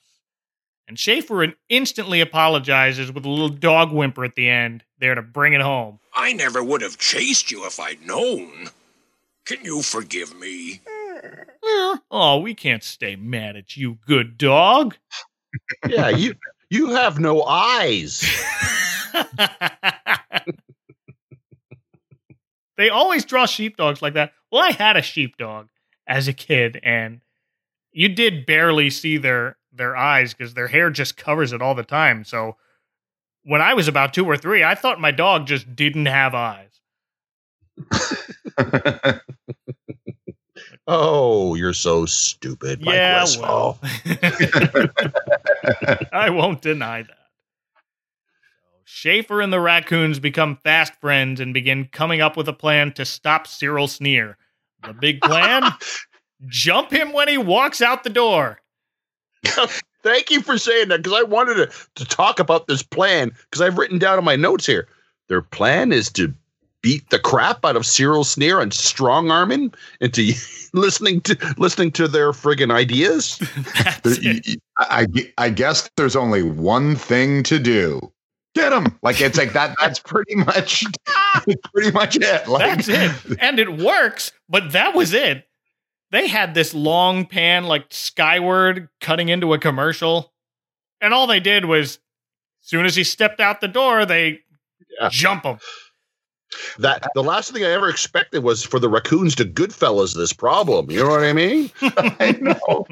And 0.87 0.99
Schaeffer 0.99 1.53
instantly 1.69 2.19
apologizes 2.21 3.11
with 3.11 3.25
a 3.25 3.29
little 3.29 3.49
dog 3.49 3.91
whimper 3.91 4.25
at 4.25 4.35
the 4.35 4.49
end, 4.49 4.83
there 4.99 5.15
to 5.15 5.21
bring 5.21 5.53
it 5.53 5.61
home. 5.61 5.99
I 6.13 6.33
never 6.33 6.63
would 6.63 6.81
have 6.81 6.97
chased 6.97 7.51
you 7.51 7.65
if 7.65 7.79
I'd 7.79 8.01
known. 8.05 8.67
Can 9.45 9.63
you 9.63 9.81
forgive 9.81 10.35
me? 10.37 10.81
Oh, 12.11 12.39
we 12.39 12.53
can't 12.53 12.83
stay 12.83 13.15
mad 13.15 13.55
at 13.55 13.77
you, 13.77 13.97
good 14.05 14.37
dog. 14.37 14.97
yeah, 15.87 16.09
you 16.09 16.35
you 16.69 16.89
have 16.91 17.19
no 17.19 17.43
eyes. 17.43 18.21
they 22.77 22.89
always 22.89 23.23
draw 23.25 23.45
sheepdogs 23.45 24.01
like 24.01 24.13
that. 24.15 24.33
Well, 24.51 24.61
I 24.61 24.71
had 24.71 24.97
a 24.97 25.01
sheepdog 25.01 25.69
as 26.05 26.27
a 26.27 26.33
kid, 26.33 26.79
and 26.83 27.21
you 27.91 28.09
did 28.09 28.45
barely 28.45 28.89
see 28.89 29.17
their 29.17 29.57
their 29.73 29.95
eyes 29.95 30.33
because 30.33 30.53
their 30.53 30.67
hair 30.67 30.89
just 30.89 31.17
covers 31.17 31.53
it 31.53 31.61
all 31.61 31.75
the 31.75 31.83
time. 31.83 32.23
So 32.23 32.55
when 33.43 33.61
I 33.61 33.73
was 33.73 33.87
about 33.87 34.13
two 34.13 34.25
or 34.25 34.37
three, 34.37 34.63
I 34.63 34.75
thought 34.75 35.01
my 35.01 35.11
dog 35.11 35.47
just 35.47 35.75
didn't 35.75 36.05
have 36.05 36.33
eyes. 36.33 36.69
oh, 40.87 41.55
you're 41.55 41.73
so 41.73 42.05
stupid. 42.05 42.79
Yeah, 42.81 43.25
well. 43.39 43.79
I 46.13 46.29
won't 46.29 46.61
deny 46.61 47.03
that. 47.03 47.17
Schaeffer 48.85 49.41
and 49.41 49.51
the 49.51 49.59
raccoons 49.59 50.19
become 50.19 50.57
fast 50.57 50.93
friends 51.01 51.39
and 51.39 51.53
begin 51.53 51.89
coming 51.91 52.21
up 52.21 52.37
with 52.37 52.47
a 52.47 52.53
plan 52.53 52.91
to 52.93 53.05
stop 53.05 53.47
Cyril 53.47 53.87
Sneer. 53.87 54.37
The 54.85 54.93
big 54.93 55.21
plan? 55.21 55.63
Jump 56.47 56.91
him 56.91 57.13
when 57.13 57.27
he 57.27 57.37
walks 57.37 57.81
out 57.81 58.03
the 58.03 58.09
door. 58.09 58.59
Thank 60.03 60.29
you 60.29 60.41
for 60.41 60.57
saying 60.57 60.89
that 60.89 61.01
because 61.01 61.17
I 61.17 61.23
wanted 61.23 61.55
to, 61.55 61.71
to 61.95 62.05
talk 62.05 62.39
about 62.39 62.67
this 62.67 62.83
plan 62.83 63.31
because 63.49 63.61
I've 63.61 63.77
written 63.77 63.99
down 63.99 64.19
in 64.19 64.25
my 64.25 64.35
notes 64.35 64.65
here. 64.65 64.87
Their 65.29 65.41
plan 65.41 65.91
is 65.93 66.11
to 66.11 66.33
beat 66.81 67.09
the 67.09 67.19
crap 67.19 67.63
out 67.63 67.77
of 67.77 67.85
Cyril 67.85 68.25
Sneer 68.25 68.59
and 68.59 68.73
strong 68.73 69.31
arm 69.31 69.51
him 69.51 69.71
into 70.01 70.33
listening 70.73 71.21
to 71.21 71.55
listening 71.57 71.91
to 71.93 72.07
their 72.07 72.31
friggin' 72.31 72.71
ideas. 72.71 73.39
I, 74.77 75.07
I 75.37 75.49
guess 75.49 75.89
there's 75.95 76.15
only 76.15 76.43
one 76.43 76.95
thing 76.95 77.43
to 77.43 77.57
do. 77.57 78.11
Get 78.55 78.71
him! 78.71 78.99
Like 79.01 79.19
it's 79.19 79.37
like 79.37 79.53
that. 79.53 79.75
That's 79.81 79.99
pretty 79.99 80.35
much 80.35 80.85
pretty 81.73 81.91
much 81.91 82.17
it. 82.17 82.47
Like, 82.47 82.85
that's 82.85 82.87
it, 82.87 83.37
and 83.39 83.57
it 83.57 83.79
works. 83.79 84.31
But 84.47 84.73
that 84.73 84.93
was 84.93 85.13
it 85.13 85.47
they 86.13 86.27
had 86.27 86.53
this 86.53 86.73
long 86.73 87.25
pan 87.25 87.65
like 87.65 87.87
skyward 87.89 88.87
cutting 89.01 89.27
into 89.27 89.53
a 89.53 89.59
commercial 89.59 90.31
and 91.01 91.13
all 91.13 91.27
they 91.27 91.41
did 91.41 91.65
was 91.65 91.99
as 92.61 92.69
soon 92.69 92.85
as 92.85 92.95
he 92.95 93.03
stepped 93.03 93.41
out 93.41 93.59
the 93.59 93.67
door 93.67 94.05
they 94.05 94.39
yeah. 95.01 95.09
jump 95.09 95.43
him 95.43 95.59
that 96.77 97.09
the 97.15 97.23
last 97.23 97.51
thing 97.51 97.63
I 97.63 97.71
ever 97.71 97.89
expected 97.89 98.43
was 98.43 98.63
for 98.63 98.79
the 98.79 98.89
raccoons 98.89 99.33
to 99.35 99.45
Goodfellas 99.45 100.15
this 100.15 100.33
problem. 100.33 100.91
You 100.91 100.99
know 101.03 101.09
what 101.09 101.23
I 101.23 101.33
mean? 101.33 101.71
I 101.81 102.37
know, 102.39 102.85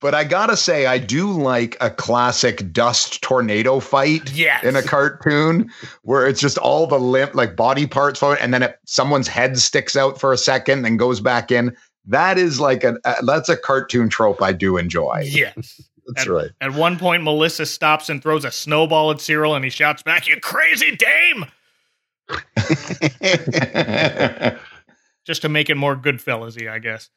but 0.00 0.14
I 0.14 0.24
gotta 0.24 0.56
say, 0.56 0.86
I 0.86 0.98
do 0.98 1.30
like 1.30 1.76
a 1.80 1.90
classic 1.90 2.72
dust 2.72 3.22
tornado 3.22 3.80
fight 3.80 4.32
yes. 4.32 4.64
in 4.64 4.76
a 4.76 4.82
cartoon 4.82 5.70
where 6.02 6.26
it's 6.26 6.40
just 6.40 6.58
all 6.58 6.86
the 6.86 6.98
limp 6.98 7.34
like 7.34 7.56
body 7.56 7.86
parts, 7.86 8.22
and 8.22 8.54
then 8.54 8.62
it, 8.62 8.78
someone's 8.86 9.28
head 9.28 9.58
sticks 9.58 9.96
out 9.96 10.18
for 10.18 10.32
a 10.32 10.38
second 10.38 10.86
and 10.86 10.98
goes 10.98 11.20
back 11.20 11.50
in 11.50 11.76
that 12.06 12.38
is 12.38 12.60
like 12.60 12.84
a, 12.84 12.96
a 13.04 13.08
uh, 13.08 13.22
that's 13.22 13.48
a 13.48 13.56
cartoon 13.56 14.08
trope 14.08 14.42
I 14.42 14.52
do 14.52 14.76
enjoy. 14.76 15.24
Yes. 15.26 15.80
That's 16.06 16.26
at, 16.26 16.32
right. 16.32 16.50
At 16.60 16.74
one 16.74 16.98
point, 16.98 17.22
Melissa 17.22 17.66
stops 17.66 18.08
and 18.08 18.22
throws 18.22 18.44
a 18.44 18.50
snowball 18.50 19.10
at 19.10 19.20
Cyril, 19.20 19.54
and 19.54 19.64
he 19.64 19.70
shouts 19.70 20.02
back, 20.02 20.28
"You 20.28 20.38
crazy 20.40 20.96
dame!" 20.96 21.46
Just 25.24 25.42
to 25.42 25.48
make 25.48 25.70
it 25.70 25.76
more 25.76 25.96
Goodfellasy, 25.96 26.70
I 26.70 26.78
guess. 26.78 27.08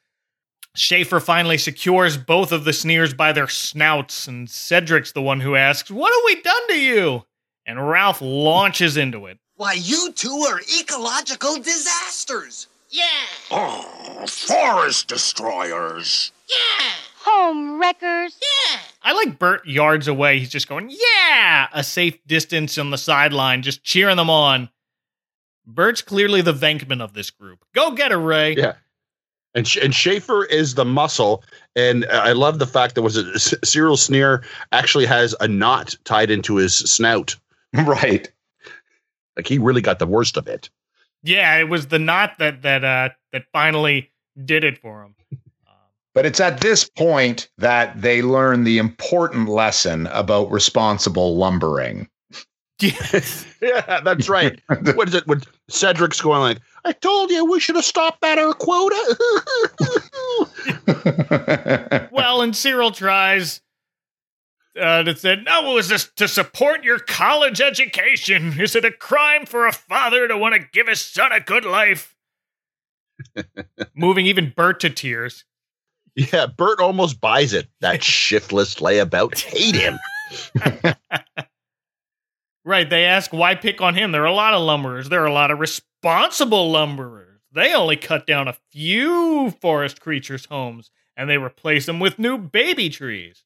Schaeffer 0.74 1.20
finally 1.20 1.58
secures 1.58 2.16
both 2.16 2.52
of 2.52 2.64
the 2.64 2.72
sneers 2.72 3.12
by 3.12 3.32
their 3.32 3.48
snouts, 3.48 4.26
and 4.26 4.48
Cedric's 4.48 5.12
the 5.12 5.22
one 5.22 5.40
who 5.40 5.56
asks, 5.56 5.90
"What 5.90 6.12
have 6.12 6.22
we 6.24 6.42
done 6.42 6.68
to 6.68 6.80
you?" 6.80 7.24
And 7.66 7.88
Ralph 7.88 8.22
launches 8.22 8.96
into 8.96 9.26
it. 9.26 9.38
Why, 9.56 9.74
you 9.74 10.12
two 10.12 10.46
are 10.48 10.60
ecological 10.80 11.56
disasters. 11.56 12.68
Yeah. 12.90 13.04
Oh, 13.50 14.24
forest 14.26 15.08
destroyers. 15.08 16.32
Yeah. 16.48 16.86
Home 17.24 17.80
wreckers. 17.80 18.38
Yeah. 18.40 18.78
I 19.02 19.12
like 19.12 19.38
Bert 19.38 19.66
yards 19.66 20.08
away. 20.08 20.38
He's 20.38 20.50
just 20.50 20.68
going, 20.68 20.90
yeah, 20.90 21.68
a 21.72 21.84
safe 21.84 22.18
distance 22.26 22.78
on 22.78 22.90
the 22.90 22.98
sideline, 22.98 23.62
just 23.62 23.84
cheering 23.84 24.16
them 24.16 24.30
on. 24.30 24.70
Bert's 25.66 26.00
clearly 26.00 26.40
the 26.40 26.54
Venkman 26.54 27.02
of 27.02 27.12
this 27.12 27.30
group. 27.30 27.64
Go 27.74 27.90
get 27.92 28.10
her, 28.10 28.18
Ray. 28.18 28.54
Yeah. 28.54 28.74
And, 29.54 29.66
Sh- 29.66 29.78
and 29.82 29.94
Schaeffer 29.94 30.44
is 30.44 30.74
the 30.74 30.84
muscle. 30.84 31.42
And 31.76 32.06
I 32.06 32.32
love 32.32 32.58
the 32.58 32.66
fact 32.66 32.94
that 32.94 33.02
was 33.02 33.16
it 33.16 33.58
Cyril 33.64 33.96
Sneer 33.96 34.44
actually 34.72 35.06
has 35.06 35.34
a 35.40 35.48
knot 35.48 35.94
tied 36.04 36.30
into 36.30 36.56
his 36.56 36.74
snout. 36.74 37.36
Right. 37.74 38.30
Like 39.36 39.46
he 39.46 39.58
really 39.58 39.82
got 39.82 39.98
the 39.98 40.06
worst 40.06 40.38
of 40.38 40.48
it. 40.48 40.70
Yeah, 41.22 41.58
it 41.58 41.68
was 41.68 41.88
the 41.88 41.98
knot 41.98 42.38
that 42.38 42.62
that 42.62 42.84
uh 42.84 43.10
that 43.32 43.44
finally 43.52 44.10
did 44.44 44.64
it 44.64 44.78
for 44.78 45.02
him. 45.02 45.14
But 46.14 46.26
it's 46.26 46.40
at 46.40 46.62
this 46.62 46.88
point 46.88 47.48
that 47.58 48.00
they 48.00 48.22
learn 48.22 48.64
the 48.64 48.78
important 48.78 49.48
lesson 49.48 50.08
about 50.08 50.50
responsible 50.50 51.36
lumbering. 51.36 52.08
Yes. 52.80 53.46
yeah, 53.62 54.00
that's 54.00 54.28
right. 54.28 54.60
what 54.94 55.06
is 55.06 55.14
it? 55.14 55.26
When 55.28 55.42
Cedric's 55.68 56.20
going 56.20 56.40
like, 56.40 56.58
I 56.84 56.90
told 56.90 57.30
you 57.30 57.44
we 57.44 57.60
should 57.60 57.76
have 57.76 57.84
stopped 57.84 58.24
at 58.24 58.36
our 58.36 58.52
quota. 58.52 59.16
well, 62.10 62.42
and 62.42 62.56
Cyril 62.56 62.90
tries 62.90 63.60
uh, 64.78 65.02
that 65.02 65.18
said, 65.18 65.44
"No, 65.44 65.74
was 65.74 65.88
this 65.88 66.10
to 66.16 66.28
support 66.28 66.84
your 66.84 66.98
college 66.98 67.60
education? 67.60 68.60
Is 68.60 68.74
it 68.76 68.84
a 68.84 68.92
crime 68.92 69.46
for 69.46 69.66
a 69.66 69.72
father 69.72 70.28
to 70.28 70.36
want 70.36 70.54
to 70.54 70.60
give 70.72 70.88
his 70.88 71.00
son 71.00 71.32
a 71.32 71.40
good 71.40 71.64
life?" 71.64 72.16
Moving 73.94 74.26
even 74.26 74.52
Bert 74.56 74.80
to 74.80 74.90
tears. 74.90 75.44
Yeah, 76.14 76.46
Bert 76.46 76.80
almost 76.80 77.20
buys 77.20 77.52
it. 77.52 77.68
That 77.80 78.02
shiftless 78.04 78.76
layabout. 78.76 79.38
Hate 79.40 79.74
him. 79.74 79.98
right. 82.64 82.90
They 82.90 83.04
ask 83.04 83.32
why 83.32 83.54
pick 83.54 83.80
on 83.80 83.94
him. 83.94 84.12
There 84.12 84.22
are 84.22 84.26
a 84.26 84.32
lot 84.32 84.54
of 84.54 84.62
lumberers. 84.62 85.08
There 85.08 85.22
are 85.22 85.26
a 85.26 85.32
lot 85.32 85.50
of 85.50 85.60
responsible 85.60 86.70
lumberers. 86.70 87.40
They 87.52 87.74
only 87.74 87.96
cut 87.96 88.26
down 88.26 88.48
a 88.48 88.56
few 88.70 89.50
forest 89.60 90.00
creatures' 90.00 90.46
homes 90.46 90.90
and 91.16 91.28
they 91.28 91.38
replace 91.38 91.86
them 91.86 91.98
with 91.98 92.18
new 92.18 92.36
baby 92.38 92.90
trees. 92.90 93.44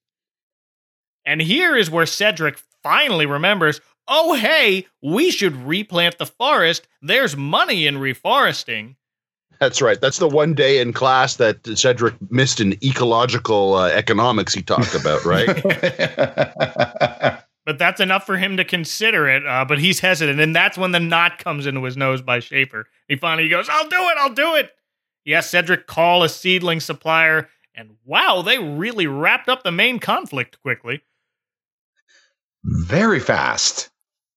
And 1.24 1.40
here 1.40 1.76
is 1.76 1.90
where 1.90 2.06
Cedric 2.06 2.58
finally 2.82 3.26
remembers 3.26 3.80
oh, 4.08 4.34
hey, 4.34 4.86
we 5.00 5.30
should 5.30 5.54
replant 5.56 6.18
the 6.18 6.26
forest. 6.26 6.86
There's 7.00 7.36
money 7.36 7.86
in 7.86 7.96
reforesting. 7.96 8.96
That's 9.60 9.80
right. 9.80 10.00
That's 10.00 10.18
the 10.18 10.28
one 10.28 10.54
day 10.54 10.80
in 10.80 10.92
class 10.92 11.36
that 11.36 11.64
Cedric 11.78 12.14
missed 12.30 12.60
in 12.60 12.72
ecological 12.84 13.74
uh, 13.74 13.90
economics 13.90 14.52
he 14.54 14.62
talked 14.62 14.94
about, 14.94 15.24
right? 15.24 15.46
but 17.64 17.78
that's 17.78 18.00
enough 18.00 18.26
for 18.26 18.36
him 18.36 18.56
to 18.56 18.64
consider 18.64 19.28
it. 19.28 19.46
Uh, 19.46 19.64
but 19.64 19.78
he's 19.78 20.00
hesitant, 20.00 20.40
and 20.40 20.54
that's 20.54 20.76
when 20.76 20.90
the 20.90 20.98
knot 20.98 21.38
comes 21.38 21.66
into 21.66 21.84
his 21.84 21.96
nose 21.96 22.20
by 22.20 22.40
Schaeffer. 22.40 22.86
He 23.06 23.14
finally 23.14 23.48
goes, 23.48 23.68
"I'll 23.68 23.88
do 23.88 23.96
it. 23.96 24.16
I'll 24.18 24.34
do 24.34 24.56
it." 24.56 24.72
Yes, 25.24 25.48
Cedric 25.48 25.86
call 25.86 26.24
a 26.24 26.28
seedling 26.28 26.80
supplier, 26.80 27.48
and 27.72 27.90
wow, 28.04 28.42
they 28.42 28.58
really 28.58 29.06
wrapped 29.06 29.48
up 29.48 29.62
the 29.62 29.70
main 29.70 30.00
conflict 30.00 30.60
quickly. 30.60 31.02
Very 32.64 33.20
fast. 33.20 33.90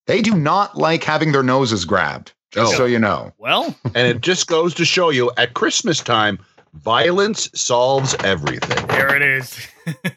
They 0.07 0.21
do 0.21 0.35
not 0.35 0.77
like 0.77 1.03
having 1.03 1.31
their 1.31 1.43
noses 1.43 1.85
grabbed. 1.85 2.33
Just 2.51 2.71
No. 2.73 2.77
so 2.77 2.85
you 2.85 2.99
know. 2.99 3.31
Well, 3.37 3.75
And 3.95 4.07
it 4.07 4.21
just 4.21 4.47
goes 4.47 4.73
to 4.75 4.85
show 4.85 5.09
you 5.09 5.31
at 5.37 5.53
Christmas 5.55 5.99
time, 5.99 6.39
violence 6.73 7.49
solves 7.53 8.15
everything. 8.23 8.85
there 8.87 9.15
it 9.15 9.21
is. 9.21 9.67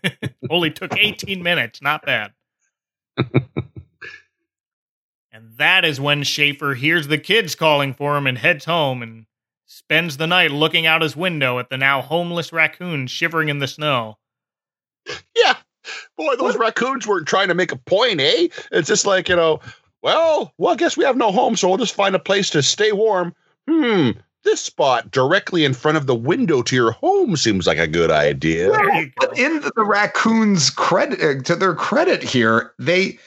Only 0.51 0.71
took 0.71 0.97
18 0.97 1.43
minutes. 1.43 1.81
Not 1.83 2.05
bad. 2.05 2.33
and 5.33 5.57
that 5.57 5.85
is 5.85 6.01
when 6.01 6.23
Schaeffer 6.23 6.75
hears 6.75 7.09
the 7.09 7.19
kids 7.19 7.55
calling 7.55 7.95
for 7.95 8.17
him 8.17 8.27
and 8.27 8.39
heads 8.39 8.65
home 8.65 9.03
and 9.03 9.27
spends 9.67 10.17
the 10.17 10.27
night 10.27 10.51
looking 10.51 10.87
out 10.87 11.03
his 11.03 11.15
window 11.17 11.59
at 11.59 11.69
the 11.71 11.77
now 11.79 12.01
homeless 12.01 12.53
raccoon 12.53 13.07
shivering 13.07 13.49
in 13.49 13.59
the 13.59 13.67
snow. 13.69 14.19
Yeah. 15.35 15.57
Boy, 16.17 16.37
those 16.37 16.57
raccoons 16.57 17.07
weren't 17.07 17.29
trying 17.29 17.49
to 17.49 17.55
make 17.55 17.73
a 17.73 17.77
point, 17.77 18.21
eh? 18.21 18.49
It's 18.73 18.89
just 18.89 19.07
like, 19.07 19.29
you 19.29 19.37
know, 19.37 19.61
well, 20.03 20.53
well, 20.59 20.73
I 20.73 20.77
guess 20.77 20.97
we 20.97 21.05
have 21.05 21.17
no 21.17 21.33
home, 21.33 21.57
so 21.57 21.69
we'll 21.69 21.79
just 21.79 21.95
find 21.95 22.15
a 22.15 22.21
place 22.21 22.51
to 22.51 22.63
stay 22.63 22.93
warm. 22.93 23.35
Hmm. 23.69 24.11
This 24.45 24.61
spot 24.61 25.11
directly 25.11 25.65
in 25.65 25.75
front 25.75 25.97
of 25.97 26.07
the 26.07 26.15
window 26.15 26.63
to 26.63 26.77
your 26.77 26.93
home 26.93 27.37
seems 27.37 27.67
like 27.67 27.79
a 27.79 27.89
good 27.89 28.11
idea. 28.11 28.71
Well, 28.71 29.07
but 29.17 29.37
in 29.37 29.61
the 29.61 29.85
raccoons' 29.85 30.71
credit, 30.71 31.21
uh, 31.21 31.43
to 31.43 31.57
their 31.57 31.75
credit 31.75 32.23
here, 32.23 32.73
they, 32.79 33.19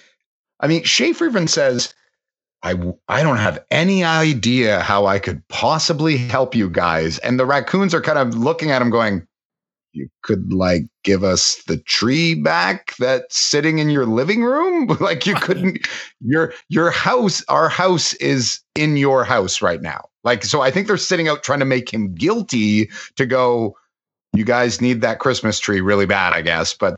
I 0.62 0.68
mean, 0.68 0.84
Schaeffer 0.84 1.26
even 1.26 1.47
says, 1.47 1.93
I, 2.64 2.76
I 3.07 3.24
don't 3.24 3.38
have 3.38 3.64
any 3.72 4.03
idea 4.03 4.80
how 4.80 5.05
I 5.05 5.20
could 5.20 5.45
possibly 5.49 6.18
help 6.18 6.55
you 6.55 6.70
guys. 6.70 7.18
And 7.20 7.39
the 7.39 7.45
raccoons 7.45 7.93
are 7.93 8.01
kind 8.01 8.20
of 8.20 8.36
looking 8.36 8.72
at 8.72 8.82
him 8.82 8.89
going, 8.89 9.28
you 9.93 10.09
could 10.23 10.53
like 10.53 10.83
give 11.03 11.23
us 11.23 11.61
the 11.67 11.77
tree 11.77 12.35
back 12.35 12.95
that's 12.97 13.37
sitting 13.37 13.79
in 13.79 13.89
your 13.89 14.05
living 14.05 14.43
room 14.43 14.87
like 14.99 15.25
you 15.25 15.35
couldn't 15.35 15.87
your 16.21 16.53
your 16.69 16.91
house 16.91 17.43
our 17.49 17.69
house 17.69 18.13
is 18.15 18.61
in 18.75 18.97
your 18.97 19.23
house 19.23 19.61
right 19.61 19.81
now 19.81 20.07
like 20.23 20.43
so 20.43 20.61
i 20.61 20.71
think 20.71 20.87
they're 20.87 20.97
sitting 20.97 21.27
out 21.27 21.43
trying 21.43 21.59
to 21.59 21.65
make 21.65 21.93
him 21.93 22.13
guilty 22.13 22.89
to 23.15 23.25
go 23.25 23.75
you 24.33 24.45
guys 24.45 24.81
need 24.81 25.01
that 25.01 25.19
christmas 25.19 25.59
tree 25.59 25.81
really 25.81 26.05
bad 26.05 26.33
i 26.33 26.41
guess 26.41 26.73
but 26.73 26.95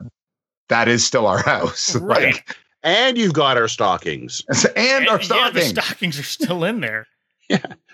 that 0.69 0.87
is 0.87 1.05
still 1.05 1.27
our 1.27 1.41
house 1.43 1.95
Right. 2.01 2.35
like 2.35 2.57
And 2.83 3.17
you've 3.17 3.33
got 3.33 3.57
our 3.57 3.67
stockings. 3.69 4.43
and 4.75 5.07
our 5.07 5.21
stockings 5.21 5.55
yeah, 5.55 5.71
the 5.73 5.81
stockings 5.81 6.19
are 6.19 6.23
still 6.23 6.63
in 6.65 6.81
there. 6.81 7.07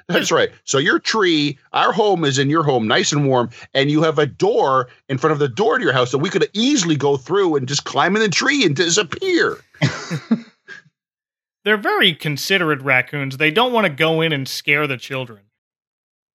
That's 0.10 0.32
right. 0.32 0.49
So 0.64 0.80
your 0.80 0.97
tree, 0.99 1.57
our 1.72 1.93
home 1.93 2.26
is 2.26 2.39
in 2.39 2.49
your 2.49 2.64
home, 2.64 2.88
nice 2.88 3.12
and 3.12 3.28
warm, 3.28 3.51
and 3.76 3.91
you 3.91 4.01
have 4.01 4.18
a 4.18 4.26
door 4.26 4.89
in 5.07 5.20
front 5.20 5.34
of 5.34 5.39
the 5.39 5.47
door 5.47 5.78
to 5.78 5.84
your 5.84 5.93
house 5.93 6.12
that 6.12 6.18
we 6.18 6.32
could 6.32 6.49
easily 6.53 6.95
go 6.95 7.16
through 7.16 7.55
and 7.55 7.68
just 7.68 7.84
climb 7.84 8.16
in 8.16 8.24
the 8.24 8.30
tree 8.30 8.66
and 8.66 8.76
disappear. 8.76 9.57
They're 11.64 11.78
very 11.78 12.16
considerate 12.16 12.82
raccoons. 12.82 13.38
They 13.38 13.51
don't 13.51 13.72
want 13.72 13.86
to 13.86 13.93
go 13.93 14.22
in 14.22 14.34
and 14.34 14.47
scare 14.47 14.88
the 14.88 14.97
children. 14.97 15.41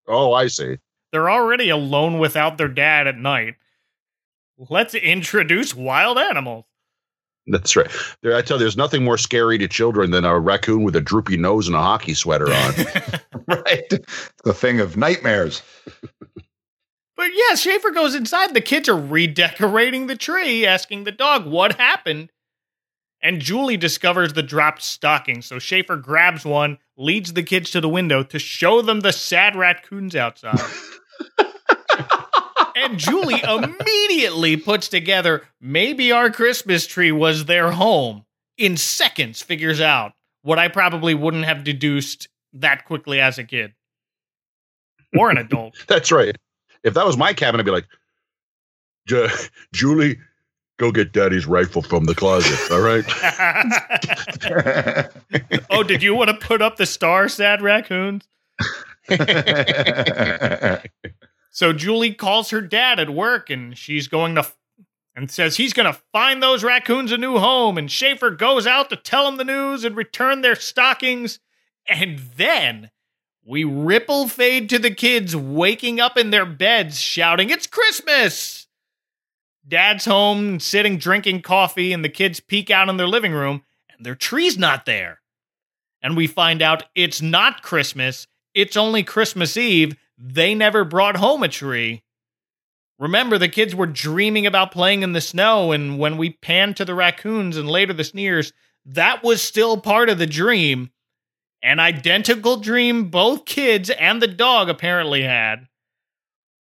Oh, 0.07 0.33
I 0.33 0.47
see. 0.47 0.77
They're 1.11 1.31
already 1.31 1.69
alone 1.69 2.21
without 2.21 2.59
their 2.59 2.69
dad 2.69 3.09
at 3.09 3.19
night. 3.19 3.57
Let's 4.57 4.95
introduce 4.95 5.75
wild 5.75 6.17
animals. 6.17 6.65
That's 7.47 7.77
right. 7.77 7.91
There, 8.23 8.35
I 8.37 8.43
tell 8.43 8.57
you, 8.57 8.61
there's 8.61 8.77
nothing 8.77 9.05
more 9.05 9.19
scary 9.19 9.59
to 9.59 9.69
children 9.69 10.11
than 10.11 10.25
a 10.25 10.39
raccoon 10.39 10.83
with 10.83 10.97
a 10.97 11.01
droopy 11.01 11.37
nose 11.37 11.67
and 11.67 11.77
a 11.77 11.83
hockey 11.83 12.15
sweater 12.15 12.53
on. 12.53 12.75
right 13.49 14.07
the 14.45 14.55
thing 14.55 14.81
of 14.81 14.97
nightmares 14.97 15.63
But 17.17 17.31
yeah, 17.33 17.55
Schaeffer 17.55 17.91
goes 17.91 18.15
inside. 18.15 18.55
The 18.55 18.61
kids 18.61 18.89
are 18.89 18.99
redecorating 18.99 20.07
the 20.07 20.17
tree, 20.17 20.67
asking 20.67 21.05
the 21.05 21.13
dog 21.13 21.47
what 21.47 21.77
happened. 21.77 22.31
And 23.23 23.41
Julie 23.41 23.77
discovers 23.77 24.33
the 24.33 24.43
dropped 24.43 24.83
stocking, 24.83 25.41
so 25.41 25.59
Schaeffer 25.59 25.97
grabs 25.97 26.45
one, 26.45 26.79
leads 26.97 27.33
the 27.33 27.43
kids 27.43 27.71
to 27.71 27.81
the 27.81 27.89
window 27.89 28.23
to 28.25 28.39
show 28.39 28.83
them 28.83 29.01
the 29.01 29.13
sad 29.13 29.57
raccoons 29.57 30.15
outside. 30.15 30.61
and 32.77 32.99
Julie 32.99 33.43
immediately 33.43 34.57
puts 34.59 34.89
together 34.89 35.45
maybe 35.61 36.13
our 36.13 36.31
Christmas 36.31 36.87
tree 36.87 37.13
was 37.13 37.47
their 37.47 37.71
home. 37.71 38.27
In 38.59 38.77
seconds, 38.77 39.41
figures 39.41 39.81
out 39.81 40.13
what 40.43 40.59
I 40.59 40.69
probably 40.69 41.15
wouldn't 41.15 41.47
have 41.47 41.65
deduced 41.65 42.29
that 42.55 42.85
quickly 42.85 43.21
as 43.21 43.39
a 43.39 43.45
kid 43.45 43.75
or 45.17 45.31
an 45.31 45.39
adult. 45.39 45.75
That's 45.89 46.11
right. 46.11 46.37
If 46.83 46.95
that 46.95 47.07
was 47.07 47.17
my 47.17 47.33
cabin, 47.33 47.61
I'd 47.61 47.67
be 47.67 47.73
like, 47.73 47.87
Julie, 49.73 50.19
go 50.79 50.91
get 50.91 51.13
daddy's 51.13 51.47
rifle 51.47 51.83
from 51.83 52.05
the 52.05 52.15
closet. 52.15 52.59
All 52.71 52.81
right. 52.81 53.05
oh, 55.71 55.83
did 55.83 56.03
you 56.03 56.15
want 56.15 56.31
to 56.31 56.47
put 56.47 56.63
up 56.63 56.77
the 56.77 56.87
star, 56.87 57.29
sad 57.29 57.63
raccoons? 57.63 58.25
So 61.55 61.73
Julie 61.73 62.13
calls 62.13 62.51
her 62.51 62.61
dad 62.61 62.99
at 62.99 63.11
work 63.11 63.49
and 63.49 63.79
she's 63.79 64.09
going 64.09 64.35
to 64.35 64.41
f- 64.41 64.57
and 65.15 65.31
says 65.31 65.57
he's 65.57 65.73
going 65.73 65.87
to 65.87 66.01
find 66.13 66.43
those 66.43 66.65
raccoons 66.65 67.13
a 67.13 67.17
new 67.17 67.39
home 67.39 67.79
and 67.79 67.89
Schaeffer 67.89 68.33
goes 68.33 68.67
out 68.67 68.91
to 68.91 68.97
tell 68.97 69.29
him 69.29 69.37
the 69.37 69.45
news 69.45 69.85
and 69.85 69.95
return 69.95 70.41
their 70.41 70.57
stockings 70.57 71.39
and 71.89 72.19
then 72.37 72.91
we 73.45 73.65
ripple 73.65 74.29
fade 74.29 74.69
to 74.71 74.79
the 74.79 74.91
kids 74.91 75.37
waking 75.37 76.01
up 76.01 76.17
in 76.17 76.31
their 76.31 76.47
beds 76.47 77.01
shouting 77.01 77.51
it's 77.51 77.67
Christmas. 77.67 78.67
Dad's 79.67 80.05
home 80.05 80.61
sitting 80.61 80.99
drinking 80.99 81.43
coffee 81.43 81.93
and 81.93 82.05
the 82.05 82.09
kids 82.09 82.41
peek 82.41 82.71
out 82.71 82.89
in 82.89 82.97
their 82.97 83.07
living 83.07 83.33
room 83.33 83.63
and 83.91 84.05
their 84.05 84.15
tree's 84.15 84.59
not 84.59 84.87
there. 84.87 85.21
And 86.03 86.17
we 86.17 86.27
find 86.27 86.61
out 86.61 86.85
it's 86.95 87.23
not 87.23 87.63
Christmas, 87.63 88.27
it's 88.55 88.77
only 88.77 89.03
Christmas 89.03 89.57
Eve. 89.57 89.97
They 90.17 90.55
never 90.55 90.85
brought 90.85 91.17
home 91.17 91.43
a 91.43 91.49
tree. 91.49 92.03
Remember, 92.99 93.39
the 93.39 93.49
kids 93.49 93.75
were 93.75 93.87
dreaming 93.87 94.47
about 94.47 94.71
playing 94.71 95.03
in 95.03 95.13
the 95.13 95.21
snow, 95.21 95.73
and 95.73 95.99
when 95.99 96.17
we 96.17 96.31
panned 96.31 96.77
to 96.77 96.85
the 96.85 96.95
raccoons 96.95 97.57
and 97.57 97.69
later 97.69 97.93
the 97.93 98.05
sneers, 98.05 98.53
that 98.87 99.25
was 99.25 99.43
still 99.43 99.77
part 99.77 100.09
of 100.09 100.19
the 100.19 100.27
dream. 100.27 100.91
An 101.65 101.81
identical 101.81 102.59
dream 102.59 103.09
both 103.09 103.47
kids 103.47 103.89
and 103.89 104.21
the 104.21 104.29
dog 104.29 104.69
apparently 104.69 105.23
had. 105.23 105.67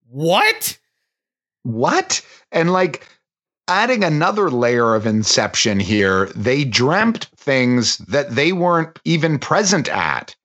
What? 0.08 0.78
What? 1.64 2.24
And 2.52 2.72
like 2.72 3.08
adding 3.66 4.04
another 4.04 4.48
layer 4.48 4.94
of 4.94 5.04
inception 5.04 5.80
here, 5.80 6.26
they 6.36 6.64
dreamt 6.64 7.24
things 7.36 7.98
that 7.98 8.36
they 8.36 8.52
weren't 8.52 8.96
even 9.04 9.40
present 9.40 9.88
at. 9.88 10.36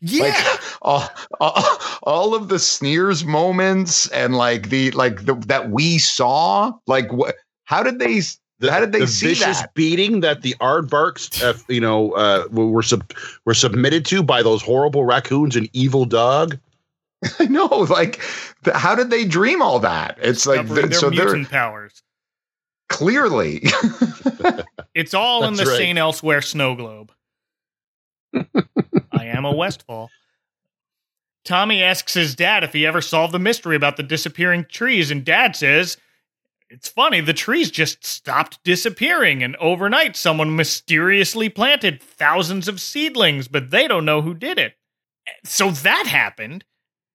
Yeah. 0.00 0.24
Like 0.24 0.60
all, 0.82 1.08
all, 1.40 1.78
all 2.04 2.34
of 2.36 2.48
the 2.48 2.60
sneers 2.60 3.24
moments 3.24 4.08
and 4.10 4.36
like 4.36 4.68
the 4.68 4.92
like 4.92 5.24
the, 5.24 5.34
that 5.46 5.70
we 5.70 5.98
saw, 5.98 6.72
like 6.86 7.12
what 7.12 7.34
how 7.64 7.82
did 7.82 7.98
they 7.98 8.20
The, 8.58 8.72
how 8.72 8.80
did 8.80 8.92
they 8.92 9.00
the 9.00 9.06
see 9.06 9.28
vicious 9.28 9.60
that? 9.60 9.74
beating 9.74 10.20
that 10.20 10.40
the 10.42 10.54
aardvarks, 10.60 11.42
uh, 11.42 11.58
you 11.68 11.80
know, 11.80 12.12
uh, 12.12 12.46
were 12.50 12.82
sub- 12.82 13.12
were 13.44 13.52
submitted 13.54 14.06
to 14.06 14.22
by 14.22 14.42
those 14.42 14.62
horrible 14.62 15.04
raccoons 15.04 15.56
and 15.56 15.68
evil 15.74 16.04
dog? 16.06 16.58
I 17.38 17.44
know, 17.46 17.66
like 17.66 18.20
th- 18.64 18.76
how 18.76 18.94
did 18.94 19.10
they 19.10 19.24
dream 19.26 19.60
all 19.60 19.78
that? 19.80 20.18
It's 20.22 20.46
like 20.46 20.60
Discovering 20.62 20.88
th- 20.88 20.90
their 20.90 21.00
so 21.00 21.10
they're 21.10 21.24
mutant 21.26 21.50
powers. 21.50 22.02
clearly 22.88 23.62
It's 24.94 25.12
all 25.12 25.44
in 25.44 25.54
the 25.54 25.58
That's 25.58 25.70
right. 25.70 25.76
St. 25.78 25.98
Elsewhere 25.98 26.40
snow 26.40 26.74
globe. 26.74 27.12
I 28.34 29.24
am 29.26 29.44
a 29.44 29.52
Westfall. 29.54 30.10
Tommy 31.44 31.82
asks 31.82 32.14
his 32.14 32.34
dad 32.34 32.64
if 32.64 32.72
he 32.72 32.86
ever 32.86 33.00
solved 33.00 33.32
the 33.34 33.38
mystery 33.38 33.76
about 33.76 33.96
the 33.96 34.02
disappearing 34.02 34.64
trees, 34.68 35.10
and 35.10 35.24
dad 35.24 35.54
says, 35.56 35.96
It's 36.68 36.88
funny, 36.88 37.20
the 37.20 37.32
trees 37.32 37.70
just 37.70 38.04
stopped 38.04 38.58
disappearing, 38.64 39.42
and 39.42 39.54
overnight 39.56 40.16
someone 40.16 40.56
mysteriously 40.56 41.48
planted 41.48 42.02
thousands 42.02 42.66
of 42.66 42.80
seedlings, 42.80 43.46
but 43.46 43.70
they 43.70 43.86
don't 43.86 44.04
know 44.04 44.20
who 44.20 44.34
did 44.34 44.58
it. 44.58 44.74
So 45.44 45.70
that 45.70 46.06
happened. 46.06 46.64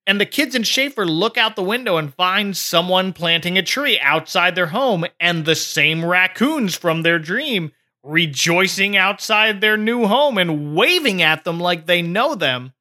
And 0.07 0.19
the 0.19 0.25
kids 0.25 0.55
in 0.55 0.63
Schaeffer 0.63 1.05
look 1.05 1.37
out 1.37 1.55
the 1.55 1.63
window 1.63 1.97
and 1.97 2.13
find 2.13 2.55
someone 2.55 3.13
planting 3.13 3.57
a 3.57 3.61
tree 3.61 3.99
outside 3.99 4.55
their 4.55 4.67
home, 4.67 5.05
and 5.19 5.45
the 5.45 5.55
same 5.55 6.03
raccoons 6.05 6.75
from 6.75 7.01
their 7.01 7.19
dream 7.19 7.71
rejoicing 8.03 8.97
outside 8.97 9.61
their 9.61 9.77
new 9.77 10.07
home 10.07 10.37
and 10.37 10.75
waving 10.75 11.21
at 11.21 11.43
them 11.43 11.59
like 11.59 11.85
they 11.85 12.01
know 12.01 12.35
them. 12.35 12.73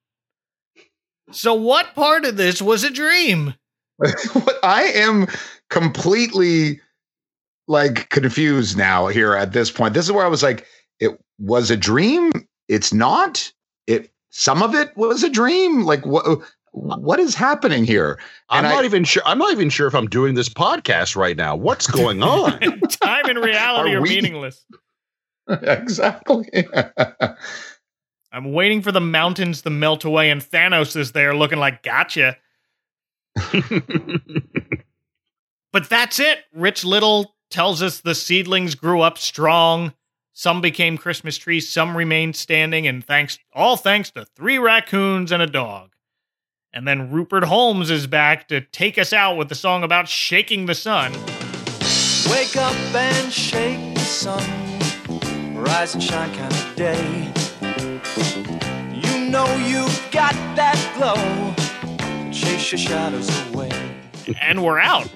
So, 1.33 1.55
what 1.55 1.95
part 1.95 2.25
of 2.25 2.37
this 2.37 2.63
was 2.63 2.85
a 2.85 2.91
dream? 2.91 3.55
I 4.63 4.93
am 4.95 5.27
completely 5.71 6.81
like 7.67 8.09
confused 8.11 8.77
now 8.77 9.07
here 9.07 9.35
at 9.35 9.53
this 9.53 9.71
point. 9.71 9.95
This 9.95 10.05
is 10.05 10.13
where 10.13 10.25
I 10.25 10.29
was 10.29 10.43
like, 10.43 10.67
it 10.99 11.19
was 11.39 11.71
a 11.71 11.77
dream. 11.77 12.33
It's 12.69 12.93
not. 12.93 13.53
It 13.87 14.11
some 14.31 14.63
of 14.63 14.75
it 14.75 14.97
was 14.97 15.23
a 15.23 15.31
dream. 15.31 15.83
Like 15.83 16.05
what 16.05 16.41
what 16.73 17.19
is 17.19 17.35
happening 17.35 17.85
here? 17.85 18.19
And 18.51 18.67
I'm 18.67 18.73
not 18.73 18.83
I, 18.83 18.87
even 18.87 19.05
sure. 19.05 19.23
I'm 19.25 19.39
not 19.39 19.53
even 19.53 19.71
sure 19.71 19.87
if 19.87 19.95
I'm 19.95 20.09
doing 20.09 20.35
this 20.35 20.49
podcast 20.49 21.17
right 21.17 21.37
now. 21.37 21.57
What's 21.57 21.87
going 21.87 22.23
on? 22.23 22.59
Time 22.89 23.27
and 23.27 23.39
reality 23.39 23.95
are, 23.95 23.99
are 23.99 24.03
we, 24.03 24.11
meaningless. 24.11 24.65
Exactly. 25.63 26.49
I'm 28.33 28.53
waiting 28.53 28.83
for 28.83 28.93
the 28.93 29.01
mountains 29.01 29.63
to 29.63 29.71
melt 29.71 30.05
away, 30.05 30.31
and 30.31 30.41
Thanos 30.41 30.95
is 30.95 31.11
there 31.11 31.35
looking 31.35 31.59
like 31.59 31.83
gotcha. 31.83 32.37
But 35.73 35.89
that's 35.89 36.19
it. 36.19 36.45
Rich 36.53 36.85
Little 36.85 37.35
tells 37.51 37.83
us 37.83 38.01
the 38.01 38.15
seedlings 38.15 38.75
grew 38.75 39.01
up 39.01 39.19
strong. 39.19 39.93
Some 40.33 40.61
became 40.61 40.97
Christmas 40.97 41.37
trees, 41.37 41.69
some 41.69 41.97
remained 41.97 42.37
standing, 42.37 42.87
and 42.87 43.05
thanks 43.05 43.39
all 43.53 43.77
thanks 43.77 44.11
to 44.13 44.25
three 44.25 44.59
raccoons 44.59 45.33
and 45.33 45.43
a 45.43 45.47
dog. 45.47 45.91
And 46.73 46.87
then 46.87 47.11
Rupert 47.11 47.45
Holmes 47.45 47.91
is 47.91 48.07
back 48.07 48.47
to 48.49 48.61
take 48.61 48.97
us 48.97 49.13
out 49.13 49.37
with 49.37 49.49
the 49.49 49.57
song 49.57 49.83
about 49.83 50.09
shaking 50.09 50.67
the 50.67 50.75
sun. 50.75 51.13
Wake 52.31 52.57
up 52.57 52.75
and 52.95 53.33
shake 53.33 53.95
the 53.95 54.01
sun, 54.01 54.45
rise 55.57 55.95
and 55.95 56.03
shine 56.03 56.33
kind 56.35 56.53
of 56.53 56.77
day. 56.77 57.33
You 58.95 59.29
know 59.29 59.53
you've 59.57 60.11
got 60.13 60.35
that 60.55 60.79
glow, 60.97 62.33
chase 62.33 62.71
your 62.71 62.79
shadows 62.79 63.29
away. 63.49 63.71
And 64.41 64.63
we're 64.63 64.79
out. 64.79 65.11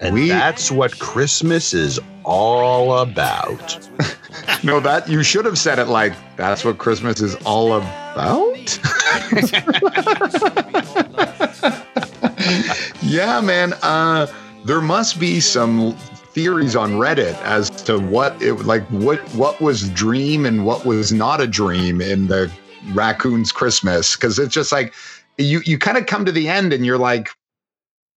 And 0.00 0.14
we, 0.14 0.28
that's 0.28 0.70
what 0.70 0.98
Christmas 0.98 1.74
is 1.74 2.00
all 2.24 2.98
about. 2.98 3.88
no, 4.64 4.80
that 4.80 5.08
you 5.08 5.22
should 5.22 5.44
have 5.44 5.58
said 5.58 5.78
it 5.78 5.86
like 5.86 6.14
that's 6.36 6.64
what 6.64 6.78
Christmas 6.78 7.20
is 7.20 7.36
all 7.44 7.74
about. 7.74 8.14
yeah, 13.02 13.40
man. 13.40 13.74
Uh, 13.82 14.26
there 14.64 14.80
must 14.80 15.20
be 15.20 15.40
some 15.40 15.94
theories 16.34 16.74
on 16.74 16.92
Reddit 16.92 17.40
as 17.42 17.70
to 17.70 17.98
what 17.98 18.40
it 18.42 18.54
like 18.64 18.82
what 18.88 19.20
what 19.34 19.60
was 19.60 19.88
dream 19.90 20.46
and 20.46 20.66
what 20.66 20.84
was 20.84 21.12
not 21.12 21.40
a 21.40 21.46
dream 21.46 22.00
in 22.00 22.26
the 22.26 22.50
raccoon's 22.92 23.52
Christmas 23.52 24.16
because 24.16 24.38
it's 24.38 24.52
just 24.52 24.72
like 24.72 24.92
you 25.38 25.60
you 25.64 25.78
kind 25.78 25.96
of 25.96 26.06
come 26.06 26.24
to 26.24 26.32
the 26.32 26.48
end 26.48 26.72
and 26.72 26.84
you're 26.84 26.98
like, 26.98 27.30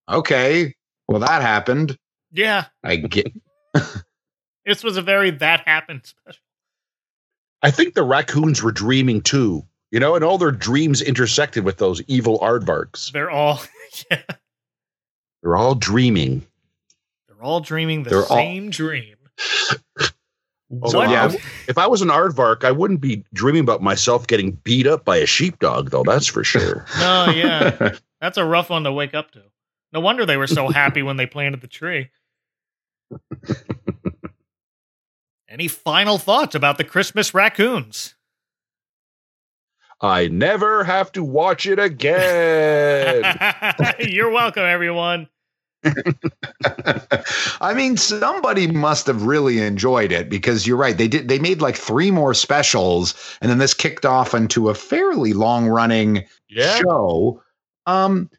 okay, 0.10 0.74
well 1.08 1.20
that 1.20 1.41
happened. 1.41 1.97
Yeah, 2.32 2.66
I 2.84 2.97
get. 2.97 3.32
this 4.66 4.84
was 4.84 4.97
a 4.97 5.01
very 5.01 5.32
that 5.32 5.68
happened 5.68 6.01
special. 6.05 6.41
I 7.62 7.72
think 7.72 7.93
the 7.93 8.03
raccoons 8.03 8.62
were 8.62 8.72
dreaming 8.72 9.22
too, 9.22 9.66
you 9.91 9.99
know, 9.99 10.16
and 10.16 10.24
all 10.24 10.38
their 10.38 10.51
dreams 10.51 11.01
intersected 11.01 11.64
with 11.64 11.78
those 11.78 12.01
evil 12.08 12.39
aardvarks. 12.39 13.12
They're 13.12 13.32
all, 13.32 13.62
yeah. 14.12 14.22
They're 15.41 15.58
all 15.58 15.76
dreaming. 15.76 16.45
They're 17.28 17.43
all 17.43 17.60
dreaming 17.60 18.03
the 18.03 18.12
They're 18.12 18.24
same 18.24 18.66
all... 18.66 18.70
dream. 18.70 19.16
So 20.89 21.01
yeah, 21.01 21.32
if 21.70 21.78
I 21.78 21.88
was 21.88 22.01
an 22.01 22.10
aardvark, 22.10 22.66
I 22.66 22.72
wouldn't 22.72 22.99
be 22.99 23.24
dreaming 23.34 23.62
about 23.62 23.82
myself 23.82 24.28
getting 24.28 24.51
beat 24.51 24.86
up 24.86 25.05
by 25.05 25.16
a 25.16 25.26
sheepdog, 25.26 25.91
though. 25.91 26.03
That's 26.03 26.28
for 26.28 26.43
sure. 26.43 26.86
no, 26.99 27.26
oh, 27.28 27.32
yeah, 27.32 27.95
that's 28.20 28.38
a 28.38 28.43
rough 28.43 28.70
one 28.70 28.84
to 28.84 28.91
wake 28.91 29.14
up 29.14 29.32
to. 29.32 29.43
No 29.93 29.99
wonder 29.99 30.25
they 30.25 30.38
were 30.38 30.47
so 30.47 30.69
happy 30.69 31.01
when 31.01 31.17
they 31.17 31.25
planted 31.25 31.61
the 31.61 31.67
tree. 31.67 32.09
Any 35.49 35.67
final 35.67 36.17
thoughts 36.17 36.55
about 36.55 36.77
the 36.77 36.83
Christmas 36.83 37.33
raccoons? 37.33 38.15
I 40.01 40.27
never 40.27 40.83
have 40.83 41.11
to 41.13 41.23
watch 41.23 41.65
it 41.65 41.79
again. 41.79 43.23
You're 43.99 44.29
welcome, 44.29 44.63
everyone. 44.63 45.27
I 47.61 47.73
mean, 47.73 47.97
somebody 47.97 48.67
must 48.67 49.07
have 49.07 49.23
really 49.23 49.59
enjoyed 49.59 50.11
it 50.11 50.29
because 50.29 50.67
you're 50.67 50.77
right. 50.77 50.97
They 50.97 51.07
did. 51.07 51.27
They 51.27 51.39
made 51.39 51.61
like 51.61 51.75
three 51.75 52.11
more 52.11 52.33
specials, 52.33 53.13
and 53.41 53.49
then 53.49 53.59
this 53.59 53.73
kicked 53.73 54.05
off 54.05 54.33
into 54.33 54.69
a 54.69 54.75
fairly 54.75 55.33
long 55.33 55.67
running 55.67 56.25
yeah. 56.49 56.77
show. 56.77 57.41
Um, 57.85 58.29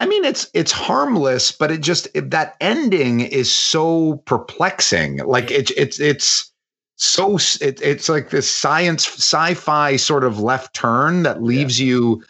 I 0.00 0.06
mean, 0.06 0.24
it's 0.24 0.48
it's 0.54 0.70
harmless, 0.72 1.50
but 1.50 1.70
it 1.70 1.80
just 1.80 2.08
it, 2.14 2.30
that 2.30 2.56
ending 2.60 3.20
is 3.20 3.52
so 3.52 4.16
perplexing. 4.26 5.18
Like 5.18 5.50
it's 5.50 5.72
it's 5.72 5.98
it's 5.98 6.52
so 6.96 7.36
it, 7.60 7.80
it's 7.82 8.08
like 8.08 8.30
this 8.30 8.50
science 8.50 9.06
sci-fi 9.08 9.96
sort 9.96 10.24
of 10.24 10.40
left 10.40 10.74
turn 10.74 11.24
that 11.24 11.42
leaves 11.42 11.80
yeah. 11.80 11.86
you 11.86 12.24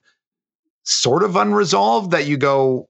sort 0.85 1.23
of 1.23 1.37
unresolved. 1.37 2.11
That 2.11 2.27
you 2.27 2.39
go, 2.39 2.89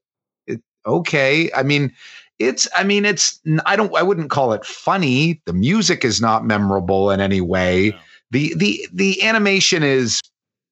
okay. 0.87 1.51
I 1.53 1.65
mean, 1.65 1.93
it's 2.39 2.69
I 2.77 2.85
mean, 2.85 3.05
it's 3.05 3.41
I 3.67 3.75
don't 3.75 3.95
I 3.97 4.03
wouldn't 4.05 4.31
call 4.31 4.53
it 4.53 4.65
funny. 4.65 5.41
The 5.45 5.53
music 5.53 6.05
is 6.05 6.21
not 6.21 6.45
memorable 6.45 7.11
in 7.11 7.21
any 7.21 7.41
way. 7.41 7.91
No. 7.91 7.99
The 8.31 8.55
the 8.57 8.89
the 8.93 9.23
animation 9.25 9.83
is 9.83 10.21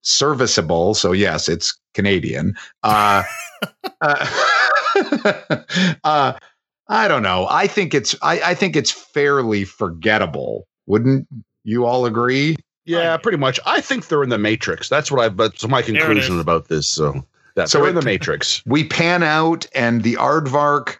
serviceable. 0.06 0.94
So 0.94 1.12
yes, 1.12 1.48
it's 1.48 1.76
Canadian. 1.94 2.54
Uh, 2.82 3.24
uh, 4.00 4.26
uh, 6.04 6.32
I 6.88 7.08
don't 7.08 7.22
know. 7.22 7.46
I 7.50 7.66
think 7.66 7.94
it's 7.94 8.14
I, 8.22 8.40
I 8.40 8.54
think 8.54 8.76
it's 8.76 8.90
fairly 8.90 9.64
forgettable. 9.64 10.66
Wouldn't 10.86 11.26
you 11.64 11.84
all 11.84 12.06
agree? 12.06 12.56
Yeah, 12.84 13.16
pretty 13.16 13.38
much. 13.38 13.58
I 13.66 13.80
think 13.80 14.06
they're 14.06 14.22
in 14.22 14.28
the 14.28 14.38
Matrix. 14.38 14.88
That's 14.88 15.10
what 15.10 15.20
I. 15.20 15.28
But 15.28 15.58
so 15.58 15.66
my 15.66 15.82
conclusion 15.82 16.38
about 16.38 16.68
this. 16.68 16.86
So 16.86 17.26
that 17.56 17.68
so 17.68 17.78
they're 17.78 17.88
in 17.88 17.96
the 17.96 18.02
Matrix. 18.02 18.62
We 18.64 18.84
pan 18.84 19.24
out, 19.24 19.66
and 19.74 20.04
the 20.04 20.14
aardvark, 20.14 20.98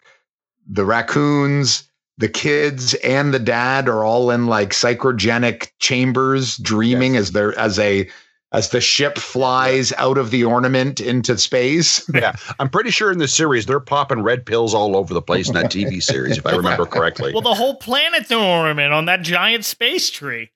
the 0.67 0.85
raccoons, 0.85 1.89
the 2.19 2.29
kids, 2.29 2.95
and 2.95 3.33
the 3.33 3.39
dad 3.39 3.89
are 3.89 4.05
all 4.05 4.33
in 4.33 4.47
like 4.47 4.71
psychogenic 4.71 5.71
chambers, 5.79 6.57
dreaming 6.57 7.15
yes. 7.15 7.21
as 7.21 7.33
they're 7.33 7.57
as 7.57 7.79
a 7.79 8.09
as 8.53 8.70
the 8.70 8.80
ship 8.80 9.18
flies 9.18 9.92
out 9.94 10.18
of 10.18 10.30
the 10.30 10.44
ornament 10.44 11.01
into 11.01 11.36
space. 11.36 12.09
yeah, 12.14 12.32
I'm 12.59 12.68
pretty 12.68 12.90
sure 12.90 13.11
in 13.11 13.18
the 13.18 13.28
series 13.28 13.66
they're 13.66 13.80
popping 13.80 14.22
red 14.22 14.47
pills 14.47 14.74
all 14.74 14.97
over 14.97 15.12
the 15.12 15.22
place 15.22 15.49
in 15.49 15.55
that 15.55 15.70
TV 15.70 16.03
series, 16.03 16.38
if 16.38 16.47
I 16.47 16.53
remember 16.55 16.86
correctly. 16.86 17.32
Well, 17.32 17.42
the 17.42 17.55
whole 17.55 17.76
planet's 17.76 18.30
an 18.30 18.38
ornament 18.38 18.92
on 18.92 19.07
that 19.07 19.22
giant 19.22 19.64
space 19.64 20.11
tree. 20.11 20.51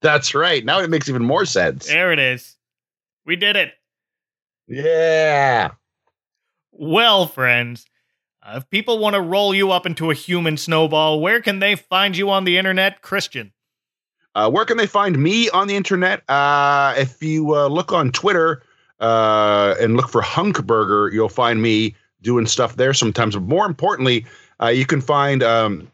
That's 0.00 0.34
right. 0.34 0.64
Now 0.64 0.80
it 0.80 0.90
makes 0.90 1.08
even 1.08 1.24
more 1.24 1.44
sense. 1.44 1.86
There 1.86 2.12
it 2.12 2.18
is. 2.18 2.56
We 3.24 3.36
did 3.36 3.56
it. 3.56 3.72
Yeah. 4.66 5.72
Well, 6.72 7.26
friends, 7.26 7.86
uh, 8.42 8.54
if 8.56 8.70
people 8.70 8.98
want 8.98 9.14
to 9.14 9.20
roll 9.20 9.54
you 9.54 9.70
up 9.70 9.86
into 9.86 10.10
a 10.10 10.14
human 10.14 10.56
snowball, 10.56 11.20
where 11.20 11.40
can 11.40 11.60
they 11.60 11.76
find 11.76 12.16
you 12.16 12.30
on 12.30 12.44
the 12.44 12.58
internet, 12.58 13.02
Christian? 13.02 13.52
Uh, 14.34 14.50
where 14.50 14.64
can 14.64 14.76
they 14.76 14.86
find 14.86 15.18
me 15.18 15.48
on 15.50 15.68
the 15.68 15.76
internet? 15.76 16.28
Uh, 16.28 16.94
if 16.96 17.22
you 17.22 17.54
uh, 17.54 17.66
look 17.66 17.92
on 17.92 18.10
Twitter 18.10 18.62
uh, 19.00 19.74
and 19.80 19.96
look 19.96 20.08
for 20.08 20.22
Hunkburger, 20.22 21.12
you'll 21.12 21.28
find 21.28 21.60
me 21.60 21.94
doing 22.22 22.46
stuff 22.46 22.76
there 22.76 22.94
sometimes. 22.94 23.34
But 23.34 23.42
more 23.42 23.66
importantly, 23.66 24.24
uh, 24.62 24.68
you 24.68 24.86
can 24.86 25.00
find 25.00 25.42
um, 25.42 25.90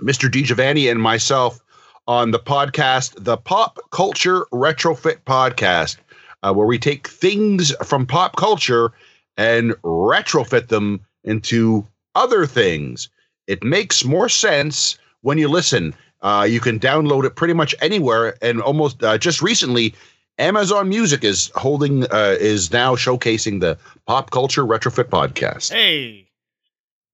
Mr. 0.00 0.30
DiGiovanni 0.30 0.90
and 0.90 1.00
myself 1.00 1.60
on 2.06 2.30
the 2.30 2.38
podcast, 2.38 3.14
the 3.16 3.36
Pop 3.36 3.78
Culture 3.90 4.46
Retrofit 4.52 5.18
Podcast, 5.26 5.96
uh, 6.42 6.52
where 6.52 6.66
we 6.66 6.78
take 6.78 7.08
things 7.08 7.74
from 7.84 8.06
pop 8.06 8.36
culture 8.36 8.92
and 9.36 9.72
retrofit 9.82 10.68
them 10.68 11.00
into 11.24 11.86
other 12.14 12.46
things. 12.46 13.08
It 13.46 13.62
makes 13.62 14.04
more 14.04 14.28
sense 14.28 14.98
when 15.22 15.38
you 15.38 15.48
listen. 15.48 15.94
Uh, 16.22 16.46
you 16.48 16.60
can 16.60 16.78
download 16.78 17.24
it 17.24 17.36
pretty 17.36 17.54
much 17.54 17.74
anywhere, 17.80 18.36
and 18.42 18.60
almost 18.60 19.02
uh, 19.02 19.16
just 19.18 19.40
recently, 19.40 19.94
Amazon 20.38 20.88
Music 20.88 21.24
is 21.24 21.50
holding 21.54 22.04
uh, 22.04 22.36
is 22.38 22.72
now 22.72 22.94
showcasing 22.94 23.60
the 23.60 23.78
Pop 24.06 24.30
Culture 24.30 24.64
Retrofit 24.64 25.04
Podcast. 25.04 25.72
Hey, 25.72 26.28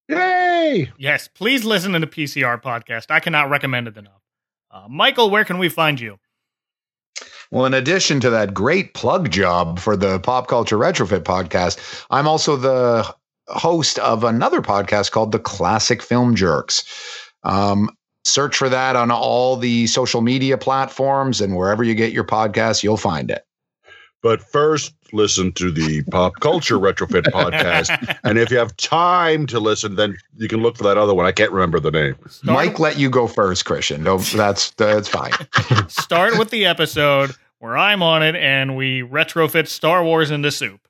yay! 0.09 0.90
Yes, 0.98 1.28
please 1.28 1.64
listen 1.64 1.92
to 1.92 1.98
the 1.98 2.07
PCR 2.07 2.61
podcast. 2.61 3.07
I 3.11 3.20
cannot 3.20 3.50
recommend 3.50 3.88
it 3.88 3.96
enough. 3.96 4.22
Uh, 4.70 4.86
Michael, 4.88 5.30
where 5.30 5.44
can 5.44 5.59
we 5.59 5.68
find 5.68 6.00
you? 6.00 6.18
Well, 7.50 7.64
in 7.64 7.74
addition 7.74 8.20
to 8.20 8.30
that 8.30 8.54
great 8.54 8.94
plug 8.94 9.30
job 9.30 9.78
for 9.78 9.96
the 9.96 10.18
Pop 10.18 10.48
Culture 10.48 10.76
Retrofit 10.76 11.22
podcast, 11.22 12.04
I'm 12.11 12.26
also 12.26 12.57
the 12.57 13.14
host 13.48 13.98
of 14.00 14.24
another 14.24 14.61
podcast 14.61 15.12
called 15.12 15.32
The 15.32 15.38
Classic 15.38 16.02
Film 16.02 16.34
Jerks. 16.34 16.84
Um, 17.44 17.90
Search 18.27 18.57
for 18.57 18.68
that 18.68 18.97
on 18.97 19.12
all 19.12 19.57
the 19.57 19.87
social 19.87 20.20
media 20.20 20.59
platforms 20.59 21.41
and 21.41 21.55
wherever 21.57 21.85
you 21.85 21.95
get 21.95 22.12
your 22.12 22.24
podcasts, 22.24 22.83
you'll 22.83 22.97
find 22.97 23.31
it. 23.31 23.47
But 24.20 24.43
first, 24.43 24.93
listen 25.12 25.53
to 25.53 25.70
the 25.70 26.03
Pop 26.11 26.33
Culture 26.41 26.77
Retrofit 26.77 27.22
podcast. 27.33 28.18
And 28.24 28.37
if 28.37 28.51
you 28.51 28.57
have 28.59 28.77
time 28.79 29.47
to 29.47 29.61
listen, 29.61 29.95
then 29.95 30.16
you 30.37 30.49
can 30.49 30.61
look 30.61 30.77
for 30.77 30.83
that 30.83 30.99
other 30.99 31.14
one. 31.14 31.24
I 31.24 31.31
can't 31.31 31.53
remember 31.53 31.79
the 31.79 31.93
name. 31.93 32.16
Mike 32.43 32.81
let 32.81 32.99
you 32.99 33.09
go 33.11 33.29
first, 33.29 33.64
Christian. 33.64 34.03
No, 34.03 34.18
that's 34.18 34.70
that's 34.72 35.09
fine. 35.09 35.31
Start 35.89 36.37
with 36.37 36.51
the 36.51 36.66
episode 36.66 37.31
where 37.61 37.77
I'm 37.77 38.03
on 38.03 38.24
it 38.24 38.35
and 38.35 38.77
we 38.77 39.03
retrofit 39.03 39.68
Star 39.68 40.03
Wars 40.03 40.33
into 40.33 40.51
soup 40.51 40.81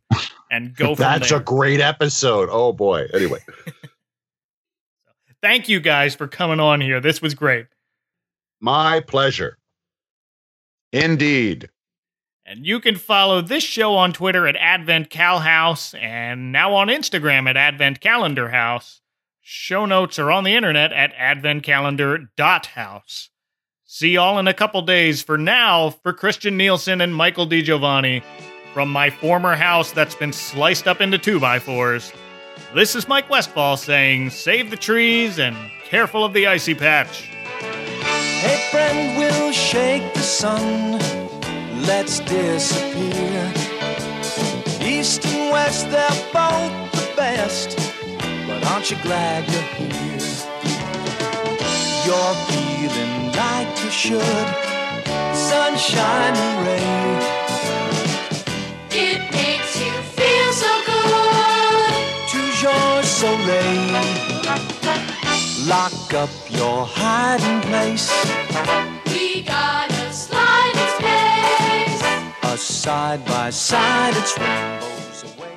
and 0.50 0.74
go 0.74 0.94
from 0.94 1.02
That's 1.02 1.28
there. 1.28 1.40
a 1.40 1.42
great 1.44 1.80
episode. 1.80 2.48
Oh 2.50 2.72
boy. 2.72 3.08
Anyway, 3.12 3.40
Thank 5.46 5.68
you 5.68 5.78
guys 5.78 6.16
for 6.16 6.26
coming 6.26 6.58
on 6.58 6.80
here. 6.80 7.00
This 7.00 7.22
was 7.22 7.34
great. 7.34 7.66
my 8.58 8.98
pleasure. 8.98 9.58
Indeed. 10.92 11.68
And 12.44 12.66
you 12.66 12.80
can 12.80 12.96
follow 12.96 13.40
this 13.40 13.62
show 13.62 13.94
on 13.94 14.12
Twitter 14.12 14.48
at 14.48 14.56
Advent 14.56 15.08
Cal 15.08 15.38
House 15.38 15.94
and 15.94 16.50
now 16.50 16.74
on 16.74 16.88
Instagram 16.88 17.48
at 17.48 17.56
Advent 17.56 18.00
Calendar 18.00 18.48
House. 18.48 19.00
Show 19.40 19.86
notes 19.86 20.18
are 20.18 20.32
on 20.32 20.42
the 20.42 20.56
internet 20.56 20.92
at 20.92 21.14
adventcalendar.house. 21.14 23.30
See 23.84 24.10
y'all 24.10 24.40
in 24.40 24.48
a 24.48 24.54
couple 24.54 24.82
days. 24.82 25.22
For 25.22 25.38
now, 25.38 25.90
for 25.90 26.12
Christian 26.12 26.56
Nielsen 26.56 27.00
and 27.00 27.14
Michael 27.14 27.46
DiGiovanni, 27.46 28.24
from 28.74 28.90
my 28.90 29.10
former 29.10 29.54
house 29.54 29.92
that's 29.92 30.16
been 30.16 30.32
sliced 30.32 30.88
up 30.88 31.00
into 31.00 31.18
2x4s, 31.18 32.12
this 32.74 32.94
is 32.94 33.08
Mike 33.08 33.28
Westfall 33.30 33.76
saying, 33.76 34.30
save 34.30 34.70
the 34.70 34.76
trees 34.76 35.38
and 35.38 35.56
careful 35.84 36.24
of 36.24 36.32
the 36.32 36.46
icy 36.46 36.74
patch. 36.74 37.28
Hey 38.40 38.68
friend, 38.70 39.18
we'll 39.18 39.52
shake 39.52 40.14
the 40.14 40.20
sun. 40.20 40.98
Let's 41.86 42.20
disappear. 42.20 43.52
East 44.80 45.24
and 45.26 45.52
west, 45.52 45.90
they're 45.90 46.08
both 46.32 46.92
the 46.92 47.12
best. 47.16 47.76
But 48.46 48.64
aren't 48.66 48.90
you 48.90 48.96
glad 49.02 49.48
you're 49.50 49.62
here? 49.62 50.06
You're 52.06 52.34
feeling 52.46 53.32
like 53.32 53.84
you 53.84 53.90
should. 53.90 54.46
Sunshine 55.34 56.36
and 56.36 56.66
rain. 56.66 57.18
It 58.92 59.25
Toujours 63.18 63.38
late. 63.46 63.92
Lock 65.66 66.12
up 66.12 66.28
your 66.50 66.84
hiding 66.84 67.62
place. 67.62 68.10
We 69.06 69.42
got 69.42 69.90
a 69.90 70.12
sliding 70.12 70.90
space. 70.98 72.02
A 72.42 72.58
side 72.58 73.24
by 73.24 73.48
side, 73.48 74.14
it's 74.18 74.38
rainbows 74.38 75.24
away. 75.34 75.56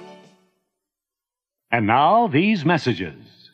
And 1.72 1.88
now, 1.88 2.28
these 2.28 2.64
messages. 2.64 3.52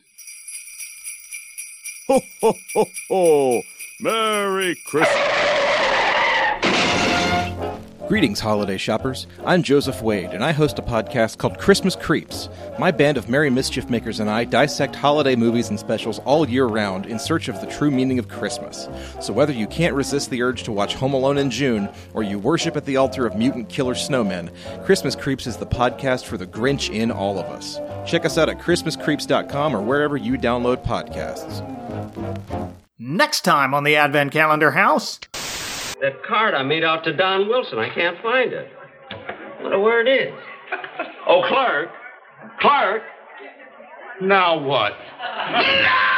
Ho, 2.06 2.20
ho, 2.40 2.54
ho, 2.74 2.86
ho! 3.08 3.62
Merry 3.98 4.76
Christmas! 4.86 5.55
Greetings, 8.08 8.38
holiday 8.38 8.76
shoppers. 8.76 9.26
I'm 9.44 9.64
Joseph 9.64 10.00
Wade, 10.00 10.30
and 10.30 10.44
I 10.44 10.52
host 10.52 10.78
a 10.78 10.82
podcast 10.82 11.38
called 11.38 11.58
Christmas 11.58 11.96
Creeps. 11.96 12.48
My 12.78 12.92
band 12.92 13.16
of 13.16 13.28
merry 13.28 13.50
mischief 13.50 13.90
makers 13.90 14.20
and 14.20 14.30
I 14.30 14.44
dissect 14.44 14.94
holiday 14.94 15.34
movies 15.34 15.70
and 15.70 15.80
specials 15.80 16.20
all 16.20 16.48
year 16.48 16.66
round 16.66 17.06
in 17.06 17.18
search 17.18 17.48
of 17.48 17.60
the 17.60 17.66
true 17.66 17.90
meaning 17.90 18.20
of 18.20 18.28
Christmas. 18.28 18.88
So 19.20 19.32
whether 19.32 19.52
you 19.52 19.66
can't 19.66 19.92
resist 19.92 20.30
the 20.30 20.40
urge 20.42 20.62
to 20.62 20.72
watch 20.72 20.94
Home 20.94 21.14
Alone 21.14 21.36
in 21.36 21.50
June, 21.50 21.88
or 22.14 22.22
you 22.22 22.38
worship 22.38 22.76
at 22.76 22.84
the 22.84 22.96
altar 22.96 23.26
of 23.26 23.34
mutant 23.34 23.68
killer 23.68 23.94
snowmen, 23.94 24.54
Christmas 24.84 25.16
Creeps 25.16 25.48
is 25.48 25.56
the 25.56 25.66
podcast 25.66 26.26
for 26.26 26.36
the 26.36 26.46
Grinch 26.46 26.94
in 26.94 27.10
all 27.10 27.40
of 27.40 27.46
us. 27.46 27.80
Check 28.08 28.24
us 28.24 28.38
out 28.38 28.48
at 28.48 28.58
ChristmasCreeps.com 28.58 29.74
or 29.74 29.82
wherever 29.82 30.16
you 30.16 30.34
download 30.34 30.84
podcasts. 30.84 31.60
Next 33.00 33.40
time 33.40 33.74
on 33.74 33.82
the 33.82 33.96
Advent 33.96 34.30
Calendar 34.30 34.70
House. 34.70 35.18
That 36.06 36.22
card 36.22 36.54
I 36.54 36.62
made 36.62 36.84
out 36.84 37.02
to 37.02 37.12
Don 37.12 37.48
Wilson, 37.48 37.80
I 37.80 37.92
can't 37.92 38.16
find 38.22 38.52
it. 38.52 38.68
Wonder 39.60 39.80
where 39.80 40.00
it 40.00 40.06
is. 40.06 40.32
Oh, 41.26 41.42
Clark. 41.48 41.88
Clark. 42.60 43.02
Now 44.22 44.56
what? 44.56 44.92
No! 45.50 46.16